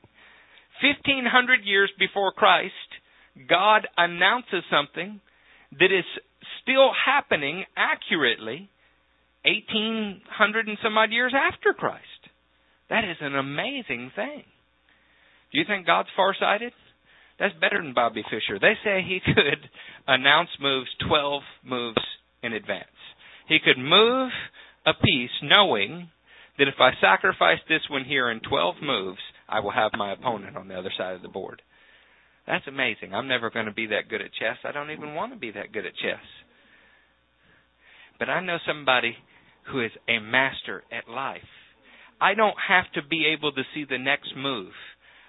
1500 0.82 1.64
years 1.64 1.92
before 2.00 2.32
Christ, 2.32 2.74
God 3.48 3.88
announces 3.98 4.64
something 4.72 5.20
that 5.80 5.92
is 5.92 6.06
still 6.62 6.92
happening 7.06 7.66
accurately 7.76 8.70
1800 9.46 10.68
and 10.68 10.78
some 10.84 10.98
odd 10.98 11.12
years 11.12 11.34
after 11.36 11.74
Christ. 11.74 12.04
That 12.90 13.04
is 13.04 13.18
an 13.22 13.36
amazing 13.36 14.12
thing. 14.16 14.44
Do 15.52 15.60
you 15.60 15.66
think 15.68 15.86
God's 15.86 16.10
farsighted? 16.16 16.74
That's 17.40 17.54
better 17.62 17.82
than 17.82 17.94
Bobby 17.94 18.24
Fischer. 18.24 18.60
They 18.60 18.74
say 18.84 19.02
he 19.02 19.20
could 19.26 19.70
announce 20.08 20.50
moves 20.62 20.90
12 21.08 21.42
moves 21.66 22.02
in 22.44 22.54
advance. 22.54 22.86
He 23.48 23.60
could 23.64 23.78
move 23.78 24.32
a 24.86 24.94
piece 24.94 25.32
knowing 25.44 26.10
that 26.58 26.68
if 26.68 26.76
I 26.80 26.92
sacrifice 27.00 27.60
this 27.68 27.82
one 27.90 28.04
here 28.06 28.32
in 28.32 28.40
12 28.40 28.76
moves, 28.82 29.20
I 29.48 29.60
will 29.60 29.72
have 29.72 29.92
my 29.98 30.14
opponent 30.14 30.58
on 30.58 30.68
the 30.68 30.76
other 30.76 30.92
side 30.98 31.16
of 31.16 31.22
the 31.22 31.28
board. 31.28 31.62
That's 32.48 32.68
amazing. 32.68 33.14
I'm 33.14 33.28
never 33.28 33.50
going 33.50 33.66
to 33.66 33.74
be 33.74 33.88
that 33.88 34.10
good 34.10 34.22
at 34.22 34.34
chess. 34.34 34.58
I 34.64 34.72
don't 34.72 34.92
even 34.92 35.14
want 35.14 35.34
to 35.34 35.40
be 35.40 35.52
that 35.52 35.72
good 35.72 35.86
at 35.86 35.96
chess. 35.96 36.24
But 38.20 38.30
I 38.30 38.40
know 38.40 38.58
somebody 38.66 39.16
who 39.72 39.82
is 39.82 39.92
a 40.08 40.20
master 40.20 40.84
at 40.92 41.10
life. 41.10 41.42
I 42.20 42.34
don't 42.34 42.56
have 42.68 42.86
to 42.96 43.08
be 43.08 43.28
able 43.38 43.52
to 43.52 43.62
see 43.76 43.86
the 43.88 43.98
next 43.98 44.34
move. 44.36 44.72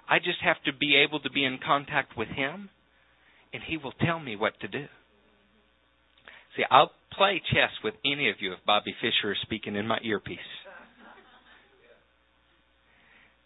I 0.09 0.17
just 0.17 0.39
have 0.43 0.57
to 0.65 0.73
be 0.73 0.95
able 0.95 1.19
to 1.19 1.29
be 1.29 1.45
in 1.45 1.59
contact 1.63 2.17
with 2.17 2.29
Him, 2.29 2.69
and 3.53 3.61
He 3.65 3.77
will 3.77 3.91
tell 3.91 4.19
me 4.19 4.35
what 4.35 4.59
to 4.61 4.67
do. 4.67 4.85
See, 6.57 6.63
I'll 6.69 6.91
play 7.15 7.41
chess 7.53 7.71
with 7.83 7.93
any 8.03 8.29
of 8.29 8.37
you 8.39 8.53
if 8.53 8.59
Bobby 8.65 8.93
Fischer 8.99 9.31
is 9.31 9.37
speaking 9.43 9.75
in 9.75 9.87
my 9.87 9.99
earpiece. 10.03 10.39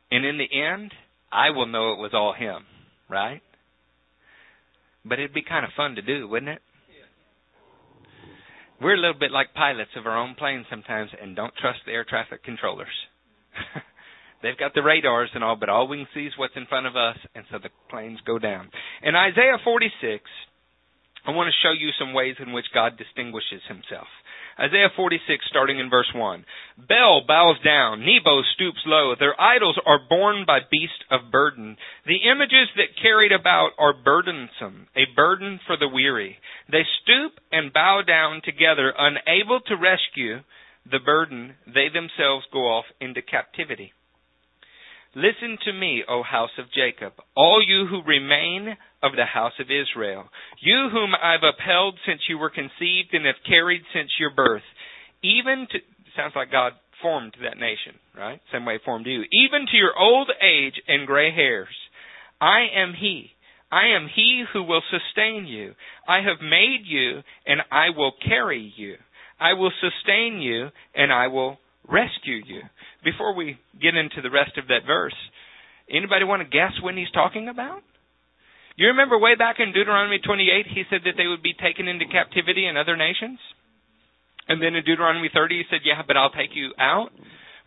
And 0.09 0.26
in 0.26 0.38
the 0.38 0.47
end, 0.55 0.91
I 1.32 1.49
will 1.49 1.66
know 1.66 1.93
it 1.93 1.97
was 1.99 2.11
all 2.14 2.34
him, 2.34 2.64
right? 3.09 3.41
But 5.03 5.20
it'd 5.20 5.34
be 5.34 5.41
kind 5.41 5.66
of 5.66 5.72
fun 5.76 5.95
to 5.95 6.01
do, 6.01 6.28
wouldn't 6.28 6.51
it? 6.51 6.61
We're 8.80 8.93
a 8.93 8.99
little 8.99 9.20
bit 9.20 9.32
like 9.32 9.53
pilots 9.53 9.91
of 9.97 10.05
our 10.05 10.18
own 10.18 10.36
planes 10.36 10.66
sometimes 10.70 11.09
and 11.20 11.36
don't 11.36 11.53
trust 11.59 11.80
the 11.86 11.93
air 11.93 12.05
traffic 12.07 12.43
controllers. 12.43 12.88
They've 14.44 14.58
got 14.58 14.74
the 14.76 14.84
radars 14.84 15.30
and 15.34 15.44
all, 15.44 15.56
but 15.56 15.70
all 15.70 15.88
we 15.88 15.98
can 16.04 16.08
see 16.14 16.28
is 16.28 16.34
what's 16.38 16.58
in 16.58 16.68
front 16.68 16.86
of 16.86 16.98
us, 16.98 17.18
and 17.34 17.46
so 17.50 17.58
the 17.58 17.72
planes 17.89 18.20
go 18.28 18.38
down. 18.38 18.70
In 19.02 19.16
Isaiah 19.16 19.58
46, 19.64 20.22
I 21.26 21.32
want 21.32 21.48
to 21.48 21.64
show 21.64 21.72
you 21.72 21.89
some 21.98 22.14
ways 22.14 22.36
in 22.44 22.52
which 22.52 22.66
God 22.74 22.98
distinguishes 22.98 23.64
himself. 23.70 24.08
Isaiah 24.60 24.91
46, 24.96 25.46
starting 25.50 25.80
in 25.80 25.89
verse 25.89 26.12
1. 26.14 26.46
Bel 26.88 27.24
bows 27.26 27.56
down, 27.64 28.02
Nebo 28.06 28.44
stoops 28.54 28.84
low. 28.86 29.16
Their 29.18 29.39
idols 29.39 29.80
are 29.86 30.00
borne 30.08 30.44
by 30.46 30.60
beasts 30.70 31.08
of 31.10 31.32
burden. 31.32 31.78
The 32.06 32.30
images 32.30 32.68
that 32.76 33.02
carried 33.02 33.32
about 33.32 33.72
are 33.80 33.96
burdensome, 33.96 34.88
a 34.96 35.08
burden 35.16 35.60
for 35.66 35.78
the 35.78 35.88
weary. 35.88 36.38
They 36.70 36.84
stoop 37.02 37.39
and 37.52 37.74
bow 37.74 38.02
down 38.06 38.41
together, 38.44 38.94
unable 38.96 39.62
to 39.62 39.76
rescue 39.76 40.44
the 40.86 41.00
burden. 41.00 41.56
They 41.66 41.88
themselves 41.88 42.46
go 42.52 42.68
off 42.68 42.86
into 43.00 43.22
captivity. 43.24 43.94
Listen 45.16 45.57
to 45.66 45.74
me, 45.74 46.03
O 46.09 46.24
house 46.24 46.49
of 46.57 46.66
Jacob, 46.74 47.14
all 47.36 47.64
you 47.66 47.86
who 47.86 48.01
remain 48.01 48.76
of 49.03 49.11
the 49.16 49.26
house 49.26 49.53
of 49.59 49.68
Israel, 49.68 50.26
you 50.59 50.89
whom 50.91 51.14
I've 51.14 51.43
upheld 51.43 51.99
since 52.05 52.22
you 52.28 52.39
were 52.39 52.49
conceived 52.49 53.14
and 53.14 53.26
have 53.26 53.36
carried 53.47 53.84
since 53.93 54.09
your 54.20 54.32
birth, 54.32 54.64
even 55.22 55.68
to, 55.72 55.80
sounds 56.16 56.34
like 56.36 56.51
God 56.51 56.74
formed 57.03 57.36
that 57.43 57.57
nation, 57.57 57.99
right? 58.18 58.41
Same 58.51 58.66
way 58.66 58.80
formed 58.84 59.05
you. 59.05 59.22
Even 59.32 59.68
to 59.68 59.78
your 59.78 59.93
old 59.97 60.32
age 60.41 60.82
and 60.88 61.05
gray 61.05 61.32
hairs, 61.32 61.76
I 62.41 62.68
am 62.76 62.93
he. 62.99 63.30
I 63.72 63.95
am 63.95 64.09
he 64.14 64.45
who 64.51 64.64
will 64.64 64.84
sustain 64.89 65.45
you. 65.45 65.74
I 66.07 66.22
have 66.22 66.41
made 66.41 66.86
you 66.86 67.22
and 67.45 67.61
I 67.72 67.89
will 67.95 68.14
carry 68.28 68.74
you. 68.78 68.95
I 69.39 69.53
will 69.53 69.72
sustain 69.82 70.39
you 70.41 70.70
and 70.95 71.11
I 71.11 71.28
will 71.28 71.57
rescue 71.88 72.41
you. 72.45 72.61
Before 73.03 73.36
we 73.36 73.57
get 73.81 73.95
into 73.95 74.21
the 74.21 74.31
rest 74.31 74.57
of 74.57 74.67
that 74.67 74.88
verse, 74.88 75.15
anybody 75.89 76.25
want 76.25 76.41
to 76.41 76.47
guess 76.47 76.73
when 76.81 76.97
he's 76.97 77.11
talking 77.11 77.49
about? 77.49 77.81
You 78.75 78.88
remember 78.88 79.19
way 79.19 79.36
back 79.36 79.57
in 79.59 79.73
Deuteronomy 79.73 80.19
28, 80.19 80.65
he 80.73 80.84
said 80.89 81.01
that 81.05 81.13
they 81.15 81.27
would 81.27 81.43
be 81.43 81.53
taken 81.53 81.88
into 81.88 82.05
captivity 82.09 82.65
in 82.65 82.75
other 82.75 82.97
nations? 82.97 83.38
And 84.47 84.61
then 84.61 84.75
in 84.75 84.84
Deuteronomy 84.84 85.29
30, 85.34 85.57
he 85.57 85.63
said, 85.69 85.86
Yeah, 85.86 86.01
but 86.05 86.17
I'll 86.17 86.34
take 86.34 86.55
you 86.55 86.73
out. 86.79 87.11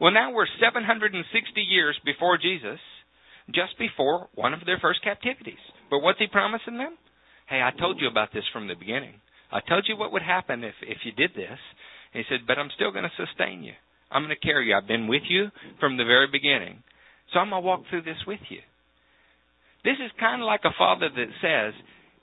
Well, 0.00 0.12
now 0.12 0.32
we're 0.32 0.50
760 0.60 1.24
years 1.62 1.96
before 2.04 2.36
Jesus, 2.36 2.80
just 3.54 3.78
before 3.78 4.28
one 4.34 4.52
of 4.52 4.66
their 4.66 4.78
first 4.82 5.02
captivities. 5.02 5.62
But 5.88 6.00
what's 6.00 6.18
he 6.18 6.26
promising 6.26 6.76
them? 6.76 6.98
Hey, 7.48 7.62
I 7.62 7.70
told 7.78 8.00
you 8.00 8.08
about 8.08 8.34
this 8.34 8.44
from 8.52 8.66
the 8.68 8.74
beginning. 8.74 9.14
I 9.50 9.60
told 9.60 9.86
you 9.88 9.96
what 9.96 10.12
would 10.12 10.22
happen 10.22 10.64
if, 10.64 10.74
if 10.82 10.98
you 11.04 11.12
did 11.12 11.30
this. 11.30 11.58
And 12.12 12.24
he 12.24 12.28
said, 12.28 12.46
But 12.46 12.58
I'm 12.58 12.74
still 12.74 12.90
going 12.90 13.08
to 13.08 13.26
sustain 13.26 13.62
you. 13.62 13.72
I'm 14.10 14.22
going 14.22 14.34
to 14.34 14.46
carry 14.46 14.68
you. 14.68 14.76
I've 14.76 14.88
been 14.88 15.08
with 15.08 15.22
you 15.28 15.48
from 15.80 15.96
the 15.96 16.04
very 16.04 16.28
beginning. 16.30 16.82
So 17.32 17.40
I'm 17.40 17.50
going 17.50 17.62
to 17.62 17.66
walk 17.66 17.82
through 17.90 18.02
this 18.02 18.22
with 18.26 18.40
you. 18.48 18.60
This 19.84 19.98
is 20.04 20.10
kind 20.18 20.42
of 20.42 20.46
like 20.46 20.62
a 20.64 20.76
father 20.78 21.08
that 21.08 21.30
says, 21.42 21.74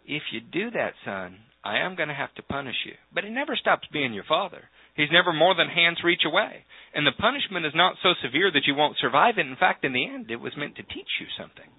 if 0.05 0.23
you 0.31 0.41
do 0.41 0.71
that, 0.71 0.93
son, 1.05 1.38
I 1.63 1.79
am 1.79 1.95
going 1.95 2.09
to 2.09 2.15
have 2.15 2.34
to 2.36 2.43
punish 2.43 2.75
you. 2.86 2.93
But 3.13 3.23
he 3.23 3.29
never 3.29 3.55
stops 3.55 3.88
being 3.91 4.13
your 4.13 4.27
father. 4.27 4.63
He's 4.95 5.11
never 5.11 5.34
more 5.34 5.55
than 5.55 5.69
hand's 5.69 6.03
reach 6.03 6.23
away. 6.25 6.65
And 6.93 7.07
the 7.07 7.17
punishment 7.17 7.65
is 7.65 7.73
not 7.73 7.95
so 8.03 8.13
severe 8.21 8.51
that 8.51 8.67
you 8.67 8.75
won't 8.75 8.99
survive 8.99 9.36
it. 9.38 9.47
In 9.47 9.55
fact, 9.55 9.86
in 9.86 9.93
the 9.93 10.05
end, 10.05 10.29
it 10.29 10.39
was 10.39 10.53
meant 10.57 10.75
to 10.75 10.84
teach 10.84 11.09
you 11.19 11.27
something. 11.39 11.71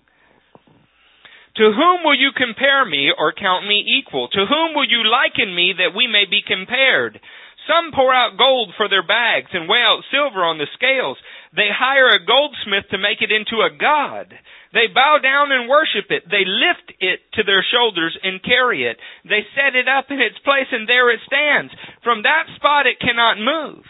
To 1.56 1.70
whom 1.70 2.02
will 2.02 2.18
you 2.18 2.32
compare 2.34 2.84
me 2.84 3.12
or 3.16 3.32
count 3.32 3.66
me 3.66 3.84
equal? 3.86 4.26
To 4.28 4.46
whom 4.48 4.74
will 4.74 4.88
you 4.88 5.06
liken 5.06 5.54
me 5.54 5.74
that 5.78 5.94
we 5.94 6.08
may 6.08 6.24
be 6.28 6.42
compared? 6.42 7.20
Some 7.64 7.92
pour 7.96 8.12
out 8.12 8.36
gold 8.36 8.74
for 8.76 8.88
their 8.88 9.06
bags 9.06 9.48
and 9.52 9.68
weigh 9.68 9.80
out 9.80 10.04
silver 10.12 10.44
on 10.44 10.58
the 10.58 10.68
scales. 10.76 11.16
They 11.56 11.72
hire 11.72 12.12
a 12.12 12.24
goldsmith 12.24 12.90
to 12.90 12.98
make 12.98 13.22
it 13.24 13.32
into 13.32 13.64
a 13.64 13.72
god. 13.72 14.34
They 14.74 14.92
bow 14.92 15.16
down 15.22 15.52
and 15.52 15.70
worship 15.70 16.10
it. 16.10 16.28
They 16.28 16.44
lift 16.44 16.92
it 17.00 17.20
to 17.38 17.42
their 17.42 17.64
shoulders 17.64 18.18
and 18.20 18.42
carry 18.42 18.84
it. 18.84 18.98
They 19.24 19.46
set 19.56 19.72
it 19.78 19.88
up 19.88 20.10
in 20.10 20.20
its 20.20 20.36
place 20.44 20.68
and 20.72 20.88
there 20.88 21.08
it 21.08 21.24
stands. 21.24 21.72
From 22.02 22.22
that 22.22 22.52
spot 22.56 22.86
it 22.86 23.00
cannot 23.00 23.40
move. 23.40 23.84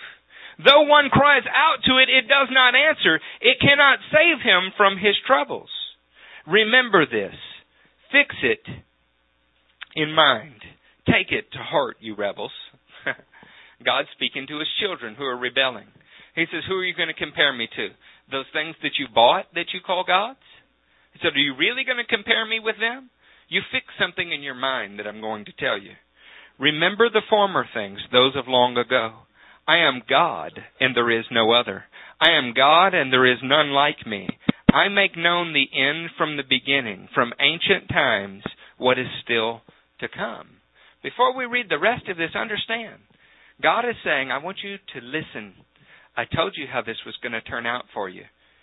Though 0.63 0.87
one 0.87 1.11
cries 1.11 1.43
out 1.51 1.83
to 1.89 1.99
it, 1.99 2.07
it 2.07 2.29
does 2.29 2.49
not 2.53 2.79
answer. 2.79 3.19
It 3.41 3.59
cannot 3.59 3.99
save 4.13 4.39
him 4.39 4.71
from 4.77 4.99
his 4.99 5.17
troubles. 5.27 5.71
Remember 6.47 7.07
this. 7.07 7.35
Fix 8.13 8.37
it 8.43 8.63
in 9.97 10.13
mind. 10.13 10.63
Take 11.07 11.33
it 11.33 11.51
to 11.53 11.59
heart, 11.59 11.97
you 12.01 12.15
rebels. 12.15 12.53
God's 13.85 14.09
speaking 14.15 14.47
to 14.49 14.59
his 14.59 14.69
children 14.81 15.15
who 15.15 15.25
are 15.25 15.37
rebelling. 15.37 15.87
He 16.35 16.47
says, 16.51 16.63
Who 16.69 16.75
are 16.75 16.85
you 16.85 16.95
going 16.95 17.13
to 17.13 17.15
compare 17.15 17.53
me 17.53 17.69
to? 17.77 17.89
Those 18.31 18.49
things 18.53 18.75
that 18.83 18.99
you 18.99 19.07
bought 19.13 19.47
that 19.55 19.73
you 19.73 19.81
call 19.85 20.05
gods? 20.07 20.43
He 21.13 21.21
said, 21.23 21.35
Are 21.35 21.39
you 21.39 21.55
really 21.57 21.85
going 21.85 22.03
to 22.03 22.17
compare 22.17 22.45
me 22.47 22.59
with 22.59 22.77
them? 22.81 23.11
You 23.49 23.61
fix 23.71 23.87
something 24.01 24.33
in 24.33 24.43
your 24.43 24.55
mind 24.55 24.99
that 24.99 25.07
I'm 25.07 25.21
going 25.21 25.45
to 25.45 25.53
tell 25.59 25.79
you. 25.79 25.93
Remember 26.59 27.11
the 27.11 27.23
former 27.29 27.67
things, 27.75 27.99
those 28.11 28.35
of 28.37 28.49
long 28.49 28.77
ago. 28.77 29.13
I 29.67 29.79
am 29.79 30.03
God, 30.09 30.53
and 30.81 30.95
there 30.95 31.11
is 31.11 31.25
no 31.31 31.53
other. 31.53 31.85
I 32.21 32.33
am 32.39 32.53
God, 32.55 32.95
and 32.95 33.13
there 33.13 33.31
is 33.31 33.39
none 33.43 33.71
like 33.71 34.07
me. 34.07 34.29
I 34.73 34.89
make 34.89 35.17
known 35.17 35.53
the 35.53 35.69
end 35.73 36.11
from 36.19 36.37
the 36.37 36.43
beginning, 36.49 37.09
from 37.15 37.33
ancient 37.41 37.89
times, 37.89 38.43
what 38.77 38.99
is 38.99 39.07
still 39.23 39.63
to 40.01 40.09
come. 40.09 40.49
Before 41.03 41.37
we 41.37 41.45
read 41.45 41.67
the 41.69 41.79
rest 41.79 42.09
of 42.09 42.17
this, 42.17 42.35
understand. 42.35 43.01
God 43.63 43.81
is 43.81 43.97
saying, 44.05 44.31
I 44.31 44.39
want 44.39 44.59
you 44.63 44.77
to 44.77 45.07
listen. 45.07 45.55
I 46.17 46.25
told 46.25 46.55
you 46.57 46.67
how 46.71 46.83
this 46.83 46.99
was 47.07 47.17
going 47.23 47.33
to 47.33 47.41
turn 47.41 47.67
out 47.67 47.85
for 47.93 48.09
you, 48.09 48.23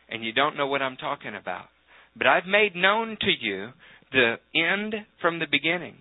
and 0.10 0.24
you 0.24 0.34
don't 0.34 0.58
know 0.58 0.68
what 0.68 0.82
I'm 0.82 0.98
talking 0.98 1.36
about. 1.36 1.66
But 2.16 2.28
I've 2.28 2.46
made 2.46 2.76
known 2.76 3.18
to 3.22 3.32
you 3.40 3.70
the 4.12 4.36
end 4.56 4.96
from 5.22 5.40
the 5.40 5.48
beginning. 5.50 5.96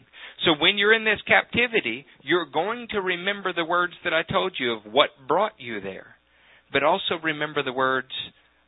So 0.44 0.52
when 0.58 0.78
you're 0.78 0.94
in 0.94 1.04
this 1.04 1.20
captivity, 1.26 2.06
you're 2.22 2.46
going 2.46 2.88
to 2.90 3.00
remember 3.00 3.52
the 3.52 3.64
words 3.64 3.92
that 4.04 4.14
I 4.14 4.22
told 4.22 4.54
you 4.58 4.72
of 4.72 4.92
what 4.92 5.10
brought 5.28 5.52
you 5.58 5.80
there. 5.80 6.16
But 6.72 6.82
also 6.82 7.16
remember 7.22 7.62
the 7.62 7.72
words, 7.72 8.08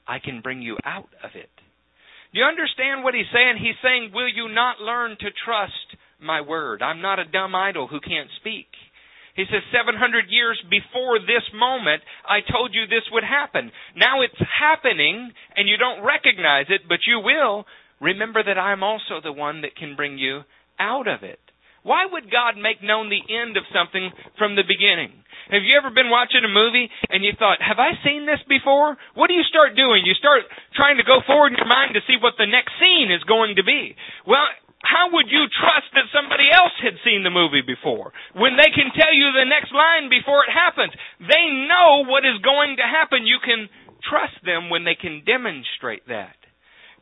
I 0.07 0.19
can 0.19 0.41
bring 0.41 0.61
you 0.61 0.77
out 0.85 1.09
of 1.23 1.31
it. 1.35 1.51
Do 2.33 2.41
you 2.41 2.45
understand 2.45 3.05
what 3.05 3.15
he's 3.15 3.31
saying? 3.33 3.57
He's 3.59 3.79
saying, 3.83 4.11
Will 4.15 4.29
you 4.29 4.49
not 4.49 4.81
learn 4.81 5.17
to 5.21 5.27
trust 5.45 5.97
my 6.21 6.41
word? 6.41 6.83
I'm 6.83 7.03
not 7.03 7.19
a 7.19 7.25
dumb 7.25 7.55
idol 7.55 7.87
who 7.87 8.01
can't 8.01 8.29
speak. 8.41 8.67
He 9.35 9.45
says, 9.49 9.65
700 9.73 10.29
years 10.29 10.61
before 10.69 11.19
this 11.19 11.45
moment, 11.57 12.03
I 12.29 12.45
told 12.45 12.75
you 12.75 12.85
this 12.85 13.09
would 13.13 13.25
happen. 13.25 13.73
Now 13.97 14.21
it's 14.21 14.37
happening, 14.37 15.33
and 15.57 15.69
you 15.69 15.77
don't 15.77 16.05
recognize 16.05 16.67
it, 16.69 16.83
but 16.89 17.07
you 17.09 17.21
will. 17.21 17.65
Remember 18.01 18.43
that 18.43 18.59
I'm 18.59 18.83
also 18.83 19.23
the 19.23 19.33
one 19.33 19.63
that 19.63 19.77
can 19.77 19.97
bring 19.97 20.19
you 20.19 20.43
out 20.79 21.09
of 21.09 21.23
it. 21.23 21.41
Why 21.83 22.07
would 22.07 22.31
God 22.31 22.55
make 22.55 22.79
known 22.79 23.11
the 23.11 23.27
end 23.27 23.57
of 23.57 23.67
something 23.75 24.11
from 24.39 24.55
the 24.55 24.63
beginning? 24.63 25.11
Have 25.51 25.67
you 25.67 25.75
ever 25.75 25.91
been 25.91 26.15
watching 26.15 26.47
a 26.47 26.53
movie 26.53 26.87
and 27.11 27.27
you 27.27 27.35
thought, 27.35 27.59
have 27.59 27.83
I 27.83 27.99
seen 28.07 28.23
this 28.23 28.39
before? 28.47 28.95
What 29.19 29.27
do 29.27 29.35
you 29.35 29.43
start 29.51 29.75
doing? 29.75 30.07
You 30.07 30.15
start 30.15 30.47
trying 30.79 31.03
to 31.03 31.07
go 31.09 31.19
forward 31.27 31.51
in 31.51 31.59
your 31.59 31.67
mind 31.67 31.99
to 31.99 32.07
see 32.07 32.15
what 32.23 32.39
the 32.39 32.47
next 32.47 32.79
scene 32.79 33.11
is 33.11 33.27
going 33.27 33.59
to 33.59 33.67
be. 33.67 33.99
Well, 34.23 34.47
how 34.83 35.15
would 35.15 35.31
you 35.31 35.47
trust 35.47 35.95
that 35.95 36.11
somebody 36.11 36.51
else 36.51 36.75
had 36.83 36.99
seen 37.07 37.23
the 37.23 37.31
movie 37.31 37.63
before 37.63 38.13
when 38.35 38.59
they 38.59 38.71
can 38.75 38.91
tell 38.93 39.15
you 39.15 39.31
the 39.31 39.47
next 39.47 39.71
line 39.71 40.11
before 40.11 40.43
it 40.43 40.53
happens? 40.53 40.93
They 41.23 41.47
know 41.71 42.05
what 42.05 42.27
is 42.27 42.43
going 42.43 42.77
to 42.83 42.87
happen. 42.87 43.25
You 43.25 43.39
can 43.39 43.71
trust 44.03 44.43
them 44.45 44.71
when 44.71 44.83
they 44.83 44.99
can 44.99 45.23
demonstrate 45.25 46.07
that. 46.11 46.35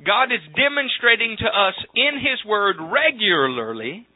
God 0.05 0.33
is 0.33 0.45
demonstrating 0.57 1.37
to 1.41 1.49
us 1.49 1.77
in 1.97 2.21
His 2.21 2.45
Word 2.45 2.77
regularly 2.81 4.07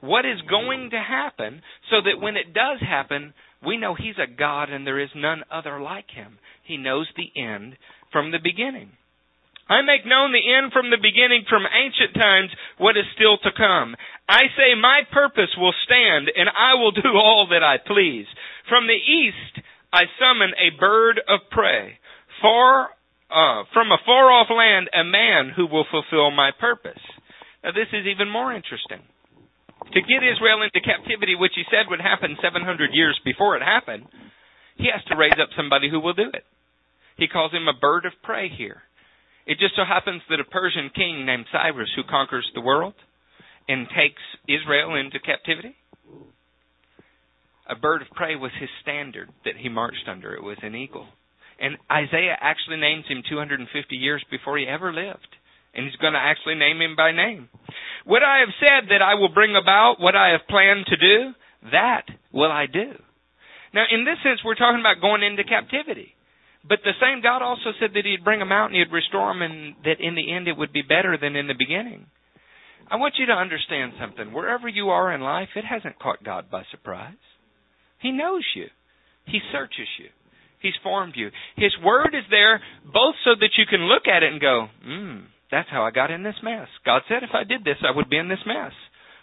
what 0.00 0.26
is 0.26 0.42
going 0.48 0.90
to 0.90 1.02
happen 1.02 1.62
so 1.90 2.02
that 2.02 2.20
when 2.20 2.36
it 2.36 2.54
does 2.54 2.78
happen, 2.80 3.34
we 3.64 3.76
know 3.78 3.94
He's 3.94 4.18
a 4.18 4.30
God 4.30 4.70
and 4.70 4.86
there 4.86 5.00
is 5.00 5.10
none 5.14 5.42
other 5.50 5.80
like 5.80 6.10
Him. 6.10 6.38
He 6.62 6.76
knows 6.76 7.08
the 7.16 7.30
end 7.40 7.76
from 8.12 8.30
the 8.30 8.42
beginning. 8.42 8.92
I 9.68 9.82
make 9.82 10.06
known 10.06 10.30
the 10.30 10.46
end 10.46 10.70
from 10.72 10.90
the 10.90 11.02
beginning, 11.02 11.42
from 11.50 11.66
ancient 11.66 12.14
times, 12.14 12.50
what 12.78 12.96
is 12.96 13.06
still 13.18 13.38
to 13.42 13.50
come. 13.50 13.96
I 14.28 14.46
say 14.54 14.78
my 14.78 15.02
purpose 15.10 15.50
will 15.58 15.74
stand, 15.84 16.30
and 16.30 16.48
I 16.48 16.74
will 16.78 16.92
do 16.92 17.08
all 17.14 17.48
that 17.50 17.66
I 17.66 17.78
please. 17.82 18.26
From 18.68 18.86
the 18.86 18.98
east, 18.98 19.62
I 19.92 20.06
summon 20.18 20.54
a 20.54 20.78
bird 20.78 21.20
of 21.26 21.50
prey. 21.50 21.98
Far, 22.42 22.90
uh, 23.30 23.66
from 23.72 23.90
a 23.90 24.02
far 24.06 24.30
off 24.30 24.50
land, 24.50 24.90
a 24.94 25.02
man 25.02 25.50
who 25.54 25.66
will 25.66 25.86
fulfill 25.90 26.30
my 26.30 26.50
purpose. 26.58 27.02
Now 27.64 27.72
this 27.72 27.90
is 27.92 28.06
even 28.06 28.30
more 28.30 28.54
interesting. 28.54 29.02
To 29.94 30.00
get 30.02 30.22
Israel 30.22 30.62
into 30.62 30.82
captivity, 30.82 31.34
which 31.34 31.54
he 31.54 31.62
said 31.70 31.90
would 31.90 32.00
happen 32.00 32.38
700 32.42 32.90
years 32.92 33.18
before 33.24 33.56
it 33.56 33.62
happened, 33.62 34.06
he 34.76 34.90
has 34.92 35.02
to 35.06 35.16
raise 35.16 35.38
up 35.40 35.50
somebody 35.56 35.90
who 35.90 36.00
will 36.00 36.12
do 36.12 36.30
it. 36.34 36.44
He 37.16 37.28
calls 37.28 37.52
him 37.52 37.66
a 37.66 37.78
bird 37.78 38.04
of 38.04 38.12
prey 38.22 38.48
here. 38.48 38.82
It 39.46 39.58
just 39.58 39.76
so 39.76 39.84
happens 39.86 40.22
that 40.28 40.40
a 40.40 40.44
Persian 40.44 40.90
king 40.94 41.24
named 41.24 41.46
Cyrus, 41.52 41.90
who 41.94 42.02
conquers 42.02 42.50
the 42.54 42.60
world 42.60 42.94
and 43.68 43.86
takes 43.88 44.22
Israel 44.48 44.96
into 44.96 45.20
captivity, 45.20 45.76
a 47.68 47.76
bird 47.76 48.02
of 48.02 48.10
prey 48.10 48.36
was 48.36 48.52
his 48.60 48.70
standard 48.82 49.28
that 49.44 49.56
he 49.56 49.68
marched 49.68 50.08
under. 50.08 50.34
It 50.34 50.42
was 50.42 50.58
an 50.62 50.74
eagle. 50.74 51.06
And 51.58 51.78
Isaiah 51.90 52.36
actually 52.40 52.76
names 52.76 53.06
him 53.08 53.22
250 53.28 53.96
years 53.96 54.24
before 54.30 54.58
he 54.58 54.66
ever 54.66 54.92
lived. 54.92 55.28
And 55.74 55.84
he's 55.86 55.96
going 55.96 56.14
to 56.14 56.18
actually 56.18 56.54
name 56.54 56.80
him 56.80 56.96
by 56.96 57.12
name. 57.12 57.48
What 58.04 58.22
I 58.22 58.38
have 58.40 58.54
said 58.60 58.90
that 58.90 59.02
I 59.02 59.14
will 59.14 59.28
bring 59.28 59.56
about, 59.56 60.00
what 60.00 60.16
I 60.16 60.30
have 60.30 60.48
planned 60.48 60.86
to 60.86 60.96
do, 60.96 61.32
that 61.70 62.06
will 62.32 62.50
I 62.50 62.66
do. 62.66 62.94
Now, 63.74 63.84
in 63.90 64.04
this 64.04 64.16
sense, 64.22 64.40
we're 64.44 64.54
talking 64.54 64.80
about 64.80 65.00
going 65.00 65.22
into 65.22 65.44
captivity. 65.44 66.15
But 66.68 66.80
the 66.84 66.98
same 67.00 67.22
God 67.22 67.42
also 67.42 67.72
said 67.78 67.90
that 67.94 68.04
He'd 68.04 68.24
bring 68.24 68.40
them 68.40 68.52
out 68.52 68.66
and 68.66 68.76
He'd 68.76 68.92
restore 68.92 69.32
them, 69.32 69.42
and 69.42 69.74
that 69.84 70.00
in 70.00 70.14
the 70.14 70.32
end 70.32 70.48
it 70.48 70.56
would 70.56 70.72
be 70.72 70.82
better 70.82 71.16
than 71.20 71.36
in 71.36 71.46
the 71.46 71.54
beginning. 71.58 72.06
I 72.90 72.96
want 72.96 73.14
you 73.18 73.26
to 73.26 73.32
understand 73.32 73.92
something. 74.00 74.32
Wherever 74.32 74.68
you 74.68 74.90
are 74.90 75.12
in 75.12 75.20
life, 75.20 75.48
it 75.56 75.64
hasn't 75.64 75.98
caught 75.98 76.22
God 76.22 76.50
by 76.50 76.62
surprise. 76.70 77.18
He 78.00 78.12
knows 78.12 78.44
you. 78.54 78.66
He 79.26 79.40
searches 79.52 79.88
you. 79.98 80.08
He's 80.60 80.74
formed 80.82 81.14
you. 81.16 81.30
His 81.56 81.72
word 81.84 82.14
is 82.14 82.24
there 82.30 82.60
both 82.84 83.14
so 83.24 83.32
that 83.38 83.58
you 83.58 83.66
can 83.68 83.80
look 83.80 84.06
at 84.06 84.22
it 84.22 84.32
and 84.32 84.40
go, 84.40 84.68
hmm, 84.84 85.18
that's 85.50 85.68
how 85.70 85.82
I 85.82 85.90
got 85.90 86.10
in 86.10 86.22
this 86.22 86.36
mess. 86.42 86.68
God 86.84 87.02
said 87.08 87.22
if 87.22 87.34
I 87.34 87.44
did 87.44 87.64
this, 87.64 87.78
I 87.86 87.94
would 87.94 88.08
be 88.08 88.18
in 88.18 88.28
this 88.28 88.44
mess. 88.46 88.72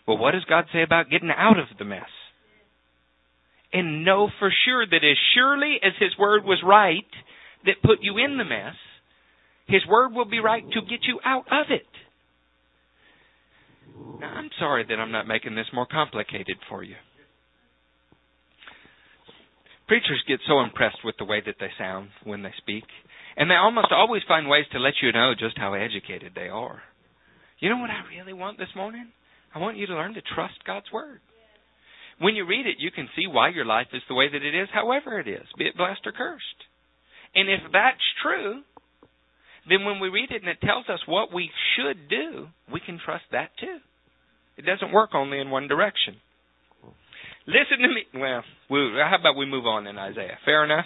Well, 0.07 0.17
what 0.17 0.31
does 0.31 0.45
God 0.45 0.65
say 0.73 0.83
about 0.83 1.09
getting 1.09 1.31
out 1.35 1.59
of 1.59 1.65
the 1.77 1.85
mess? 1.85 2.11
And 3.71 4.05
know 4.05 4.29
for 4.39 4.51
sure 4.65 4.85
that 4.85 5.03
as 5.03 5.17
surely 5.33 5.79
as 5.81 5.93
His 5.99 6.17
word 6.17 6.43
was 6.43 6.61
right, 6.63 7.07
that 7.65 7.81
put 7.83 7.99
you 8.01 8.17
in 8.17 8.37
the 8.37 8.43
mess, 8.43 8.75
His 9.67 9.85
Word 9.87 10.13
will 10.13 10.25
be 10.25 10.39
right 10.39 10.63
to 10.63 10.81
get 10.81 11.03
you 11.07 11.19
out 11.25 11.45
of 11.51 11.67
it. 11.69 11.87
Now, 14.19 14.33
I'm 14.35 14.49
sorry 14.59 14.85
that 14.87 14.99
I'm 14.99 15.11
not 15.11 15.27
making 15.27 15.55
this 15.55 15.67
more 15.73 15.87
complicated 15.89 16.57
for 16.69 16.83
you. 16.83 16.95
Preachers 19.87 20.23
get 20.27 20.39
so 20.47 20.61
impressed 20.61 21.03
with 21.03 21.15
the 21.19 21.25
way 21.25 21.41
that 21.45 21.55
they 21.59 21.69
sound 21.77 22.09
when 22.23 22.41
they 22.41 22.53
speak, 22.57 22.85
and 23.35 23.49
they 23.49 23.55
almost 23.55 23.91
always 23.91 24.21
find 24.27 24.47
ways 24.47 24.65
to 24.71 24.79
let 24.79 24.93
you 25.01 25.11
know 25.11 25.33
just 25.37 25.57
how 25.57 25.73
educated 25.73 26.31
they 26.35 26.47
are. 26.47 26.81
You 27.59 27.69
know 27.69 27.77
what 27.77 27.89
I 27.89 28.01
really 28.15 28.33
want 28.33 28.57
this 28.57 28.73
morning? 28.75 29.07
I 29.53 29.59
want 29.59 29.77
you 29.77 29.85
to 29.87 29.93
learn 29.93 30.13
to 30.15 30.21
trust 30.35 30.55
God's 30.65 30.91
Word. 30.91 31.19
When 32.19 32.35
you 32.35 32.45
read 32.45 32.65
it, 32.65 32.77
you 32.79 32.91
can 32.91 33.09
see 33.15 33.27
why 33.27 33.49
your 33.49 33.65
life 33.65 33.87
is 33.93 34.01
the 34.07 34.15
way 34.15 34.29
that 34.31 34.43
it 34.43 34.55
is, 34.55 34.69
however 34.73 35.19
it 35.19 35.27
is, 35.27 35.45
be 35.57 35.65
it 35.65 35.77
blessed 35.77 36.05
or 36.05 36.11
cursed. 36.11 36.43
And 37.35 37.49
if 37.49 37.61
that's 37.71 38.03
true, 38.21 38.61
then 39.67 39.85
when 39.85 39.99
we 39.99 40.09
read 40.09 40.31
it 40.31 40.41
and 40.41 40.49
it 40.49 40.61
tells 40.61 40.85
us 40.89 40.99
what 41.07 41.33
we 41.33 41.49
should 41.75 42.09
do, 42.09 42.47
we 42.71 42.79
can 42.79 42.99
trust 43.03 43.25
that 43.31 43.49
too. 43.59 43.77
It 44.57 44.65
doesn't 44.65 44.93
work 44.93 45.11
only 45.15 45.39
in 45.39 45.49
one 45.49 45.67
direction. 45.67 46.17
Listen 47.47 47.79
to 47.81 47.87
me. 47.87 48.03
Well, 48.13 48.43
how 48.69 49.17
about 49.19 49.37
we 49.37 49.45
move 49.45 49.65
on 49.65 49.87
in 49.87 49.97
Isaiah? 49.97 50.37
Fair 50.45 50.63
enough? 50.63 50.85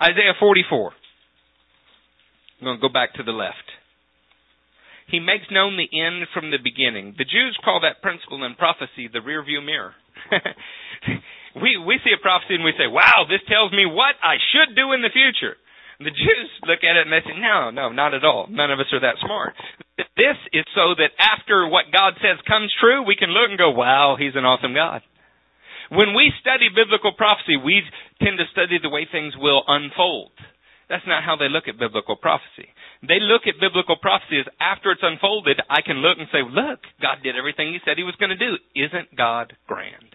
Isaiah 0.00 0.34
44. 0.38 0.92
I'm 2.60 2.64
going 2.64 2.78
to 2.78 2.80
go 2.80 2.92
back 2.92 3.14
to 3.14 3.22
the 3.22 3.32
left. 3.32 3.66
He 5.10 5.20
makes 5.20 5.44
known 5.50 5.76
the 5.76 5.90
end 5.90 6.26
from 6.32 6.50
the 6.50 6.62
beginning. 6.62 7.14
The 7.18 7.26
Jews 7.28 7.58
call 7.62 7.80
that 7.82 8.02
principle 8.02 8.42
in 8.44 8.54
prophecy 8.54 9.10
the 9.12 9.20
rear 9.20 9.44
view 9.44 9.60
mirror. 9.60 9.94
we 11.62 11.76
we 11.76 11.98
see 12.00 12.14
a 12.16 12.22
prophecy 12.22 12.54
and 12.54 12.64
we 12.64 12.72
say, 12.78 12.86
"Wow, 12.86 13.26
this 13.28 13.42
tells 13.44 13.72
me 13.72 13.84
what 13.84 14.16
I 14.22 14.38
should 14.54 14.74
do 14.74 14.92
in 14.92 15.02
the 15.02 15.12
future." 15.12 15.58
The 16.02 16.10
Jews 16.10 16.50
look 16.66 16.82
at 16.82 16.98
it 16.98 17.06
and 17.06 17.12
they 17.12 17.22
say, 17.22 17.38
no, 17.38 17.70
no, 17.70 17.90
not 17.92 18.14
at 18.14 18.24
all. 18.24 18.46
None 18.50 18.70
of 18.70 18.80
us 18.80 18.90
are 18.92 19.00
that 19.00 19.22
smart. 19.22 19.54
This 20.16 20.38
is 20.52 20.66
so 20.74 20.94
that 20.98 21.14
after 21.18 21.68
what 21.68 21.92
God 21.92 22.14
says 22.18 22.42
comes 22.46 22.72
true, 22.80 23.06
we 23.06 23.16
can 23.16 23.30
look 23.30 23.50
and 23.50 23.58
go, 23.58 23.70
wow, 23.70 24.16
He's 24.18 24.34
an 24.34 24.44
awesome 24.44 24.74
God. 24.74 25.02
When 25.90 26.14
we 26.16 26.32
study 26.40 26.72
biblical 26.72 27.12
prophecy, 27.12 27.60
we 27.60 27.84
tend 28.22 28.38
to 28.38 28.48
study 28.52 28.80
the 28.80 28.88
way 28.88 29.04
things 29.04 29.34
will 29.36 29.62
unfold. 29.66 30.32
That's 30.88 31.06
not 31.06 31.24
how 31.24 31.36
they 31.36 31.48
look 31.48 31.68
at 31.68 31.78
biblical 31.78 32.16
prophecy. 32.16 32.68
They 33.00 33.20
look 33.20 33.48
at 33.48 33.60
biblical 33.60 33.96
prophecy 33.96 34.40
as 34.40 34.48
after 34.60 34.92
it's 34.92 35.04
unfolded, 35.04 35.60
I 35.68 35.80
can 35.80 36.04
look 36.04 36.18
and 36.18 36.28
say, 36.32 36.44
look, 36.44 36.80
God 37.00 37.20
did 37.22 37.36
everything 37.36 37.72
He 37.72 37.80
said 37.84 37.96
He 37.96 38.08
was 38.08 38.16
going 38.16 38.32
to 38.32 38.40
do. 38.40 38.56
Isn't 38.76 39.16
God 39.16 39.52
grand? 39.66 40.11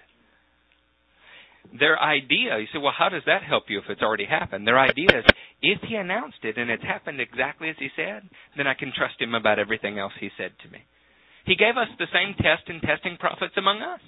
Their 1.78 1.99
idea, 1.99 2.59
you 2.59 2.68
say, 2.72 2.80
well, 2.80 2.93
how 2.97 3.09
does 3.09 3.24
that 3.26 3.43
help 3.43 3.65
you 3.70 3.80
if 3.80 3.86
it's 3.89 4.01
already 4.01 4.26
happened? 4.26 4.65
Their 4.65 4.80
idea 4.80 5.09
is, 5.20 5.26
if 5.61 5.82
He 5.88 5.95
announced 5.95 6.39
it 6.43 6.57
and 6.57 6.70
it's 6.70 6.84
happened 6.84 7.20
exactly 7.20 7.70
as 7.70 7.76
He 7.80 7.89
said, 7.95 8.24
then 8.55 8.68
I 8.68 8.74
can 8.74 8.93
trust 8.95 9.20
Him 9.20 9.36
about 9.36 9.59
everything 9.59 9.99
else 9.99 10.13
He 10.20 10.30
said 10.38 10.51
to 10.63 10.70
me. 10.70 10.80
He 11.45 11.55
gave 11.55 11.78
us 11.80 11.88
the 11.97 12.11
same 12.11 12.36
test 12.36 12.68
in 12.68 12.82
testing 12.82 13.18
prophets 13.18 13.55
among 13.55 13.82
us. 13.82 14.01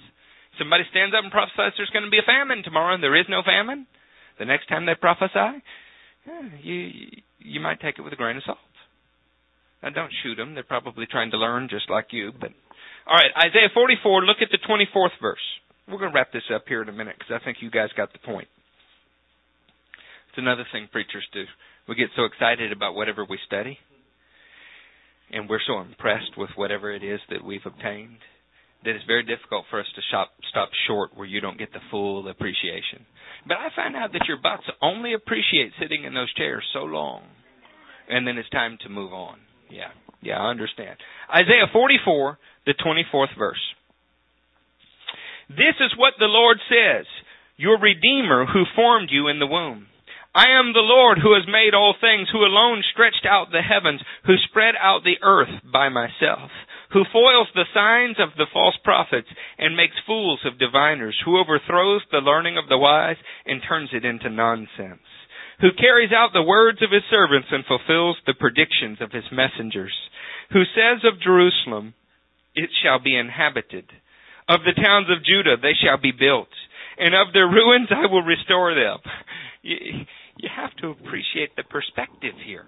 Somebody 0.58 0.84
stands 0.90 1.14
up 1.16 1.24
and 1.24 1.32
prophesies 1.32 1.72
there's 1.76 1.90
going 1.90 2.04
to 2.04 2.12
be 2.12 2.20
a 2.20 2.26
famine 2.28 2.62
tomorrow 2.62 2.94
and 2.94 3.02
there 3.02 3.16
is 3.16 3.26
no 3.28 3.42
famine. 3.42 3.86
The 4.38 4.44
next 4.44 4.68
time 4.68 4.84
they 4.84 4.94
prophesy, 4.94 5.60
eh, 6.28 6.48
you 6.60 6.76
you 7.38 7.60
might 7.60 7.80
take 7.80 7.98
it 7.98 8.02
with 8.02 8.12
a 8.12 8.16
grain 8.20 8.36
of 8.36 8.44
salt. 8.44 8.58
Now 9.82 9.90
don't 9.90 10.12
shoot 10.22 10.36
them; 10.36 10.54
they're 10.54 10.64
probably 10.64 11.06
trying 11.06 11.30
to 11.32 11.38
learn 11.38 11.68
just 11.70 11.88
like 11.88 12.08
you. 12.12 12.32
But 12.32 12.52
all 13.06 13.16
right, 13.16 13.32
Isaiah 13.36 13.72
44. 13.72 14.24
Look 14.24 14.38
at 14.42 14.48
the 14.50 14.58
24th 14.60 15.16
verse. 15.20 15.44
We're 15.90 15.98
going 15.98 16.12
to 16.12 16.14
wrap 16.14 16.32
this 16.32 16.46
up 16.54 16.64
here 16.68 16.82
in 16.82 16.88
a 16.88 16.92
minute 16.92 17.16
because 17.18 17.40
I 17.40 17.44
think 17.44 17.58
you 17.60 17.70
guys 17.70 17.88
got 17.96 18.12
the 18.12 18.20
point. 18.20 18.48
It's 20.28 20.38
another 20.38 20.64
thing 20.72 20.88
preachers 20.92 21.26
do. 21.32 21.44
We 21.88 21.96
get 21.96 22.10
so 22.14 22.24
excited 22.24 22.70
about 22.70 22.94
whatever 22.94 23.26
we 23.28 23.38
study, 23.46 23.76
and 25.32 25.48
we're 25.48 25.64
so 25.66 25.80
impressed 25.80 26.36
with 26.36 26.50
whatever 26.54 26.94
it 26.94 27.02
is 27.02 27.18
that 27.30 27.44
we've 27.44 27.66
obtained 27.66 28.18
that 28.84 28.94
it's 28.94 29.04
very 29.04 29.24
difficult 29.24 29.64
for 29.68 29.80
us 29.80 29.86
to 29.94 30.00
shop, 30.10 30.30
stop 30.48 30.70
short 30.86 31.10
where 31.14 31.26
you 31.26 31.40
don't 31.40 31.58
get 31.58 31.72
the 31.72 31.80
full 31.90 32.28
appreciation. 32.28 33.04
But 33.46 33.58
I 33.58 33.68
find 33.74 33.96
out 33.96 34.12
that 34.12 34.26
your 34.26 34.38
butts 34.38 34.64
only 34.80 35.12
appreciate 35.14 35.72
sitting 35.80 36.04
in 36.04 36.14
those 36.14 36.32
chairs 36.34 36.64
so 36.72 36.84
long, 36.84 37.22
and 38.08 38.26
then 38.26 38.38
it's 38.38 38.48
time 38.50 38.78
to 38.82 38.88
move 38.88 39.12
on. 39.12 39.38
Yeah, 39.70 39.90
yeah, 40.22 40.38
I 40.38 40.50
understand. 40.50 40.96
Isaiah 41.34 41.66
44, 41.72 42.38
the 42.66 42.74
24th 42.74 43.36
verse. 43.38 43.60
This 45.50 45.74
is 45.82 45.98
what 45.98 46.14
the 46.18 46.30
Lord 46.30 46.58
says, 46.70 47.06
your 47.56 47.78
Redeemer 47.80 48.46
who 48.46 48.70
formed 48.76 49.10
you 49.10 49.26
in 49.26 49.40
the 49.40 49.50
womb. 49.50 49.90
I 50.32 50.46
am 50.54 50.70
the 50.70 50.86
Lord 50.86 51.18
who 51.18 51.34
has 51.34 51.42
made 51.50 51.74
all 51.74 51.92
things, 51.98 52.28
who 52.30 52.46
alone 52.46 52.84
stretched 52.86 53.26
out 53.26 53.50
the 53.50 53.66
heavens, 53.66 54.00
who 54.26 54.38
spread 54.46 54.78
out 54.78 55.02
the 55.02 55.18
earth 55.26 55.50
by 55.66 55.88
myself, 55.88 56.54
who 56.94 57.02
foils 57.10 57.48
the 57.50 57.66
signs 57.74 58.14
of 58.22 58.38
the 58.38 58.46
false 58.52 58.78
prophets 58.84 59.26
and 59.58 59.74
makes 59.74 59.98
fools 60.06 60.38
of 60.46 60.62
diviners, 60.62 61.18
who 61.24 61.34
overthrows 61.36 62.02
the 62.12 62.22
learning 62.22 62.56
of 62.56 62.68
the 62.68 62.78
wise 62.78 63.18
and 63.44 63.60
turns 63.66 63.90
it 63.92 64.04
into 64.04 64.30
nonsense, 64.30 65.02
who 65.60 65.74
carries 65.74 66.12
out 66.14 66.30
the 66.32 66.46
words 66.46 66.78
of 66.80 66.94
his 66.94 67.02
servants 67.10 67.48
and 67.50 67.66
fulfills 67.66 68.16
the 68.24 68.38
predictions 68.38 69.02
of 69.02 69.10
his 69.10 69.26
messengers, 69.34 69.98
who 70.52 70.62
says 70.62 71.02
of 71.02 71.20
Jerusalem, 71.20 71.94
it 72.54 72.70
shall 72.82 73.02
be 73.02 73.18
inhabited. 73.18 73.90
Of 74.50 74.66
the 74.66 74.74
towns 74.74 75.06
of 75.06 75.22
Judah 75.22 75.54
they 75.62 75.78
shall 75.78 75.96
be 76.02 76.10
built, 76.10 76.50
and 76.98 77.14
of 77.14 77.32
their 77.32 77.46
ruins 77.46 77.86
I 77.94 78.10
will 78.10 78.26
restore 78.26 78.74
them. 78.74 78.98
You 79.62 80.48
have 80.50 80.74
to 80.82 80.90
appreciate 80.90 81.54
the 81.54 81.62
perspective 81.62 82.34
here. 82.44 82.66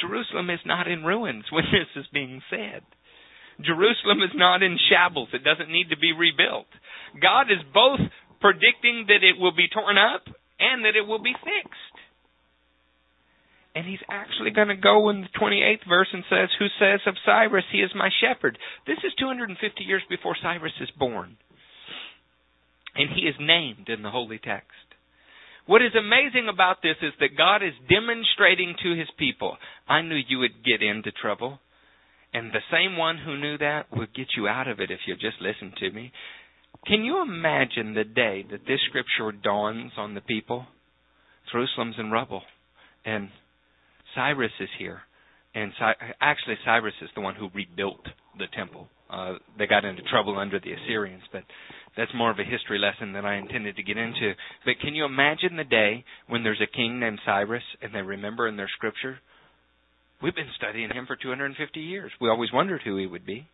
Jerusalem 0.00 0.48
is 0.48 0.64
not 0.64 0.88
in 0.88 1.04
ruins 1.04 1.44
when 1.52 1.64
this 1.72 1.92
is 1.94 2.08
being 2.12 2.40
said. 2.48 2.80
Jerusalem 3.60 4.24
is 4.24 4.32
not 4.34 4.62
in 4.62 4.78
shambles. 4.88 5.28
It 5.34 5.44
doesn't 5.44 5.70
need 5.70 5.90
to 5.90 5.98
be 6.00 6.16
rebuilt. 6.16 6.72
God 7.20 7.52
is 7.52 7.60
both 7.74 8.00
predicting 8.40 9.04
that 9.08 9.20
it 9.20 9.36
will 9.36 9.52
be 9.52 9.68
torn 9.68 9.98
up 9.98 10.24
and 10.58 10.84
that 10.84 10.96
it 10.96 11.06
will 11.06 11.20
be 11.20 11.36
fixed. 11.36 11.89
And 13.74 13.86
he's 13.86 14.02
actually 14.10 14.50
going 14.50 14.68
to 14.68 14.76
go 14.76 15.10
in 15.10 15.20
the 15.20 15.38
28th 15.40 15.88
verse 15.88 16.08
and 16.12 16.24
says, 16.28 16.48
Who 16.58 16.66
says 16.80 17.00
of 17.06 17.14
Cyrus, 17.24 17.64
he 17.70 17.78
is 17.78 17.90
my 17.94 18.10
shepherd. 18.20 18.58
This 18.86 18.98
is 19.04 19.12
250 19.18 19.84
years 19.84 20.02
before 20.08 20.36
Cyrus 20.42 20.72
is 20.80 20.90
born. 20.98 21.36
And 22.96 23.10
he 23.14 23.22
is 23.22 23.36
named 23.38 23.88
in 23.88 24.02
the 24.02 24.10
holy 24.10 24.38
text. 24.38 24.74
What 25.66 25.82
is 25.82 25.94
amazing 25.94 26.48
about 26.52 26.82
this 26.82 26.96
is 27.00 27.12
that 27.20 27.36
God 27.38 27.62
is 27.62 27.74
demonstrating 27.88 28.74
to 28.82 28.98
his 28.98 29.08
people, 29.16 29.56
I 29.88 30.02
knew 30.02 30.16
you 30.16 30.40
would 30.40 30.64
get 30.64 30.82
into 30.82 31.12
trouble. 31.12 31.60
And 32.34 32.50
the 32.50 32.66
same 32.72 32.96
one 32.96 33.18
who 33.18 33.38
knew 33.38 33.56
that 33.58 33.86
would 33.92 34.14
get 34.14 34.28
you 34.36 34.48
out 34.48 34.66
of 34.66 34.80
it 34.80 34.90
if 34.90 35.00
you 35.06 35.14
just 35.14 35.40
listen 35.40 35.72
to 35.78 35.90
me. 35.90 36.12
Can 36.86 37.04
you 37.04 37.22
imagine 37.22 37.94
the 37.94 38.04
day 38.04 38.44
that 38.50 38.66
this 38.66 38.80
scripture 38.88 39.30
dawns 39.30 39.92
on 39.96 40.14
the 40.14 40.20
people? 40.20 40.66
Jerusalem's 41.52 41.96
in 41.98 42.10
rubble. 42.10 42.42
And 43.04 43.28
Cyrus 44.14 44.52
is 44.60 44.68
here. 44.78 45.00
And 45.54 45.72
actually, 46.20 46.56
Cyrus 46.64 46.94
is 47.02 47.10
the 47.14 47.20
one 47.20 47.34
who 47.34 47.48
rebuilt 47.54 48.04
the 48.38 48.46
temple. 48.56 48.88
Uh, 49.10 49.34
they 49.58 49.66
got 49.66 49.84
into 49.84 50.02
trouble 50.02 50.38
under 50.38 50.60
the 50.60 50.72
Assyrians, 50.72 51.22
but 51.32 51.42
that's 51.96 52.14
more 52.14 52.30
of 52.30 52.38
a 52.38 52.44
history 52.44 52.78
lesson 52.78 53.12
than 53.12 53.24
I 53.24 53.38
intended 53.38 53.74
to 53.76 53.82
get 53.82 53.96
into. 53.96 54.32
But 54.64 54.78
can 54.80 54.94
you 54.94 55.04
imagine 55.04 55.56
the 55.56 55.64
day 55.64 56.04
when 56.28 56.44
there's 56.44 56.62
a 56.62 56.76
king 56.76 57.00
named 57.00 57.18
Cyrus 57.26 57.64
and 57.82 57.92
they 57.92 58.02
remember 58.02 58.46
in 58.46 58.56
their 58.56 58.70
scripture? 58.76 59.18
We've 60.22 60.34
been 60.34 60.52
studying 60.56 60.90
him 60.90 61.06
for 61.06 61.16
250 61.16 61.80
years. 61.80 62.12
We 62.20 62.28
always 62.28 62.52
wondered 62.52 62.82
who 62.84 62.96
he 62.96 63.06
would 63.06 63.26
be. 63.26 63.48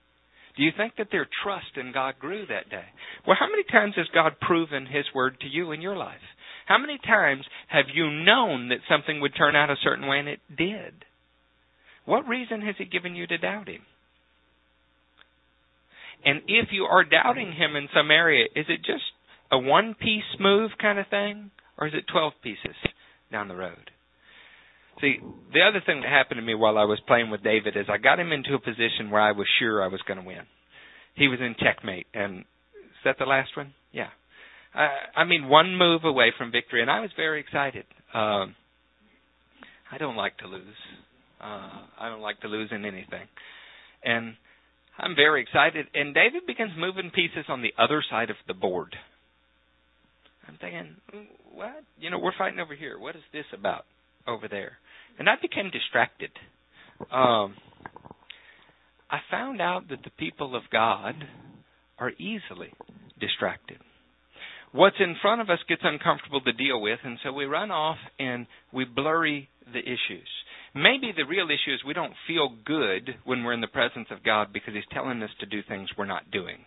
Do 0.57 0.63
you 0.63 0.73
think 0.77 0.95
that 0.99 1.09
their 1.13 1.29
trust 1.43 1.77
in 1.77 1.93
God 1.93 2.15
grew 2.19 2.47
that 2.47 2.71
day? 2.71 2.85
Well, 3.27 3.37
how 3.39 3.49
many 3.49 3.63
times 3.65 3.95
has 3.97 4.07
God 4.15 4.41
proven 4.41 4.87
his 4.87 5.05
word 5.15 5.39
to 5.41 5.49
you 5.49 5.73
in 5.73 5.81
your 5.81 5.97
life? 5.97 6.25
How 6.67 6.79
many 6.79 6.99
times 6.99 7.45
have 7.69 7.87
you 7.95 8.11
known 8.11 8.69
that 8.69 8.79
something 8.89 9.21
would 9.21 9.35
turn 9.37 9.57
out 9.57 9.71
a 9.71 9.77
certain 9.83 10.07
way 10.07 10.19
and 10.19 10.29
it 10.29 10.41
did? 10.57 11.05
What 12.05 12.29
reason 12.29 12.61
has 12.63 12.75
he 12.77 12.85
given 12.85 13.15
you 13.15 13.27
to 13.27 13.39
doubt 13.39 13.69
him? 13.69 13.83
And 16.25 16.43
if 16.49 16.69
you 16.73 16.85
are 16.85 17.05
doubting 17.05 17.53
him 17.53 17.77
in 17.77 17.89
some 17.95 18.11
area, 18.11 18.47
is 18.55 18.67
it 18.69 18.79
just 18.79 19.05
a 19.51 19.59
one 19.59 19.95
piece 19.95 20.25
move 20.41 20.73
kind 20.81 20.99
of 20.99 21.07
thing? 21.09 21.51
Or 21.79 21.87
is 21.87 21.95
it 21.95 22.05
12 22.11 22.33
pieces 22.43 22.77
down 23.31 23.49
the 23.49 23.55
road? 23.55 23.91
See, 25.01 25.19
the 25.53 25.61
other 25.61 25.83
thing 25.85 26.01
that 26.01 26.09
happened 26.09 26.39
to 26.39 26.47
me 26.47 26.55
while 26.55 26.79
I 26.79 26.85
was 26.85 26.99
playing 27.07 27.31
with 27.31 27.43
David 27.43 27.77
is 27.77 27.87
I 27.89 27.99
got 27.99 28.19
him 28.19 28.33
into 28.33 28.55
a 28.55 28.59
position 28.59 29.11
where 29.11 29.21
I 29.21 29.33
was 29.33 29.47
sure 29.59 29.83
I 29.83 29.89
was 29.89 30.01
going 30.07 30.19
to 30.19 30.27
win. 30.27 30.43
He 31.15 31.29
was 31.29 31.39
in 31.41 31.55
checkmate, 31.59 32.07
and 32.15 32.41
is 32.41 33.03
that 33.05 33.17
the 33.19 33.27
last 33.27 33.57
one? 33.57 33.75
Yeah. 33.93 34.09
I, 34.77 35.21
I 35.21 35.25
mean, 35.25 35.49
one 35.49 35.77
move 35.77 36.05
away 36.05 36.33
from 36.37 36.53
victory, 36.53 36.83
and 36.83 36.91
I 36.91 37.01
was 37.01 37.11
very 37.17 37.41
excited. 37.41 37.85
Um, 38.13 38.55
I 39.91 39.99
don't 39.99 40.17
like 40.17 40.37
to 40.39 40.47
lose. 40.47 40.77
Uh, 41.41 41.83
I 41.99 42.09
don't 42.09 42.21
like 42.21 42.41
to 42.41 42.49
lose 42.49 42.69
in 42.73 42.85
anything, 42.85 43.27
and 44.05 44.35
I'm 44.99 45.15
very 45.15 45.43
excited. 45.43 45.87
And 45.95 46.15
David 46.15 46.47
begins 46.47 46.73
moving 46.77 47.11
pieces 47.11 47.45
on 47.49 47.63
the 47.63 47.73
other 47.79 48.03
side 48.09 48.31
of 48.31 48.37
the 48.47 48.55
board. 48.55 48.95
I'm 50.49 50.57
thinking, 50.61 50.97
what? 51.55 51.83
You 51.99 52.11
know, 52.11 52.19
we're 52.19 52.37
fighting 52.37 52.61
over 52.61 52.75
here. 52.75 52.99
What 52.99 53.17
is 53.17 53.23
this 53.33 53.47
about 53.53 53.85
over 54.27 54.49
there? 54.49 54.73
And 55.19 55.29
I 55.29 55.35
became 55.41 55.71
distracted. 55.71 56.31
Um, 57.11 57.55
I 59.11 59.19
found 59.31 59.61
out 59.61 59.89
that 59.91 60.03
the 60.05 60.11
people 60.11 60.55
of 60.55 60.63
God 60.71 61.15
are 61.99 62.11
easily 62.11 62.73
distracted. 63.21 63.79
What's 64.77 65.01
in 65.01 65.17
front 65.23 65.41
of 65.41 65.49
us 65.49 65.59
gets 65.71 65.81
uncomfortable 65.85 66.43
to 66.43 66.53
deal 66.53 66.83
with, 66.83 66.99
and 67.03 67.19
so 67.25 67.33
we 67.33 67.47
run 67.47 67.71
off 67.71 67.97
and 68.19 68.47
we 68.75 68.85
blurry 68.85 69.49
the 69.73 69.81
issues. 69.81 70.29
Maybe 70.75 71.15
the 71.17 71.25
real 71.25 71.47
issue 71.47 71.73
is 71.73 71.81
we 71.83 71.95
don't 71.95 72.13
feel 72.27 72.55
good 72.67 73.09
when 73.25 73.43
we're 73.43 73.55
in 73.55 73.63
the 73.63 73.69
presence 73.69 74.09
of 74.11 74.23
God 74.23 74.53
because 74.53 74.75
He's 74.75 74.85
telling 74.93 75.23
us 75.23 75.31
to 75.41 75.47
do 75.47 75.63
things 75.67 75.89
we're 75.97 76.05
not 76.05 76.31
doing. 76.31 76.59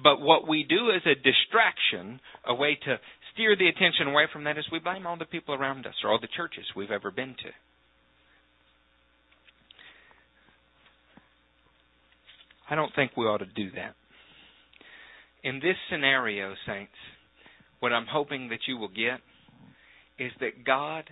But 0.00 0.20
what 0.20 0.46
we 0.46 0.62
do 0.62 0.92
as 0.94 1.02
a 1.04 1.16
distraction, 1.16 2.20
a 2.46 2.54
way 2.54 2.78
to 2.84 2.96
steer 3.34 3.56
the 3.56 3.66
attention 3.66 4.06
away 4.06 4.26
from 4.32 4.44
that, 4.44 4.56
is 4.56 4.64
we 4.70 4.78
blame 4.78 5.04
all 5.04 5.18
the 5.18 5.24
people 5.24 5.56
around 5.56 5.84
us 5.84 5.94
or 6.04 6.12
all 6.12 6.20
the 6.20 6.28
churches 6.36 6.64
we've 6.76 6.92
ever 6.92 7.10
been 7.10 7.34
to. 7.42 7.50
I 12.70 12.76
don't 12.76 12.94
think 12.94 13.16
we 13.16 13.24
ought 13.24 13.38
to 13.38 13.46
do 13.46 13.72
that. 13.72 13.96
In 15.42 15.56
this 15.58 15.76
scenario, 15.90 16.54
saints, 16.64 16.92
what 17.80 17.92
I'm 17.92 18.06
hoping 18.06 18.48
that 18.48 18.66
you 18.66 18.76
will 18.76 18.88
get 18.88 19.20
is 20.18 20.32
that 20.40 20.64
God 20.64 21.04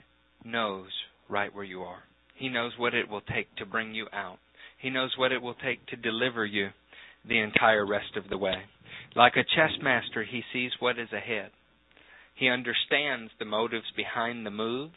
knows 0.45 0.89
right 1.29 1.55
where 1.55 1.65
you 1.65 1.83
are. 1.83 2.03
He 2.37 2.49
knows 2.49 2.73
what 2.77 2.95
it 2.95 3.09
will 3.09 3.21
take 3.21 3.55
to 3.57 3.67
bring 3.67 3.95
you 3.95 4.07
out. 4.13 4.39
He 4.81 4.91
knows 4.91 5.15
what 5.17 5.33
it 5.33 5.41
will 5.41 5.55
take 5.55 5.87
to 5.87 5.97
deliver 5.97 6.45
you 6.45 6.69
the 7.27 7.39
entire 7.39 7.87
rest 7.87 8.17
of 8.17 8.29
the 8.29 8.39
way. 8.39 8.57
Like 9.15 9.35
a 9.37 9.45
chess 9.45 9.73
master, 9.83 10.25
he 10.25 10.43
sees 10.53 10.73
what 10.79 10.99
is 10.99 11.13
ahead. 11.13 11.51
He 12.35 12.49
understands 12.49 13.33
the 13.39 13.47
motives 13.47 13.87
behind 13.97 14.45
the 14.45 14.51
moves. 14.51 14.93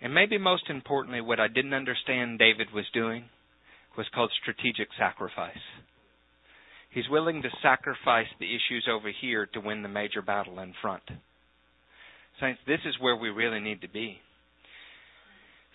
And 0.00 0.14
maybe 0.14 0.38
most 0.38 0.70
importantly, 0.70 1.20
what 1.20 1.38
I 1.38 1.48
didn't 1.48 1.74
understand 1.74 2.38
David 2.38 2.68
was 2.72 2.86
doing 2.94 3.24
was 3.98 4.06
called 4.14 4.30
strategic 4.40 4.88
sacrifice. 4.98 5.58
He's 6.90 7.08
willing 7.08 7.42
to 7.42 7.48
sacrifice 7.62 8.26
the 8.38 8.46
issues 8.46 8.88
over 8.90 9.10
here 9.20 9.46
to 9.54 9.60
win 9.60 9.82
the 9.82 9.88
major 9.88 10.22
battle 10.22 10.58
in 10.58 10.74
front. 10.82 11.02
Saints, 12.40 12.60
this 12.66 12.80
is 12.84 12.94
where 13.00 13.16
we 13.16 13.28
really 13.28 13.60
need 13.60 13.82
to 13.82 13.88
be. 13.88 14.18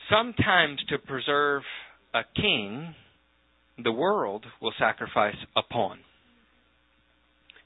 Sometimes 0.10 0.80
to 0.90 0.98
preserve 0.98 1.64
a 2.14 2.22
king, 2.36 2.94
the 3.84 3.92
world 3.92 4.46
will 4.62 4.74
sacrifice 4.78 5.36
a 5.56 5.62
pawn. 5.64 6.00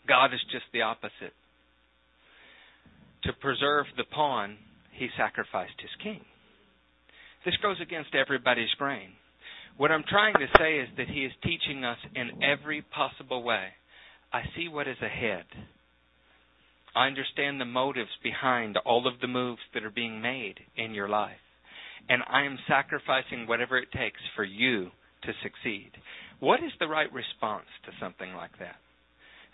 God 0.08 0.34
is 0.34 0.42
just 0.52 0.66
the 0.74 0.82
opposite. 0.82 1.34
To 3.24 3.34
preserve 3.34 3.86
the 3.98 4.06
pawn, 4.06 4.58
he 4.94 5.10
sacrificed 5.18 5.80
his 5.80 5.92
king. 6.02 6.22
This 7.46 7.56
goes 7.62 7.78
against 7.82 8.16
everybody's 8.16 8.74
grain. 8.78 9.10
What 9.80 9.92
I'm 9.92 10.04
trying 10.10 10.34
to 10.34 10.58
say 10.58 10.80
is 10.80 10.90
that 10.98 11.08
he 11.08 11.24
is 11.24 11.32
teaching 11.42 11.86
us 11.86 11.98
in 12.14 12.44
every 12.44 12.82
possible 12.82 13.44
way. 13.44 13.68
I 14.34 14.42
see 14.54 14.68
what 14.68 14.90
is 14.90 14.98
ahead. 15.02 15.46
I 16.94 17.08
understand 17.08 17.62
the 17.62 17.66
motives 17.66 18.10
behind 18.22 18.76
all 18.86 19.08
of 19.08 19.22
the 19.22 19.30
moves 19.30 19.62
that 19.74 19.86
are 19.86 19.90
being 19.90 20.22
made 20.22 20.56
in 20.76 20.94
your 20.94 21.08
life. 21.08 21.40
And 22.10 22.22
I 22.30 22.44
am 22.44 22.60
sacrificing 22.68 23.48
whatever 23.48 23.78
it 23.78 23.88
takes 23.94 24.20
for 24.36 24.44
you 24.44 24.90
to 25.24 25.32
succeed. 25.42 25.92
What 26.42 26.60
is 26.60 26.74
the 26.82 26.88
right 26.90 27.12
response 27.14 27.68
to 27.86 27.94
something 28.02 28.34
like 28.34 28.60
that? 28.60 28.76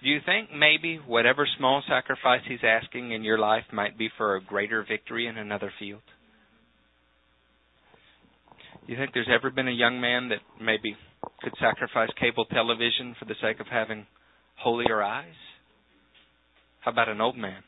Do 0.02 0.10
you 0.10 0.22
think 0.26 0.50
maybe 0.52 1.00
whatever 1.06 1.48
small 1.60 1.84
sacrifice 1.88 2.42
he's 2.48 2.64
asking 2.64 3.12
in 3.12 3.24
your 3.24 3.38
life 3.38 3.66
might 3.72 3.96
be 3.96 4.10
for 4.18 4.36
a 4.36 4.44
greater 4.44 4.84
victory 4.90 5.28
in 5.28 5.38
another 5.38 5.72
field? 5.78 6.02
You 8.88 8.96
think 8.98 9.12
there's 9.14 9.30
ever 9.34 9.50
been 9.50 9.68
a 9.68 9.72
young 9.72 10.00
man 10.00 10.30
that 10.30 10.40
maybe 10.62 10.96
could 11.42 11.54
sacrifice 11.60 12.10
cable 12.20 12.46
television 12.46 13.16
for 13.18 13.26
the 13.26 13.34
sake 13.42 13.60
of 13.60 13.68
having 13.68 14.06
holier 14.58 15.02
eyes? 15.02 15.34
How 16.82 16.92
about 16.92 17.10
an 17.10 17.20
old 17.20 17.36
man? 17.36 17.64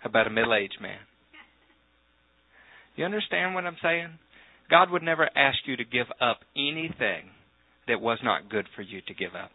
How 0.00 0.10
about 0.10 0.26
a 0.26 0.30
middle 0.30 0.54
aged 0.54 0.78
man? 0.80 0.98
You 2.96 3.04
understand 3.04 3.54
what 3.54 3.64
I'm 3.64 3.76
saying? 3.80 4.08
God 4.68 4.90
would 4.90 5.02
never 5.02 5.28
ask 5.36 5.58
you 5.66 5.76
to 5.76 5.84
give 5.84 6.06
up 6.20 6.38
anything 6.56 7.30
that 7.86 8.00
was 8.00 8.18
not 8.24 8.50
good 8.50 8.66
for 8.74 8.82
you 8.82 9.00
to 9.06 9.14
give 9.14 9.34
up. 9.34 9.50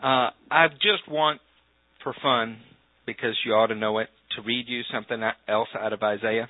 Uh, 0.00 0.30
I 0.50 0.68
just 0.68 1.08
want, 1.08 1.40
for 2.04 2.14
fun, 2.22 2.58
because 3.06 3.34
you 3.44 3.52
ought 3.52 3.66
to 3.68 3.74
know 3.74 3.98
it, 3.98 4.08
to 4.36 4.42
read 4.42 4.66
you 4.68 4.82
something 4.92 5.20
else 5.48 5.68
out 5.78 5.92
of 5.92 6.02
Isaiah. 6.02 6.48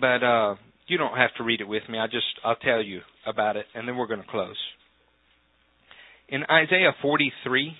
But 0.00 0.24
uh, 0.24 0.54
you 0.86 0.98
don't 0.98 1.16
have 1.16 1.34
to 1.38 1.44
read 1.44 1.60
it 1.60 1.68
with 1.68 1.82
me. 1.88 1.98
I 1.98 2.06
just 2.06 2.26
I'll 2.44 2.56
tell 2.56 2.82
you 2.82 3.00
about 3.26 3.56
it, 3.56 3.66
and 3.74 3.86
then 3.86 3.96
we're 3.96 4.06
going 4.06 4.22
to 4.22 4.28
close. 4.28 4.56
In 6.28 6.42
Isaiah 6.50 6.92
43, 7.02 7.72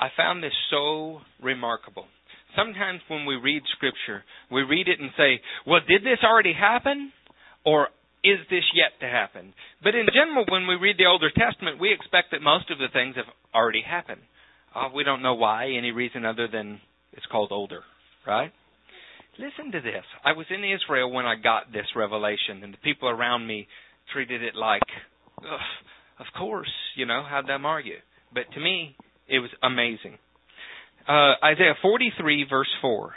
I 0.00 0.08
found 0.16 0.42
this 0.42 0.52
so 0.70 1.20
remarkable. 1.42 2.06
Sometimes 2.56 3.00
when 3.08 3.26
we 3.26 3.36
read 3.36 3.62
Scripture, 3.76 4.24
we 4.50 4.62
read 4.62 4.88
it 4.88 5.00
and 5.00 5.10
say, 5.16 5.40
"Well, 5.66 5.80
did 5.86 6.02
this 6.02 6.18
already 6.24 6.54
happen?" 6.54 7.12
or 7.64 7.88
is 8.24 8.38
this 8.50 8.64
yet 8.74 8.98
to 9.00 9.06
happen? 9.06 9.52
But 9.82 9.94
in 9.94 10.06
general, 10.12 10.44
when 10.48 10.66
we 10.66 10.74
read 10.74 10.96
the 10.98 11.06
Older 11.06 11.30
Testament, 11.30 11.78
we 11.78 11.92
expect 11.92 12.28
that 12.32 12.42
most 12.42 12.70
of 12.70 12.78
the 12.78 12.88
things 12.92 13.16
have 13.16 13.26
already 13.54 13.82
happened. 13.82 14.22
Uh, 14.74 14.88
we 14.94 15.04
don't 15.04 15.22
know 15.22 15.34
why, 15.34 15.70
any 15.76 15.90
reason 15.90 16.24
other 16.24 16.48
than 16.48 16.80
it's 17.12 17.26
called 17.26 17.52
older, 17.52 17.82
right? 18.26 18.52
Listen 19.38 19.70
to 19.70 19.80
this. 19.80 20.04
I 20.24 20.32
was 20.32 20.46
in 20.50 20.64
Israel 20.64 21.12
when 21.12 21.24
I 21.24 21.36
got 21.36 21.72
this 21.72 21.86
revelation, 21.94 22.64
and 22.64 22.74
the 22.74 22.78
people 22.78 23.08
around 23.08 23.46
me 23.46 23.68
treated 24.12 24.42
it 24.42 24.56
like, 24.56 24.82
of 26.18 26.26
course, 26.36 26.72
you 26.96 27.06
know, 27.06 27.22
how 27.28 27.42
dumb 27.42 27.64
are 27.64 27.80
you? 27.80 27.98
But 28.34 28.50
to 28.54 28.60
me, 28.60 28.96
it 29.28 29.38
was 29.38 29.50
amazing. 29.62 30.18
Uh, 31.08 31.34
Isaiah 31.44 31.76
43, 31.80 32.46
verse 32.50 32.68
4. 32.82 33.14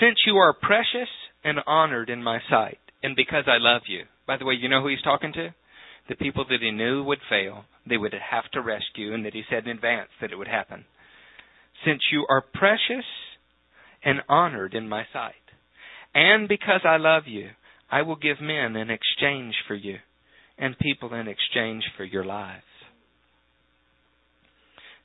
Since 0.00 0.16
you 0.26 0.36
are 0.36 0.52
precious 0.52 1.08
and 1.42 1.58
honored 1.66 2.10
in 2.10 2.22
my 2.22 2.40
sight, 2.50 2.78
and 3.02 3.16
because 3.16 3.44
I 3.46 3.56
love 3.58 3.82
you. 3.88 4.04
By 4.26 4.36
the 4.36 4.44
way, 4.44 4.54
you 4.54 4.68
know 4.68 4.82
who 4.82 4.88
he's 4.88 5.02
talking 5.02 5.32
to? 5.32 5.54
The 6.10 6.16
people 6.16 6.44
that 6.50 6.60
he 6.60 6.70
knew 6.72 7.02
would 7.04 7.20
fail, 7.30 7.64
they 7.88 7.96
would 7.96 8.12
have 8.12 8.50
to 8.52 8.60
rescue, 8.60 9.14
and 9.14 9.24
that 9.24 9.32
he 9.32 9.42
said 9.48 9.64
in 9.64 9.70
advance 9.70 10.10
that 10.20 10.30
it 10.30 10.36
would 10.36 10.48
happen. 10.48 10.84
Since 11.86 12.02
you 12.12 12.26
are 12.28 12.44
precious 12.52 13.06
and 14.04 14.20
honored 14.28 14.74
in 14.74 14.88
my 14.88 15.04
sight, 15.10 15.34
and 16.14 16.48
because 16.48 16.80
I 16.84 16.96
love 16.96 17.24
you, 17.26 17.48
I 17.90 18.02
will 18.02 18.16
give 18.16 18.40
men 18.40 18.76
in 18.76 18.90
exchange 18.90 19.54
for 19.66 19.74
you, 19.74 19.96
and 20.58 20.78
people 20.78 21.14
in 21.14 21.28
exchange 21.28 21.84
for 21.96 22.04
your 22.04 22.24
lives. 22.24 22.62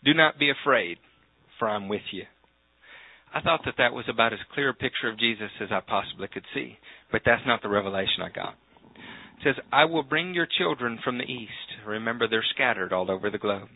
Do 0.04 0.14
not 0.14 0.40
be 0.40 0.50
afraid, 0.50 0.98
for 1.58 1.68
I'm 1.68 1.90
with 1.90 2.02
you. 2.12 2.24
I 3.34 3.42
thought 3.42 3.62
that 3.66 3.76
that 3.78 3.94
was 3.94 4.06
about 4.10 4.34
as 4.34 4.40
clear 4.54 4.70
a 4.70 4.74
picture 4.74 5.10
of 5.10 5.20
Jesus 5.20 5.52
as 5.62 5.70
I 5.72 5.82
possibly 5.82 6.28
could 6.28 6.46
see, 6.54 6.78
but 7.12 7.22
that's 7.26 7.46
not 7.46 7.62
the 7.62 7.70
revelation 7.70 8.24
I 8.24 8.30
got. 8.30 8.56
It 8.96 9.44
says, 9.44 9.56
I 9.72 9.86
will 9.86 10.04
bring 10.04 10.34
your 10.34 10.48
children 10.58 11.00
from 11.04 11.18
the 11.18 11.24
east. 11.24 11.86
Remember, 11.86 12.28
they're 12.28 12.44
scattered 12.56 12.92
all 12.92 13.12
over 13.12 13.30
the 13.30 13.38
globe. 13.38 13.70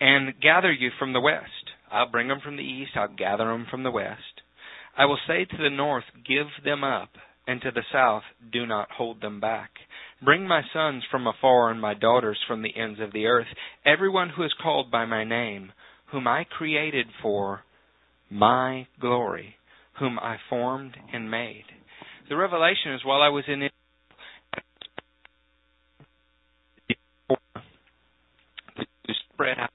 And 0.00 0.38
gather 0.40 0.72
you 0.72 0.90
from 0.98 1.12
the 1.12 1.20
west. 1.20 1.46
I'll 1.90 2.10
bring 2.10 2.28
them 2.28 2.40
from 2.42 2.56
the 2.56 2.62
east. 2.62 2.90
I'll 2.96 3.14
gather 3.14 3.44
them 3.44 3.66
from 3.70 3.84
the 3.84 3.90
west. 3.90 4.35
I 4.96 5.04
will 5.04 5.18
say 5.28 5.44
to 5.44 5.56
the 5.56 5.70
north, 5.70 6.04
Give 6.26 6.46
them 6.64 6.82
up, 6.82 7.10
and 7.46 7.60
to 7.60 7.70
the 7.70 7.82
south, 7.92 8.22
Do 8.50 8.66
not 8.66 8.90
hold 8.90 9.20
them 9.20 9.40
back. 9.40 9.70
Bring 10.24 10.48
my 10.48 10.62
sons 10.72 11.04
from 11.10 11.26
afar 11.26 11.70
and 11.70 11.80
my 11.80 11.92
daughters 11.92 12.38
from 12.48 12.62
the 12.62 12.74
ends 12.74 12.98
of 13.00 13.12
the 13.12 13.26
earth, 13.26 13.46
everyone 13.84 14.30
who 14.30 14.42
is 14.42 14.54
called 14.62 14.90
by 14.90 15.04
my 15.04 15.24
name, 15.24 15.72
whom 16.10 16.26
I 16.26 16.44
created 16.44 17.06
for 17.20 17.62
my 18.30 18.86
glory, 18.98 19.56
whom 19.98 20.18
I 20.18 20.36
formed 20.48 20.96
and 21.12 21.30
made. 21.30 21.64
The 22.30 22.36
revelation 22.36 22.94
is 22.94 23.04
while 23.04 23.20
I 23.20 23.28
was 23.28 23.44
in 23.46 23.68
to 28.76 29.14
spread 29.34 29.58
out 29.58 29.70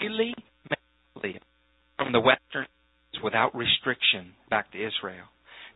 freely 0.00 0.34
from 2.10 2.20
the 2.20 2.26
western 2.26 2.66
without 3.22 3.54
restriction 3.54 4.32
back 4.48 4.72
to 4.72 4.78
Israel. 4.78 5.26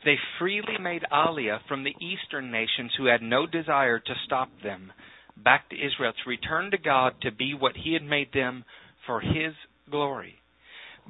They 0.04 0.16
freely 0.38 0.78
made 0.80 1.02
Aliyah 1.12 1.60
from 1.68 1.84
the 1.84 1.94
eastern 2.00 2.50
nations 2.50 2.92
who 2.96 3.06
had 3.06 3.22
no 3.22 3.46
desire 3.46 3.98
to 3.98 4.14
stop 4.26 4.48
them 4.62 4.92
back 5.36 5.68
to 5.70 5.76
Israel 5.76 6.12
to 6.12 6.30
return 6.30 6.70
to 6.70 6.78
God 6.78 7.14
to 7.22 7.30
be 7.30 7.54
what 7.54 7.74
He 7.76 7.92
had 7.92 8.02
made 8.02 8.32
them 8.32 8.64
for 9.06 9.20
His 9.20 9.54
glory. 9.90 10.34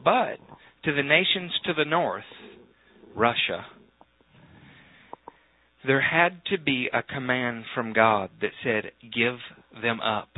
But 0.02 0.38
to 0.84 0.94
the 0.94 1.02
nations 1.02 1.52
to 1.64 1.72
the 1.74 1.88
north, 1.88 2.24
Russia, 3.14 3.64
there 5.86 6.02
had 6.02 6.42
to 6.50 6.58
be 6.58 6.88
a 6.92 7.02
command 7.02 7.64
from 7.74 7.92
God 7.92 8.30
that 8.40 8.50
said, 8.62 8.92
Give 9.02 9.36
them 9.80 10.00
up. 10.00 10.30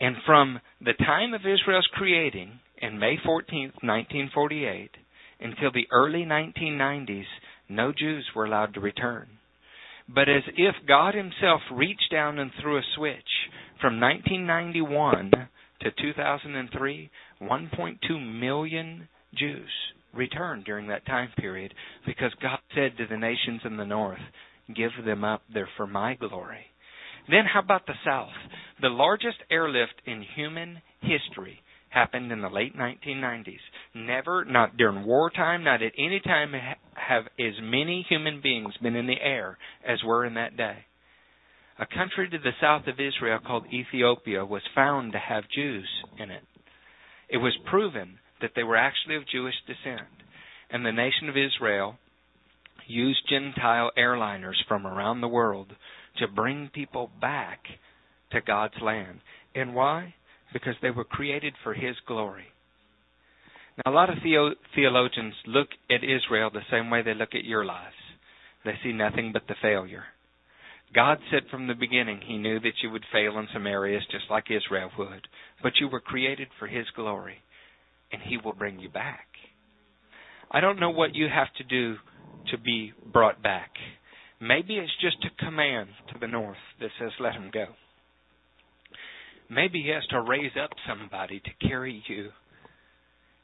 And 0.00 0.16
from 0.24 0.60
the 0.80 0.92
time 0.92 1.34
of 1.34 1.40
Israel's 1.40 1.88
creating, 1.92 2.60
in 2.78 2.98
May 2.98 3.16
14, 3.24 3.72
1948, 3.80 4.90
until 5.40 5.72
the 5.72 5.86
early 5.90 6.24
1990s, 6.24 7.24
no 7.68 7.92
Jews 7.96 8.26
were 8.34 8.44
allowed 8.44 8.74
to 8.74 8.80
return. 8.80 9.26
But 10.08 10.28
as 10.28 10.42
if 10.56 10.74
God 10.86 11.14
Himself 11.14 11.60
reached 11.72 12.10
down 12.12 12.38
and 12.38 12.50
threw 12.60 12.78
a 12.78 12.82
switch, 12.96 13.16
from 13.80 14.00
1991 14.00 15.30
to 15.80 15.90
2003, 15.90 17.10
1.2 17.42 18.40
million 18.40 19.08
Jews 19.36 19.70
returned 20.14 20.64
during 20.64 20.88
that 20.88 21.04
time 21.06 21.28
period 21.36 21.74
because 22.06 22.32
God 22.40 22.58
said 22.74 22.96
to 22.96 23.06
the 23.06 23.18
nations 23.18 23.60
in 23.64 23.76
the 23.76 23.84
north, 23.84 24.20
Give 24.74 24.90
them 25.04 25.24
up, 25.24 25.42
they're 25.52 25.68
for 25.76 25.86
my 25.86 26.14
glory. 26.14 26.66
Then 27.28 27.44
how 27.52 27.60
about 27.60 27.86
the 27.86 27.94
South? 28.04 28.32
The 28.80 28.88
largest 28.88 29.38
airlift 29.50 29.94
in 30.06 30.24
human 30.34 30.80
history 31.00 31.60
happened 31.96 32.30
in 32.30 32.42
the 32.42 32.50
late 32.50 32.76
1990s. 32.76 33.56
Never, 33.94 34.44
not 34.44 34.76
during 34.76 35.06
wartime, 35.06 35.64
not 35.64 35.82
at 35.82 35.92
any 35.96 36.20
time 36.20 36.52
have 36.92 37.24
as 37.40 37.54
many 37.62 38.04
human 38.06 38.42
beings 38.42 38.74
been 38.82 38.94
in 38.94 39.06
the 39.06 39.20
air 39.20 39.56
as 39.82 40.04
were 40.04 40.26
in 40.26 40.34
that 40.34 40.58
day. 40.58 40.76
A 41.78 41.86
country 41.86 42.28
to 42.28 42.38
the 42.38 42.50
south 42.60 42.86
of 42.86 43.00
Israel 43.00 43.38
called 43.44 43.64
Ethiopia 43.72 44.44
was 44.44 44.60
found 44.74 45.12
to 45.12 45.18
have 45.18 45.44
Jews 45.54 45.88
in 46.18 46.30
it. 46.30 46.42
It 47.30 47.38
was 47.38 47.56
proven 47.70 48.18
that 48.42 48.50
they 48.54 48.62
were 48.62 48.76
actually 48.76 49.16
of 49.16 49.28
Jewish 49.32 49.54
descent. 49.66 50.08
And 50.70 50.84
the 50.84 50.92
nation 50.92 51.30
of 51.30 51.36
Israel 51.36 51.96
used 52.86 53.26
Gentile 53.28 53.90
airliners 53.96 54.56
from 54.68 54.86
around 54.86 55.22
the 55.22 55.28
world 55.28 55.72
to 56.18 56.28
bring 56.28 56.70
people 56.74 57.10
back 57.22 57.60
to 58.32 58.40
God's 58.42 58.80
land. 58.82 59.20
And 59.54 59.74
why? 59.74 60.14
Because 60.52 60.74
they 60.82 60.90
were 60.90 61.04
created 61.04 61.54
for 61.62 61.74
His 61.74 61.96
glory. 62.06 62.46
Now, 63.84 63.92
a 63.92 63.94
lot 63.94 64.10
of 64.10 64.16
theo- 64.22 64.54
theologians 64.74 65.34
look 65.46 65.68
at 65.90 66.02
Israel 66.02 66.50
the 66.50 66.60
same 66.70 66.88
way 66.90 67.02
they 67.02 67.14
look 67.14 67.34
at 67.34 67.44
your 67.44 67.64
lives. 67.64 67.94
They 68.64 68.74
see 68.82 68.92
nothing 68.92 69.32
but 69.32 69.42
the 69.48 69.54
failure. 69.60 70.04
God 70.94 71.18
said 71.30 71.42
from 71.50 71.66
the 71.66 71.74
beginning 71.74 72.20
He 72.24 72.38
knew 72.38 72.58
that 72.60 72.82
you 72.82 72.90
would 72.90 73.04
fail 73.12 73.38
in 73.38 73.48
some 73.52 73.66
areas 73.66 74.02
just 74.10 74.24
like 74.30 74.50
Israel 74.50 74.90
would, 74.98 75.26
but 75.62 75.72
you 75.80 75.88
were 75.88 76.00
created 76.00 76.48
for 76.58 76.66
His 76.66 76.86
glory, 76.94 77.36
and 78.12 78.22
He 78.22 78.38
will 78.38 78.54
bring 78.54 78.78
you 78.78 78.88
back. 78.88 79.26
I 80.50 80.60
don't 80.60 80.80
know 80.80 80.90
what 80.90 81.14
you 81.14 81.26
have 81.28 81.52
to 81.58 81.64
do 81.64 81.96
to 82.50 82.58
be 82.58 82.92
brought 83.12 83.42
back. 83.42 83.70
Maybe 84.40 84.76
it's 84.76 84.92
just 85.00 85.16
a 85.24 85.44
command 85.44 85.88
to 86.12 86.18
the 86.20 86.28
north 86.28 86.56
that 86.80 86.90
says, 87.00 87.10
let 87.18 87.34
him 87.34 87.50
go. 87.52 87.66
Maybe 89.48 89.82
he 89.82 89.90
has 89.90 90.06
to 90.10 90.20
raise 90.20 90.52
up 90.62 90.70
somebody 90.88 91.40
to 91.40 91.68
carry 91.68 92.02
you 92.08 92.30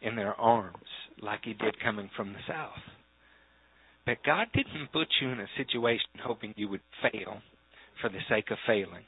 in 0.01 0.17
their 0.17 0.35
arms 0.35 0.77
like 1.21 1.41
he 1.45 1.55
did 1.55 1.81
coming 1.83 2.11
from 2.17 2.33
the 2.33 2.41
south. 2.49 2.83
But 4.05 4.25
God 4.27 4.49
didn't 4.53 4.93
put 4.93 5.07
you 5.21 5.29
in 5.29 5.39
a 5.41 5.47
situation 5.57 6.09
hoping 6.25 6.55
you 6.57 6.69
would 6.69 6.81
fail 7.01 7.41
for 8.01 8.09
the 8.11 8.19
sake 8.29 8.51
of 8.51 8.59
failing. 8.67 9.05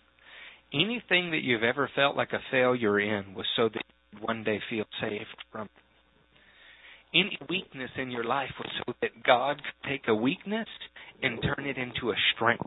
Anything 0.72 1.32
that 1.32 1.42
you've 1.42 1.64
ever 1.64 1.90
felt 1.94 2.16
like 2.16 2.32
a 2.32 2.38
failure 2.50 3.00
in 3.00 3.34
was 3.34 3.46
so 3.56 3.68
that 3.68 3.82
you'd 4.12 4.22
one 4.22 4.44
day 4.44 4.60
feel 4.70 4.84
saved 5.00 5.36
from 5.50 5.66
it. 5.66 5.70
Any 7.16 7.38
weakness 7.48 7.90
in 7.96 8.10
your 8.10 8.24
life 8.24 8.50
was 8.58 8.70
so 8.86 8.92
that 9.00 9.22
God 9.24 9.56
could 9.56 9.88
take 9.88 10.08
a 10.08 10.14
weakness 10.14 10.68
and 11.22 11.40
turn 11.42 11.66
it 11.66 11.76
into 11.76 12.10
a 12.10 12.16
strength. 12.34 12.64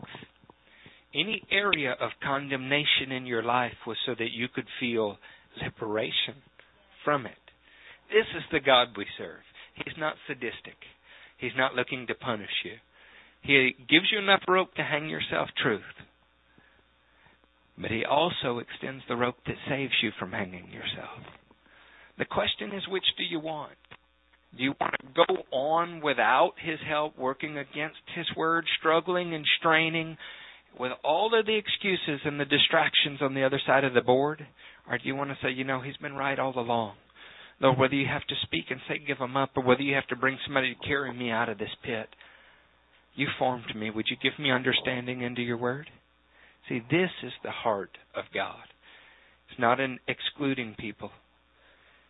Any 1.18 1.42
area 1.50 1.96
of 2.00 2.10
condemnation 2.22 3.10
in 3.10 3.26
your 3.26 3.42
life 3.42 3.74
was 3.86 3.96
so 4.06 4.14
that 4.18 4.30
you 4.32 4.46
could 4.48 4.66
feel 4.78 5.18
liberation 5.62 6.36
from 7.04 7.26
it. 7.26 7.32
This 8.08 8.26
is 8.36 8.44
the 8.52 8.60
God 8.60 8.88
we 8.96 9.06
serve. 9.16 9.42
He's 9.74 9.96
not 9.98 10.14
sadistic. 10.26 10.76
He's 11.38 11.56
not 11.56 11.74
looking 11.74 12.06
to 12.06 12.14
punish 12.14 12.64
you. 12.64 12.72
He 13.42 13.74
gives 13.88 14.06
you 14.12 14.18
enough 14.18 14.42
rope 14.46 14.74
to 14.74 14.82
hang 14.82 15.08
yourself 15.08 15.48
truth. 15.60 15.82
But 17.76 17.90
he 17.90 18.04
also 18.04 18.58
extends 18.58 19.04
the 19.08 19.16
rope 19.16 19.36
that 19.46 19.56
saves 19.68 19.94
you 20.02 20.10
from 20.18 20.32
hanging 20.32 20.66
yourself. 20.66 21.22
The 22.18 22.24
question 22.24 22.72
is 22.74 22.82
which 22.88 23.04
do 23.16 23.24
you 23.24 23.38
want? 23.38 23.72
Do 24.56 24.64
you 24.64 24.74
want 24.80 24.94
to 25.00 25.26
go 25.26 25.42
on 25.52 26.00
without 26.00 26.52
his 26.60 26.78
help, 26.88 27.16
working 27.18 27.58
against 27.58 27.98
his 28.16 28.26
word, 28.36 28.64
struggling 28.78 29.34
and 29.34 29.44
straining 29.58 30.16
with 30.78 30.92
all 31.04 31.38
of 31.38 31.46
the 31.46 31.56
excuses 31.56 32.20
and 32.24 32.38
the 32.38 32.44
distractions 32.44 33.20
on 33.20 33.34
the 33.34 33.44
other 33.44 33.60
side 33.66 33.84
of 33.84 33.94
the 33.94 34.00
board? 34.00 34.46
Or 34.88 34.98
do 34.98 35.04
you 35.04 35.14
want 35.14 35.30
to 35.30 35.36
say, 35.42 35.50
you 35.50 35.64
know, 35.64 35.80
he's 35.80 35.96
been 35.96 36.14
right 36.14 36.38
all 36.38 36.58
along? 36.58 36.94
Lord, 37.60 37.78
whether 37.78 37.94
you 37.94 38.06
have 38.06 38.26
to 38.26 38.34
speak 38.42 38.66
and 38.70 38.80
say, 38.88 39.00
give 39.04 39.18
him 39.18 39.36
up, 39.36 39.50
or 39.56 39.64
whether 39.64 39.82
you 39.82 39.94
have 39.94 40.06
to 40.08 40.16
bring 40.16 40.38
somebody 40.46 40.74
to 40.74 40.88
carry 40.88 41.12
me 41.12 41.30
out 41.30 41.48
of 41.48 41.58
this 41.58 41.74
pit, 41.84 42.08
you 43.14 43.26
formed 43.38 43.74
me. 43.74 43.90
Would 43.90 44.06
you 44.08 44.16
give 44.22 44.38
me 44.38 44.52
understanding 44.52 45.22
into 45.22 45.42
your 45.42 45.56
word? 45.56 45.90
See, 46.68 46.80
this 46.90 47.10
is 47.24 47.32
the 47.42 47.50
heart 47.50 47.90
of 48.14 48.24
God. 48.32 48.62
It's 49.50 49.58
not 49.58 49.80
in 49.80 49.98
excluding 50.06 50.76
people, 50.78 51.10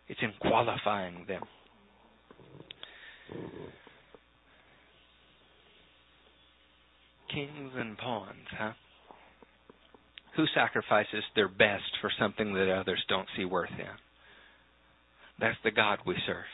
it's 0.07 0.19
in 0.21 0.33
qualifying 0.39 1.25
them. 1.27 1.43
Kings 7.33 7.71
and 7.75 7.97
pawns, 7.97 8.47
huh? 8.57 8.71
Who 10.35 10.45
sacrifices 10.53 11.23
their 11.35 11.47
best 11.47 11.97
for 12.01 12.11
something 12.19 12.53
that 12.53 12.73
others 12.73 13.03
don't 13.09 13.27
see 13.35 13.45
worth 13.45 13.71
in? 13.77 13.85
That's 15.39 15.57
the 15.63 15.71
God 15.71 15.99
we 16.05 16.15
serve. 16.25 16.45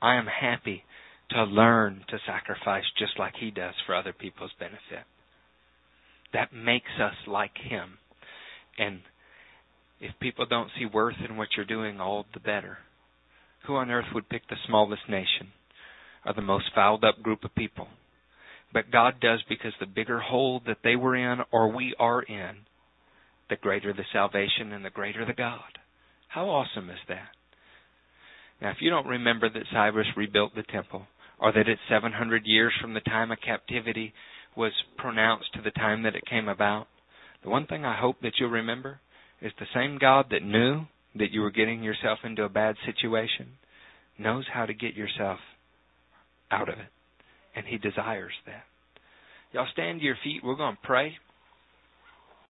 I 0.00 0.16
am 0.16 0.26
happy 0.26 0.84
to 1.30 1.44
learn 1.44 2.04
to 2.08 2.18
sacrifice 2.26 2.84
just 2.98 3.18
like 3.18 3.34
He 3.38 3.50
does 3.50 3.74
for 3.86 3.94
other 3.94 4.12
people's 4.12 4.52
benefit. 4.58 5.06
That 6.32 6.52
makes 6.52 6.90
us 7.00 7.14
like 7.26 7.56
Him. 7.56 7.98
And 8.78 9.00
if 10.00 10.12
people 10.20 10.46
don't 10.46 10.70
see 10.78 10.86
worth 10.86 11.16
in 11.28 11.36
what 11.36 11.48
you're 11.56 11.66
doing, 11.66 12.00
all 12.00 12.26
the 12.32 12.40
better. 12.40 12.78
Who 13.66 13.76
on 13.76 13.90
earth 13.90 14.06
would 14.14 14.28
pick 14.28 14.48
the 14.48 14.56
smallest 14.66 15.02
nation 15.08 15.48
or 16.24 16.32
the 16.34 16.42
most 16.42 16.66
fouled 16.74 17.04
up 17.04 17.22
group 17.22 17.44
of 17.44 17.54
people? 17.54 17.88
But 18.72 18.90
God 18.90 19.14
does 19.20 19.42
because 19.48 19.72
the 19.80 19.86
bigger 19.86 20.18
hole 20.20 20.60
that 20.66 20.78
they 20.84 20.96
were 20.96 21.16
in 21.16 21.40
or 21.50 21.74
we 21.74 21.94
are 21.98 22.22
in, 22.22 22.56
the 23.48 23.56
greater 23.56 23.92
the 23.92 24.04
salvation 24.12 24.72
and 24.72 24.84
the 24.84 24.90
greater 24.90 25.24
the 25.24 25.32
God. 25.32 25.78
How 26.28 26.48
awesome 26.48 26.90
is 26.90 26.98
that? 27.08 27.28
Now, 28.60 28.70
if 28.70 28.78
you 28.80 28.90
don't 28.90 29.06
remember 29.06 29.48
that 29.48 29.62
Cyrus 29.72 30.06
rebuilt 30.16 30.54
the 30.54 30.64
temple, 30.64 31.06
or 31.38 31.52
that 31.52 31.68
it's 31.68 31.80
700 31.88 32.42
years 32.44 32.72
from 32.80 32.94
the 32.94 33.00
time 33.00 33.30
of 33.30 33.38
captivity 33.40 34.12
was 34.56 34.72
pronounced 34.96 35.52
to 35.54 35.62
the 35.62 35.70
time 35.70 36.02
that 36.02 36.16
it 36.16 36.26
came 36.28 36.48
about, 36.48 36.88
the 37.42 37.50
one 37.50 37.66
thing 37.66 37.84
I 37.84 37.96
hope 37.98 38.16
that 38.22 38.32
you'll 38.38 38.50
remember 38.50 39.00
is 39.40 39.52
the 39.58 39.66
same 39.74 39.98
God 39.98 40.26
that 40.30 40.42
knew 40.42 40.82
that 41.14 41.30
you 41.30 41.40
were 41.40 41.50
getting 41.50 41.82
yourself 41.82 42.18
into 42.24 42.42
a 42.42 42.48
bad 42.48 42.74
situation 42.84 43.52
knows 44.18 44.44
how 44.52 44.66
to 44.66 44.74
get 44.74 44.94
yourself 44.94 45.38
out 46.50 46.68
of 46.68 46.78
it. 46.78 46.88
And 47.54 47.66
He 47.66 47.78
desires 47.78 48.32
that. 48.46 48.64
Y'all 49.52 49.66
stand 49.72 50.00
to 50.00 50.04
your 50.04 50.16
feet. 50.22 50.42
We're 50.44 50.56
going 50.56 50.74
to 50.74 50.86
pray. 50.86 51.16